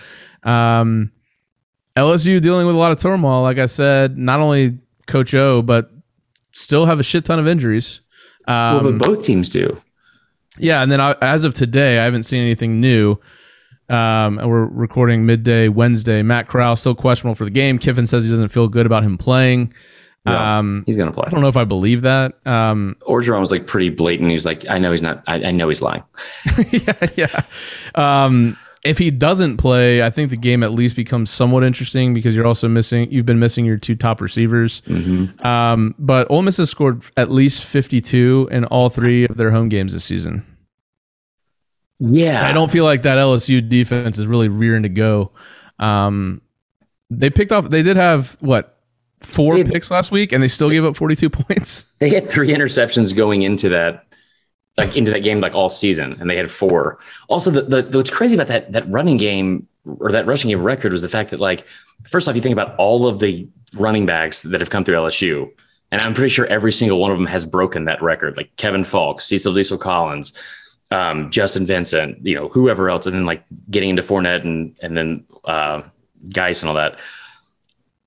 [0.44, 1.12] Um,
[1.96, 5.90] LSU dealing with a lot of turmoil, like I said, not only Coach O, but
[6.54, 8.02] still have a shit ton of injuries.
[8.48, 9.82] Um, well, but um, both teams do.
[10.60, 13.18] Yeah, and then I, as of today, I haven't seen anything new.
[13.90, 16.22] Um, and we're recording midday Wednesday.
[16.22, 17.80] Matt Corral still questionable for the game.
[17.80, 19.74] Kiffin says he doesn't feel good about him playing.
[20.28, 21.24] Yeah, um, he's gonna play.
[21.28, 22.34] I don't know if I believe that.
[22.46, 24.30] Um, Orgeron was like pretty blatant.
[24.30, 25.24] He's like, I know he's not.
[25.28, 26.04] I, I know he's lying.
[26.72, 27.44] yeah, yeah.
[27.96, 32.36] Um, if he doesn't play, I think the game at least becomes somewhat interesting because
[32.36, 33.12] you're also missing.
[33.12, 34.82] You've been missing your two top receivers.
[34.82, 35.46] Mm-hmm.
[35.46, 39.70] Um, but Ole Miss has scored at least 52 in all three of their home
[39.70, 40.46] games this season.
[42.00, 45.32] Yeah, I don't feel like that LSU defense is really rearing to go.
[45.80, 46.42] Um,
[47.10, 47.70] they picked off.
[47.70, 48.77] They did have what
[49.20, 51.86] four had, picks last week, and they still gave up 42 points.
[52.00, 54.06] They had three interceptions going into that,
[54.78, 57.00] like into that game, like all season, and they had four.
[57.28, 59.68] Also, the, the what's crazy about that that running game
[60.00, 61.66] or that rushing game record was the fact that, like,
[62.08, 65.50] first off, you think about all of the running backs that have come through LSU.
[65.92, 68.84] And I'm pretty sure every single one of them has broken that record, like Kevin
[68.84, 70.34] Faulk, Cecil Diesel Collins,
[70.92, 74.98] um, Justin Vincent, you know, whoever else, and then like getting into Fournette and and
[74.98, 75.82] then uh,
[76.30, 77.00] Guice and all that.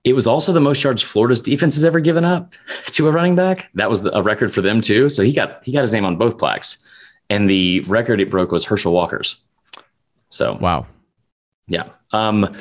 [0.05, 2.55] It was also the most yards Florida's defense has ever given up
[2.87, 3.69] to a running back.
[3.75, 5.11] That was a record for them too.
[5.11, 6.79] So he got he got his name on both plaques,
[7.29, 9.37] and the record it broke was Herschel Walker's.
[10.31, 10.87] So wow,
[11.69, 11.89] yeah.
[12.13, 12.57] Um,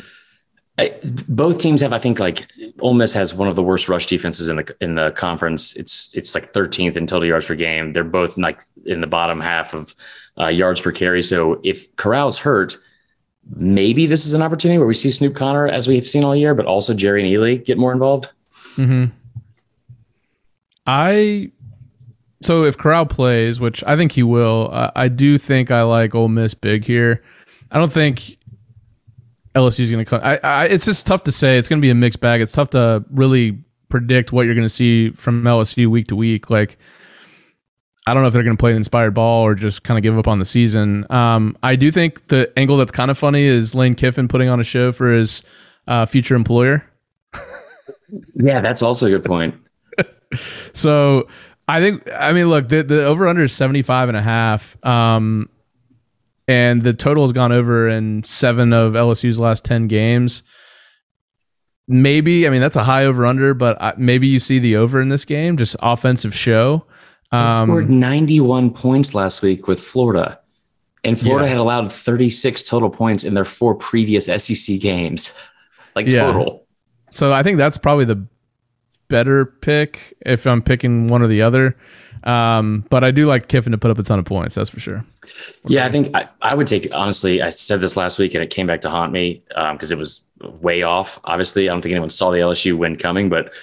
[1.27, 2.47] both teams have, I think, like
[2.79, 5.75] Ole Miss has one of the worst rush defenses in the in the conference.
[5.75, 7.93] It's it's like 13th in total yards per game.
[7.93, 9.95] They're both like in the bottom half of
[10.39, 11.23] uh, yards per carry.
[11.23, 12.77] So if Corral's hurt,
[13.55, 16.53] maybe this is an opportunity where we see Snoop Conner as we've seen all year,
[16.53, 18.29] but also Jerrion Ealy get more involved.
[18.75, 19.05] Hmm.
[20.85, 21.51] I
[22.41, 26.15] so if Corral plays, which I think he will, uh, I do think I like
[26.15, 27.21] Ole Miss big here.
[27.71, 28.37] I don't think
[29.55, 30.21] LSU is going to come.
[30.23, 31.57] I, I, it's just tough to say.
[31.57, 32.41] It's going to be a mixed bag.
[32.41, 33.59] It's tough to really
[33.89, 36.49] predict what you're going to see from LSU week to week.
[36.49, 36.77] Like,
[38.09, 40.01] I don't know if they're going to play an inspired ball or just kind of
[40.03, 41.05] give up on the season.
[41.11, 44.59] Um, I do think the angle that's kind of funny is Lane Kiffin putting on
[44.59, 45.43] a show for his
[45.87, 46.83] uh, future employer.
[48.33, 49.53] yeah, that's also a good point.
[50.73, 51.27] so
[51.67, 54.75] I think, I mean, look, the, the over under is 75 and a half.
[54.83, 55.47] Um,
[56.47, 60.41] and the total has gone over in seven of LSU's last 10 games.
[61.87, 65.09] Maybe, I mean, that's a high over under, but maybe you see the over in
[65.09, 66.85] this game, just offensive show.
[67.31, 70.39] Um, scored 91 points last week with Florida.
[71.03, 71.51] And Florida yeah.
[71.51, 75.37] had allowed 36 total points in their four previous SEC games,
[75.95, 76.31] like yeah.
[76.31, 76.65] total.
[77.11, 78.25] So I think that's probably the
[79.07, 81.77] better pick if I'm picking one or the other.
[82.23, 84.55] Um, but I do like Kiffin to put up a ton of points.
[84.55, 85.05] That's for sure.
[85.23, 85.75] Okay.
[85.75, 87.41] Yeah, I think I, I, would take honestly.
[87.41, 89.97] I said this last week and it came back to haunt me because um, it
[89.97, 91.19] was way off.
[91.23, 93.53] Obviously, I don't think anyone saw the LSU win coming, but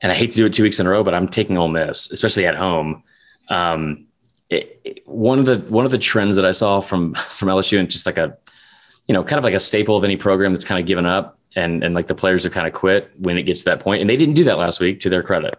[0.00, 1.68] and I hate to do it two weeks in a row, but I'm taking Ole
[1.68, 3.02] Miss, especially at home.
[3.48, 4.06] Um,
[4.50, 7.78] it, it, one of the one of the trends that I saw from from LSU
[7.78, 8.36] and just like a
[9.06, 11.38] you know kind of like a staple of any program that's kind of given up
[11.56, 14.00] and and like the players have kind of quit when it gets to that point,
[14.00, 15.58] and they didn't do that last week to their credit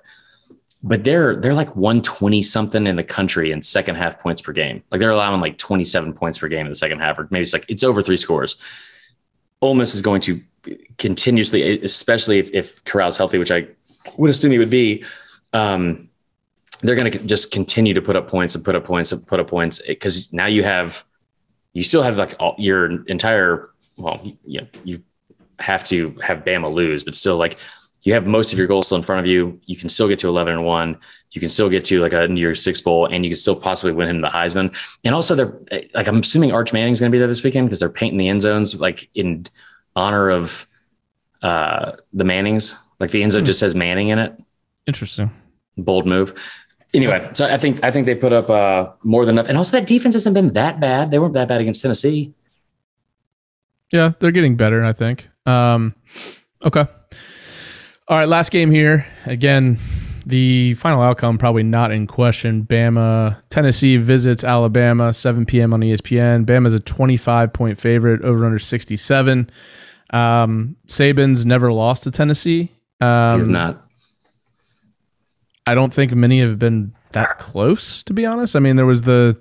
[0.81, 4.81] but they're they're like 120 something in the country in second half points per game.
[4.91, 7.53] Like they're allowing like 27 points per game in the second half, or maybe it's
[7.53, 8.55] like it's over three scores.
[9.61, 10.41] Ole Miss is going to
[10.97, 13.67] continuously, especially if, if Corral's healthy, which I
[14.17, 15.03] would assume he would be.
[15.51, 16.08] Um,
[16.81, 19.39] they're going to just continue to put up points and put up points and put
[19.39, 21.03] up points because now you have,
[21.73, 23.69] you still have like all, your entire.
[23.97, 25.03] Well, you, you
[25.59, 27.57] have to have Bama lose, but still like
[28.03, 29.59] you have most of your goals still in front of you.
[29.65, 30.97] You can still get to 11 and one.
[31.31, 33.55] You can still get to like a New Year's Six bowl, and you can still
[33.55, 34.75] possibly win him the Heisman.
[35.03, 35.53] And also, they're
[35.93, 38.29] like I'm assuming Arch Manning's going to be there this weekend because they're painting the
[38.29, 39.45] end zones like in
[39.95, 40.65] honor of
[41.41, 42.75] uh, the Mannings.
[42.99, 43.47] Like the end zone hmm.
[43.47, 44.33] just says Manning in it.
[44.87, 45.29] Interesting.
[45.77, 46.33] Bold move.
[46.93, 49.77] Anyway, so I think I think they put up uh, more than enough, and also
[49.77, 51.11] that defense hasn't been that bad.
[51.11, 52.33] They weren't that bad against Tennessee.
[53.91, 54.83] Yeah, they're getting better.
[54.83, 55.27] I think.
[55.45, 55.93] Um,
[56.65, 56.87] okay.
[58.07, 59.05] All right, last game here.
[59.25, 59.77] Again,
[60.25, 62.63] the final outcome probably not in question.
[62.63, 65.73] Bama, Tennessee visits Alabama, 7 p.m.
[65.73, 66.45] on ESPN.
[66.45, 69.49] Bama's a 25 point favorite, over under 67.
[70.11, 72.71] Um, Saban's never lost to Tennessee.
[72.99, 73.88] Um, He's not.
[75.65, 78.55] I don't think many have been that close, to be honest.
[78.55, 79.37] I mean, there was the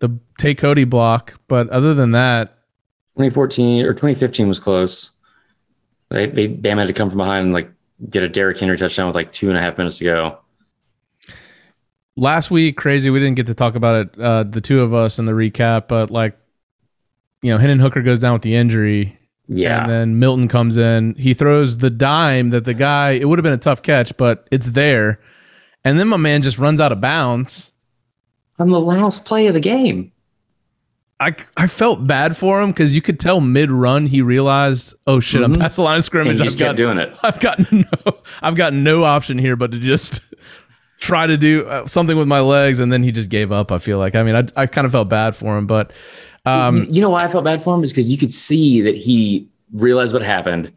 [0.00, 2.58] the Tay Cody block, but other than that,
[3.16, 5.16] 2014 or 2015 was close.
[6.10, 7.70] They, they Bama had to come from behind and like
[8.10, 10.38] get a Derrick Henry touchdown with like two and a half minutes to go.
[12.16, 15.18] last week, crazy, we didn't get to talk about it, uh, the two of us
[15.18, 16.36] in the recap, but like,
[17.42, 19.18] you know, Hendon Hooker goes down with the injury.
[19.48, 19.82] Yeah.
[19.82, 21.14] And then Milton comes in.
[21.14, 24.46] He throws the dime that the guy, it would have been a tough catch, but
[24.50, 25.20] it's there.
[25.88, 27.72] And then my man just runs out of bounds.
[28.58, 30.12] On the last play of the game.
[31.18, 35.18] I, I felt bad for him because you could tell mid run he realized, oh
[35.18, 35.60] shit, I'm Mhm.
[35.60, 36.42] past the line of scrimmage.
[36.42, 37.16] I've got, doing it.
[37.22, 37.84] I've got no
[38.42, 40.20] I've got no option here but to just
[41.00, 43.72] try to do uh, something with my legs, and then he just gave up.
[43.72, 45.90] I feel like I mean I I kind of felt bad for him, but
[46.44, 48.94] um, you know why I felt bad for him is because you could see that
[48.94, 50.70] he realized what happened,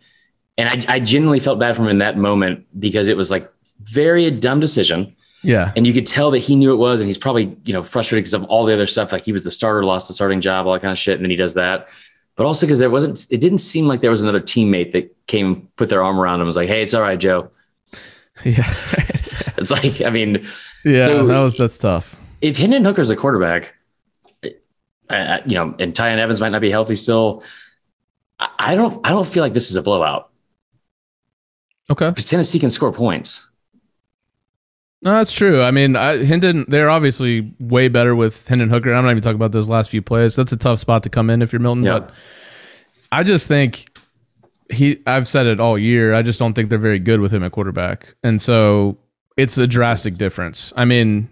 [0.58, 3.52] and I, I genuinely felt bad for him in that moment because it was like
[3.84, 7.18] very dumb decision, yeah, and you could tell that he knew it was, and he's
[7.18, 9.84] probably you know frustrated because of all the other stuff, like he was the starter,
[9.84, 11.88] lost the starting job, all that kind of shit, and then he does that.
[12.36, 15.68] But also because there wasn't, it didn't seem like there was another teammate that came,
[15.76, 17.50] put their arm around him, was like, "Hey, it's all right, Joe."
[18.46, 18.64] yeah,
[19.58, 20.48] It's like, I mean,
[20.86, 21.08] yeah.
[21.10, 22.16] So- that was that's tough.
[22.42, 23.76] if Hendon Hooker's a quarterback,
[25.10, 27.44] uh, you know, and Tiyon Evans might not be healthy still,
[28.40, 30.30] I don't, I don't feel like this is a blowout
[31.92, 33.46] Okay, because Tennessee can score points.
[35.04, 35.62] No, that's true.
[35.62, 38.94] I mean, I, Hendon, they're obviously way better with Hendon Hooker.
[38.94, 40.36] I'm not even talking about those last few plays.
[40.36, 42.00] That's a tough spot to come in if you're Milton, Yeah.
[42.00, 42.12] but
[43.12, 43.88] I just think
[44.72, 45.02] he.
[45.08, 46.14] I've said it all year.
[46.14, 48.98] I just don't think they're very good with him at quarterback, and so
[49.38, 50.72] it's a drastic difference.
[50.78, 51.30] I mean,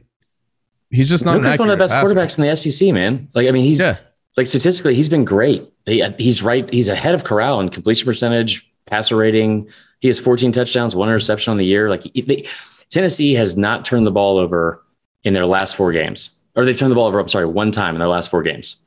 [0.89, 2.13] he's just not Hooker's one of the best passer.
[2.13, 3.29] quarterbacks in the SEC, man.
[3.35, 3.97] Like, I mean, he's Yeah.
[4.35, 5.71] like statistically, he's been great.
[5.85, 6.67] He, uh, he's right.
[6.73, 9.67] He's ahead of Corral in completion percentage, passer rating.
[9.99, 11.89] He has 14 touchdowns, one interception on the year.
[11.89, 12.45] Like he- they,
[12.89, 14.83] Tennessee has not turned the ball over
[15.23, 17.19] in their last four games, or they've turned the ball over.
[17.19, 18.77] I'm sorry, one time in their last four games.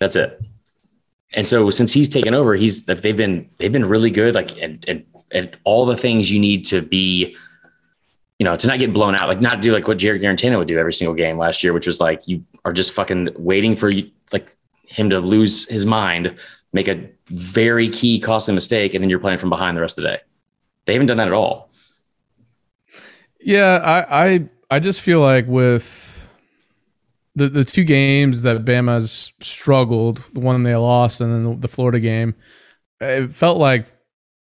[0.00, 0.40] That's it.
[1.34, 4.34] And so since he's taken over, he's like they've been they've been really good.
[4.34, 7.36] Like and and, and all the things you need to be,
[8.38, 9.28] you know, to not get blown out.
[9.28, 11.86] Like not do like what Jarrett Guarantano would do every single game last year, which
[11.86, 13.92] was like you are just fucking waiting for
[14.32, 14.56] like
[14.86, 16.34] him to lose his mind,
[16.72, 20.02] make a very key costly mistake, and then you're playing from behind the rest of
[20.02, 20.18] the day.
[20.86, 21.69] They haven't done that at all.
[23.42, 26.28] Yeah, I, I I just feel like with
[27.34, 31.68] the the two games that Bama's struggled, the one they lost, and then the, the
[31.68, 32.34] Florida game,
[33.00, 33.86] it felt like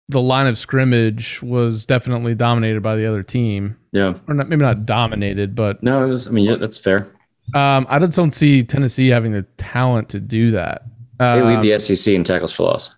[0.09, 4.13] the line of scrimmage was definitely dominated by the other team, Yeah.
[4.27, 6.27] or not, maybe not dominated, but No, it was.
[6.27, 7.07] I mean, yeah, that's fair.
[7.53, 10.83] um, I just don't see Tennessee having the talent to do that.
[11.19, 12.95] They Um, lead the SEC in tackles for loss.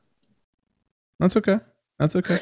[1.19, 1.59] That's okay.
[1.97, 2.39] That's okay.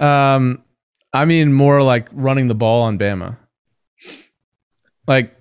[0.00, 0.64] Um,
[1.12, 3.36] I mean more like running the ball on Bama.
[5.06, 5.34] Like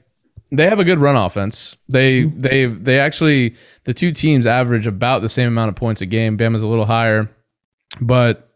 [0.52, 1.78] they have a good run offense.
[1.88, 6.06] They they they actually the two teams average about the same amount of points a
[6.06, 6.38] game.
[6.38, 7.30] Bama's a little higher,
[8.02, 8.50] but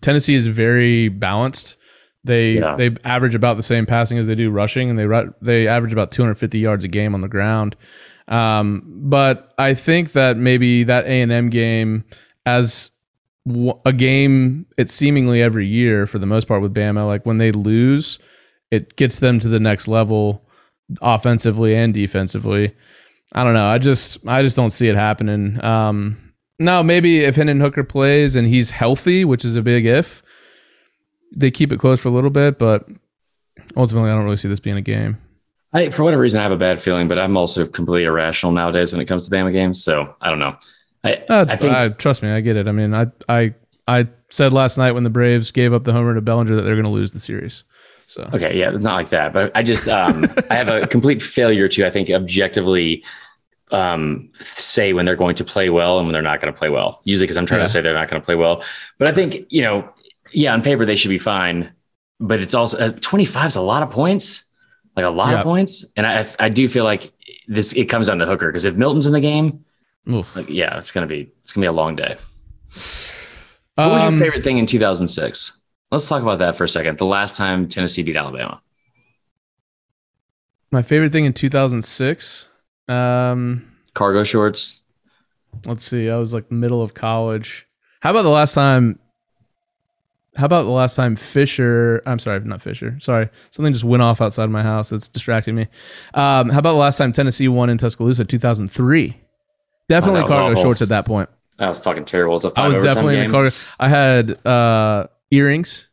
[0.00, 1.76] Tennessee is very balanced.
[2.24, 2.76] They Yeah.
[2.76, 5.06] they average about the same passing as they do rushing, and they
[5.42, 7.76] they average about 250 yards a game on the ground.
[8.28, 12.04] Um, but I think that maybe that A and M game,
[12.46, 12.90] as
[13.84, 17.06] a game, it's seemingly every year for the most part with Bama.
[17.06, 18.18] Like when they lose,
[18.70, 20.42] it gets them to the next level,
[21.02, 22.74] offensively and defensively.
[23.32, 23.66] I don't know.
[23.66, 25.62] I just I just don't see it happening.
[25.64, 30.22] Um, now maybe if Hendon Hooker plays and he's healthy, which is a big if,
[31.34, 32.58] they keep it close for a little bit.
[32.58, 32.86] But
[33.76, 35.18] ultimately, I don't really see this being a game.
[35.72, 38.92] I, for whatever reason, I have a bad feeling, but I'm also completely irrational nowadays
[38.92, 39.82] when it comes to Bama games.
[39.82, 40.56] So I don't know.
[41.04, 42.66] I, Uh, I think I, trust me, I get it.
[42.68, 43.54] I mean, I I
[43.86, 46.74] I said last night when the Braves gave up the homer to Bellinger that they're
[46.74, 47.64] going to lose the series.
[48.06, 51.68] So Okay, yeah, not like that, but I just um, I have a complete failure
[51.68, 53.04] to I think objectively
[53.70, 56.68] um, say when they're going to play well and when they're not going to play
[56.68, 57.00] well.
[57.04, 57.64] Usually because I'm trying Yeah.
[57.66, 58.62] to say they're not going to play well,
[58.98, 59.88] but I think you know,
[60.32, 61.72] yeah, on paper they should be fine,
[62.20, 64.44] but it's also uh, 25 is a lot of points,
[64.96, 65.38] like a lot Yeah.
[65.38, 67.12] of points, and I I do feel like
[67.48, 69.64] this it comes down to Hooker because if Milton's in the game,
[70.10, 70.36] Oof.
[70.36, 72.16] like yeah, it's gonna be it's gonna be a long day.
[73.76, 75.52] What was Um, your favorite thing in 2006?
[75.90, 76.98] Let's talk about that for a second.
[76.98, 78.60] The last time Tennessee beat Alabama.
[80.70, 82.46] My favorite thing in 2006.
[82.88, 84.80] Um, Cargo shorts.
[85.64, 86.10] let's see.
[86.10, 87.66] I was like middle of college.
[88.00, 88.98] How about the last time
[90.36, 92.02] how about the last time Fisher?
[92.06, 92.96] I'm sorry, not Fisher.
[93.00, 94.90] Sorry, something just went off outside of my house.
[94.90, 95.68] It's distracting me.
[96.14, 98.24] Um, how about the last time Tennessee won in Tuscaloosa?
[98.24, 99.16] 2003.
[99.88, 100.62] Definitely cargo awful.
[100.62, 101.28] shorts at that point.
[101.58, 102.32] That was fucking terrible.
[102.32, 103.50] Was I was definitely in a cargo.
[103.78, 105.88] I had uh, earrings.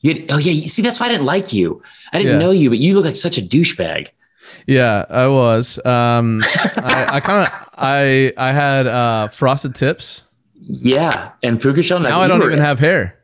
[0.00, 1.82] You had- oh yeah, you- see that's why I didn't like you.
[2.12, 2.38] I didn't Yeah.
[2.46, 4.08] know you, but you look like such a douchebag.
[4.66, 5.78] Yeah, I was.
[5.84, 6.42] Um,
[6.76, 10.22] I, I kind of I I had uh, frosted tips.
[10.54, 12.00] Yeah, and puka shell.
[12.00, 13.18] Now I don't even have hair.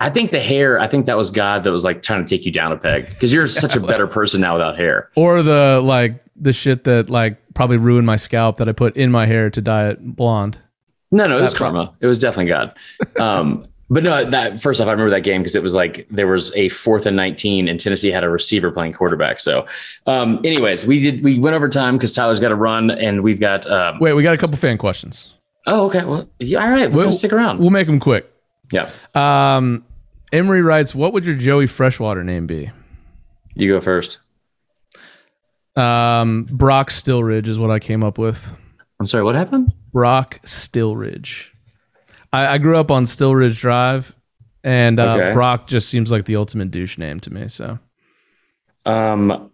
[0.00, 0.78] I think the hair.
[0.80, 3.08] I think that was God that was like trying to take you down a peg
[3.10, 5.10] because you're such a better person now without hair.
[5.14, 9.10] or the like the shit that like probably ruined my scalp that I put in
[9.10, 10.58] my hair to dye it blonde.
[11.10, 11.92] No, no, it was karma.
[12.00, 12.76] It was definitely God.
[13.20, 16.28] Um, but no, that first off, I remember that game because it was like there
[16.28, 19.40] was a fourth and nineteen, and Tennessee had a receiver playing quarterback.
[19.40, 19.66] So,
[20.06, 23.40] um, anyways, we did we went over time because Tyler's got to run, and we've
[23.40, 23.68] got.
[23.68, 25.34] Um, Wait, we got a couple fan questions.
[25.66, 26.04] oh, okay.
[26.04, 26.88] Well, yeah, all right.
[26.88, 27.58] We're We'll- gonna stick around.
[27.58, 28.30] We'll make them quick.
[28.70, 29.84] yeah, Um,
[30.32, 32.70] Emery writes, "What would your Joey Freshwater name be?"
[33.56, 34.18] you go first.
[35.76, 38.52] Um, Brock Stillridge is what I came up with.
[38.98, 39.24] I'm sorry.
[39.24, 39.72] What happened?
[39.92, 41.46] Brock Stillridge.
[42.32, 44.14] I, I grew up on Stillridge Drive,
[44.62, 45.32] and uh, Okay.
[45.32, 47.48] Brock just seems like the ultimate douche name to me.
[47.48, 47.78] So
[48.86, 49.50] Um,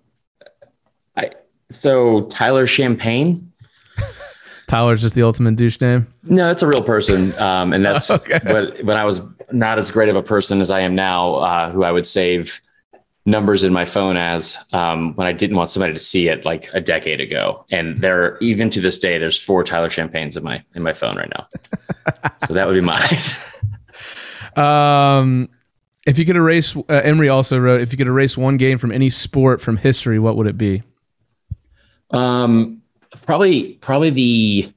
[1.16, 1.30] I
[1.78, 3.52] so Tyler Champagne.
[4.68, 6.06] Tyler's just the ultimate douche name.
[6.24, 8.40] No, that's a real person, um, and that's Okay.
[8.44, 9.22] what when I was
[9.52, 12.60] not as great of a person as I am now, uh, who I would save
[13.26, 16.70] numbers in my phone as um, when I didn't want somebody to see it like
[16.72, 17.64] a decade ago.
[17.70, 21.16] And there, even to this day, there's four Tyler Champagnes in my in my phone
[21.16, 21.48] right now.
[22.46, 23.20] so that would be mine.
[24.56, 25.50] Um,
[26.06, 28.92] if you could erase, uh, Emery also wrote, if you could erase one game from
[28.92, 30.82] any sport from history, what would it be?
[32.10, 32.80] Um,
[33.26, 34.72] probably, probably the.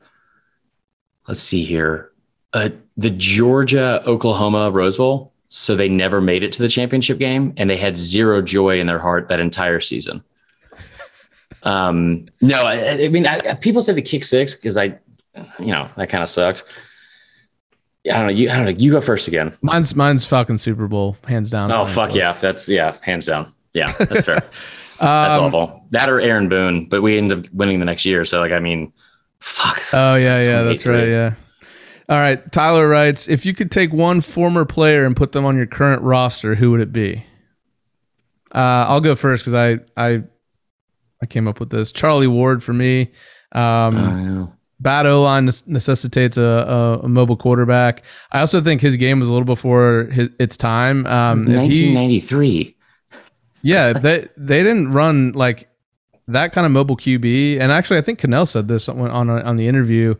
[1.27, 2.11] Let's see here,
[2.53, 5.28] uh, the Georgia Oklahoma Rose Bowl.
[5.49, 8.85] So they never made it to the championship game, and they had zero joy in
[8.87, 10.23] their heart that entire season.
[11.63, 14.97] Um, no, I, I mean, I, people say the kick six because I,
[15.59, 16.63] you know, that kind of sucked.
[18.05, 18.31] I don't know.
[18.33, 18.71] You, I don't know.
[18.71, 19.57] You go first again.
[19.61, 21.71] Mine's mine's Falcon Super Bowl, hands down.
[21.71, 23.53] Oh fuck yeah, that's yeah, hands down.
[23.73, 24.41] Yeah, that's fair.
[24.99, 25.85] That's Um, awful.
[25.91, 28.25] That or Aaron Boone, but we ended up winning the next year.
[28.25, 28.91] So like, I mean,
[29.39, 29.81] fuck.
[29.93, 31.07] Oh yeah, yeah, that's right.
[31.07, 31.33] Yeah.
[32.09, 32.51] All right.
[32.51, 36.01] Tyler writes, if you could take one former player and put them on your current
[36.01, 37.23] roster, who would it be?
[38.53, 40.23] Uh, I'll go first because I I
[41.21, 41.91] I came up with this.
[41.91, 43.11] Charlie Ward for me.
[43.51, 48.03] Um, Oh, bad O line necessitates a, a, a mobile quarterback.
[48.31, 51.05] I also think his game was a little before his, its time.
[51.05, 51.55] Um, if he,
[51.93, 52.75] 1993.
[53.61, 55.69] yeah, they they didn't run like
[56.27, 57.59] that kind of mobile QB.
[57.59, 60.15] And actually, I think Kanell said this on on, on the interview.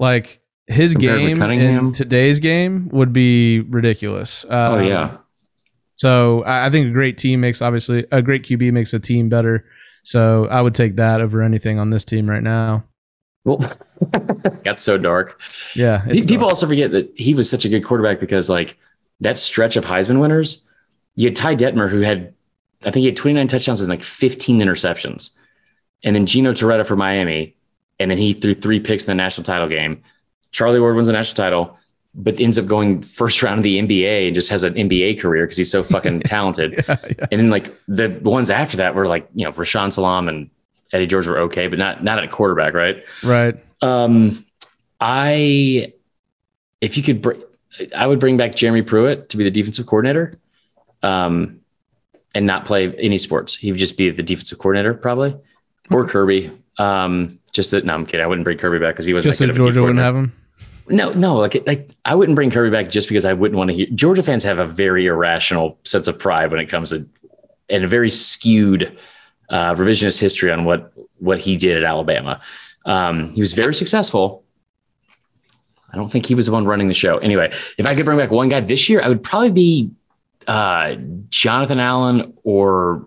[0.00, 0.40] Like
[0.70, 4.44] his game in today's game would be ridiculous.
[4.48, 5.16] oh Um, yeah.
[5.96, 9.28] So I I think a great team makes obviously a great QB makes a team
[9.28, 9.64] better.
[10.02, 12.84] So I would take that over anything on this team right now.
[13.44, 13.58] Well,
[14.64, 15.40] got so dark.
[15.74, 16.50] Yeah, Pe- People dark.
[16.50, 18.76] also forget that he was such a good quarterback because like
[19.20, 20.66] that stretch of Heisman winners,
[21.16, 22.32] you had Ty Detmer who had,
[22.82, 25.30] I think he had 29 touchdowns and like 15 interceptions,
[26.04, 27.54] and then Gino Torretta for Miami,
[27.98, 30.02] and then he threw three picks in the national title game.
[30.52, 31.78] Charlie Ward wins the national title,
[32.14, 35.46] but ends up going first round of the NBA and just has an NBA career
[35.46, 36.84] because he's so fucking talented.
[36.88, 37.26] yeah, yeah.
[37.30, 40.50] And then like the ones after that were like you know Rashaan Salaam and
[40.92, 43.04] Eddie George were okay, but not not at a quarterback, right?
[43.24, 43.54] Right.
[43.82, 44.44] Um,
[45.00, 45.92] I,
[46.80, 47.34] if you could, br-
[47.96, 50.38] I would bring back Jeremy Pruitt to be the defensive coordinator,
[51.02, 51.60] um,
[52.34, 53.56] and not play any sports.
[53.56, 55.36] He would just be the defensive coordinator probably,
[55.90, 56.50] or Kirby.
[56.78, 57.84] Um, just that.
[57.84, 58.24] No, I'm kidding.
[58.24, 59.30] I wouldn't bring Kirby back because he wasn't.
[59.30, 60.32] Just so that good of Georgia wouldn't have him.
[60.88, 63.74] No, no, like like I wouldn't bring Kirby back just because I wouldn't want to
[63.74, 63.86] hear.
[63.94, 67.06] Georgia fans have a very irrational sense of pride when it comes to,
[67.68, 68.96] and a very skewed
[69.50, 72.40] uh, revisionist history on what what he did at Alabama.
[72.86, 74.42] Um, he was very successful.
[75.92, 77.18] I don't think he was the one running the show.
[77.18, 79.90] Anyway, if I could bring back one guy this year, I would probably be
[80.46, 80.96] uh,
[81.28, 83.06] Jonathan Allen or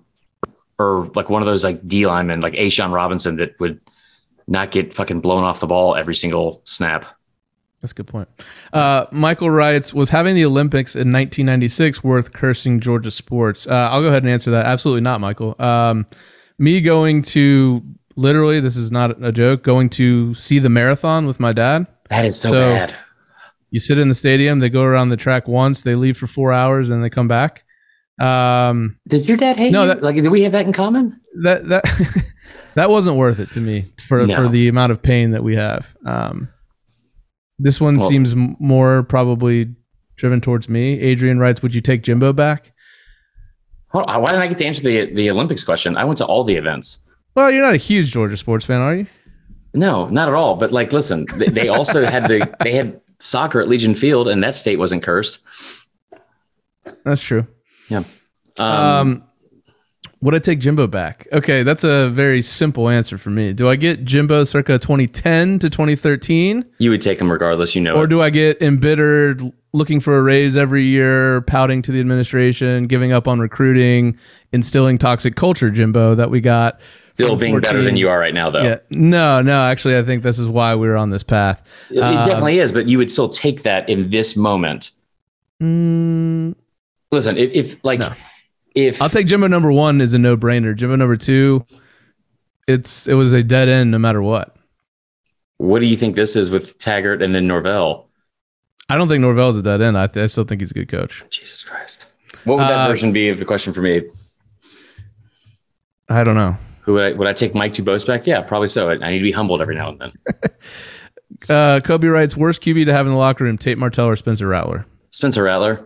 [0.80, 3.80] or like one of those like D linemen, like A'Shawn Robinson, that would
[4.48, 7.06] not get fucking blown off the ball every single snap.
[7.82, 8.30] That's a good point.
[8.72, 13.68] Uh, Michael writes, was having the Olympics in 1996 worth cursing Georgia sports?
[13.68, 14.66] Uh, I'll go ahead and answer that.
[14.66, 15.56] Absolutely not, Michael.
[15.60, 16.06] Um,
[16.58, 17.82] me going to
[18.16, 21.86] literally, this is not a joke, going to see the marathon with my dad.
[22.10, 22.98] That is so, So- bad.
[23.70, 26.54] You sit in the stadium, they go around the track once, they leave for four
[26.54, 27.64] hours, and they come back.
[28.20, 29.88] Um, Did your dad hate No, you?
[29.88, 31.20] that- like, do we have that in common?
[31.42, 31.84] that that
[32.76, 34.36] that wasn't worth it to me for No.
[34.36, 35.96] for the amount of pain that we have.
[36.06, 36.50] Um,
[37.60, 39.70] this one Well- seems more probably
[40.18, 41.00] driven towards me.
[41.00, 42.72] Adrian writes, "Would you take Jimbo back?"
[43.94, 45.98] On, why didn't I get to answer the the Olympics question?
[45.98, 46.98] I went to all the events.
[47.36, 49.08] Well, you're not a huge Georgia sports fan, are you?
[49.74, 50.56] No, not at all.
[50.56, 54.44] But like, listen, they, they also had the they had soccer at Legion Field, and
[54.44, 55.40] that state wasn't cursed.
[57.06, 57.46] That's true.
[57.90, 58.04] Yeah.
[58.60, 59.24] Um, Um,
[60.24, 61.28] would I take Jimbo back?
[61.34, 63.52] Okay, that's a very simple answer for me.
[63.52, 67.76] Do I get Jimbo circa 2010 to 2013, you would take him regardless.
[67.76, 68.08] You know, or it.
[68.08, 69.44] do I get embittered,
[69.74, 74.18] looking for a raise every year, pouting to the administration, giving up on recruiting,
[74.54, 76.80] instilling toxic culture, Jimbo, that we got?
[77.20, 77.86] still being better 14?
[77.86, 78.64] than you are right now, though.
[78.64, 78.78] Yeah.
[78.90, 79.62] No, no.
[79.62, 81.62] Actually, I think this is why we're on this path.
[81.92, 84.92] It, it Um, definitely is, but you would still take that in this moment.
[85.62, 86.56] Mm,
[87.12, 88.14] Listen, if, if like No.
[88.76, 90.76] If I'll take Jimbo number one is a no brainer.
[90.76, 91.66] Jimbo number two,
[92.68, 94.56] it's it was a dead end no matter what.
[95.58, 98.10] what do you think this is with Taggart and then Norvell?
[98.90, 99.98] I don't think Norvell's a dead end.
[99.98, 101.24] I, th- I still think he's a good coach.
[101.30, 102.06] Jesus Christ.
[102.44, 104.02] What would that Uh, version be of the question for me?
[106.10, 106.58] I don't know.
[106.82, 108.28] Who would I would I take Mike Dubose back?
[108.28, 108.90] Yeah, probably so.
[108.90, 110.12] I, I need to be humbled every now and then.
[111.50, 114.48] Uh, Kobe writes, worst QB to have in the locker room, Tate Martell or Spencer
[114.48, 114.86] Rattler.
[115.10, 115.86] Spencer Rattler.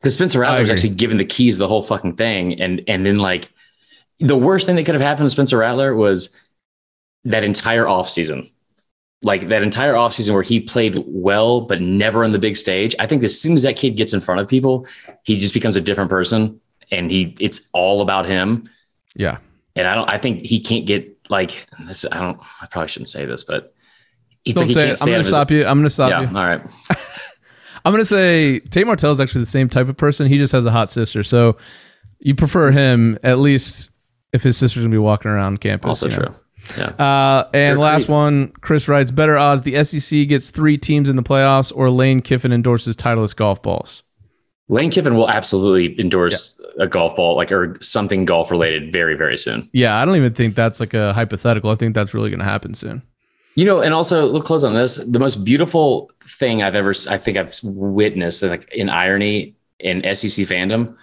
[0.00, 2.60] Because Spencer Rattler was actually given the keys to the whole fucking thing.
[2.60, 3.48] And and then like
[4.20, 6.30] the worst thing that could have happened to Spencer Rattler was
[7.24, 8.50] that entire offseason.
[9.22, 12.94] Like that entire offseason where he played well, but never on the big stage.
[13.00, 14.86] I think as soon as that kid gets in front of people,
[15.24, 16.60] he just becomes a different person
[16.92, 18.64] and he it's all about him.
[19.16, 19.38] Yeah.
[19.74, 22.04] And I don't I think he can't get like this.
[22.12, 23.74] I don't I probably shouldn't say this, but
[24.44, 25.02] it's Don't like he say it.
[25.02, 25.60] I'm going of to his- stop you.
[25.66, 26.36] I'm going to stop Yeah, you.
[26.36, 26.62] all right.
[27.84, 30.26] I'm going to say Tate Martell is actually the same type of person.
[30.26, 31.22] He just has a hot sister.
[31.22, 31.56] So
[32.20, 33.90] you prefer him, at least
[34.32, 35.88] if his sister's going to be walking around campus.
[35.88, 36.22] Also you know?
[36.26, 36.34] true.
[36.76, 36.86] Yeah.
[36.86, 38.14] Uh, and They're last great.
[38.14, 42.20] one, Chris writes, better odds the SEC gets three teams in the playoffs or Lane
[42.20, 44.02] Kiffin endorses Titleist golf balls.
[44.68, 49.38] Lane Kiffin will absolutely endorse a golf ball, like or something golf related, very very
[49.38, 49.68] soon.
[49.72, 51.70] Yeah, I don't even think that's like a hypothetical.
[51.70, 53.02] I think that's really going to happen soon.
[53.58, 54.94] You know, and also we'll close on this.
[54.94, 60.46] The most beautiful thing I've ever, I think I've witnessed, like in irony in SEC
[60.46, 60.96] fandom.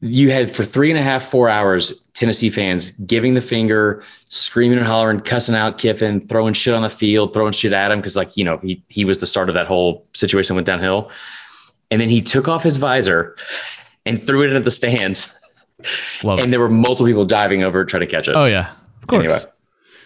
[0.00, 4.78] You had for three and a half, four hours, Tennessee fans giving the finger, screaming
[4.78, 8.14] and hollering, cussing out Kiffin, throwing shit on the field, throwing shit at him because,
[8.14, 11.10] like, you know, he he was the start of that whole situation went downhill.
[11.90, 13.36] And then he took off his visor
[14.06, 15.26] and threw it into the stands.
[16.22, 16.44] Love it.
[16.44, 18.36] And there were multiple people diving over to try to catch it.
[18.36, 18.70] Oh, yeah.
[19.02, 19.24] Of course.
[19.24, 19.40] Anyway.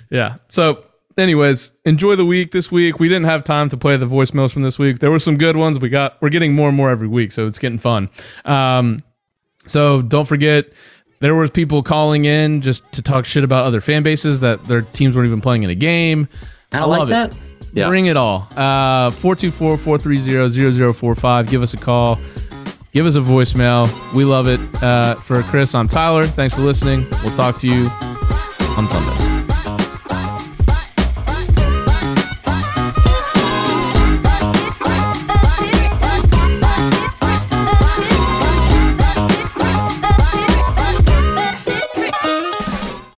[0.09, 0.37] Yeah.
[0.49, 0.87] So,
[1.19, 3.01] anyways, enjoy the week this week.
[3.01, 5.01] We didn't have time to play the voicemails from this week.
[5.01, 5.79] There were some good ones.
[5.79, 8.09] We got we're getting more and more every week, so it's getting fun.
[8.45, 9.03] Um,
[9.67, 10.67] so don't forget
[11.21, 14.83] there was people calling in just to talk shit about other fan bases that their
[14.83, 16.29] teams weren't even playing in a game.
[16.73, 17.39] I I love like it.
[17.75, 17.89] Yeah.
[17.89, 18.49] Bring it all.
[18.57, 21.49] Uh 424-430-0045.
[21.49, 22.19] Give us a call.
[22.93, 23.89] Give us a voicemail.
[24.13, 24.61] We love it.
[24.83, 26.25] Uh, for Chris, I'm Tyler.
[26.25, 27.07] Thanks for listening.
[27.23, 27.89] We'll talk to you
[28.77, 29.32] on Sunday.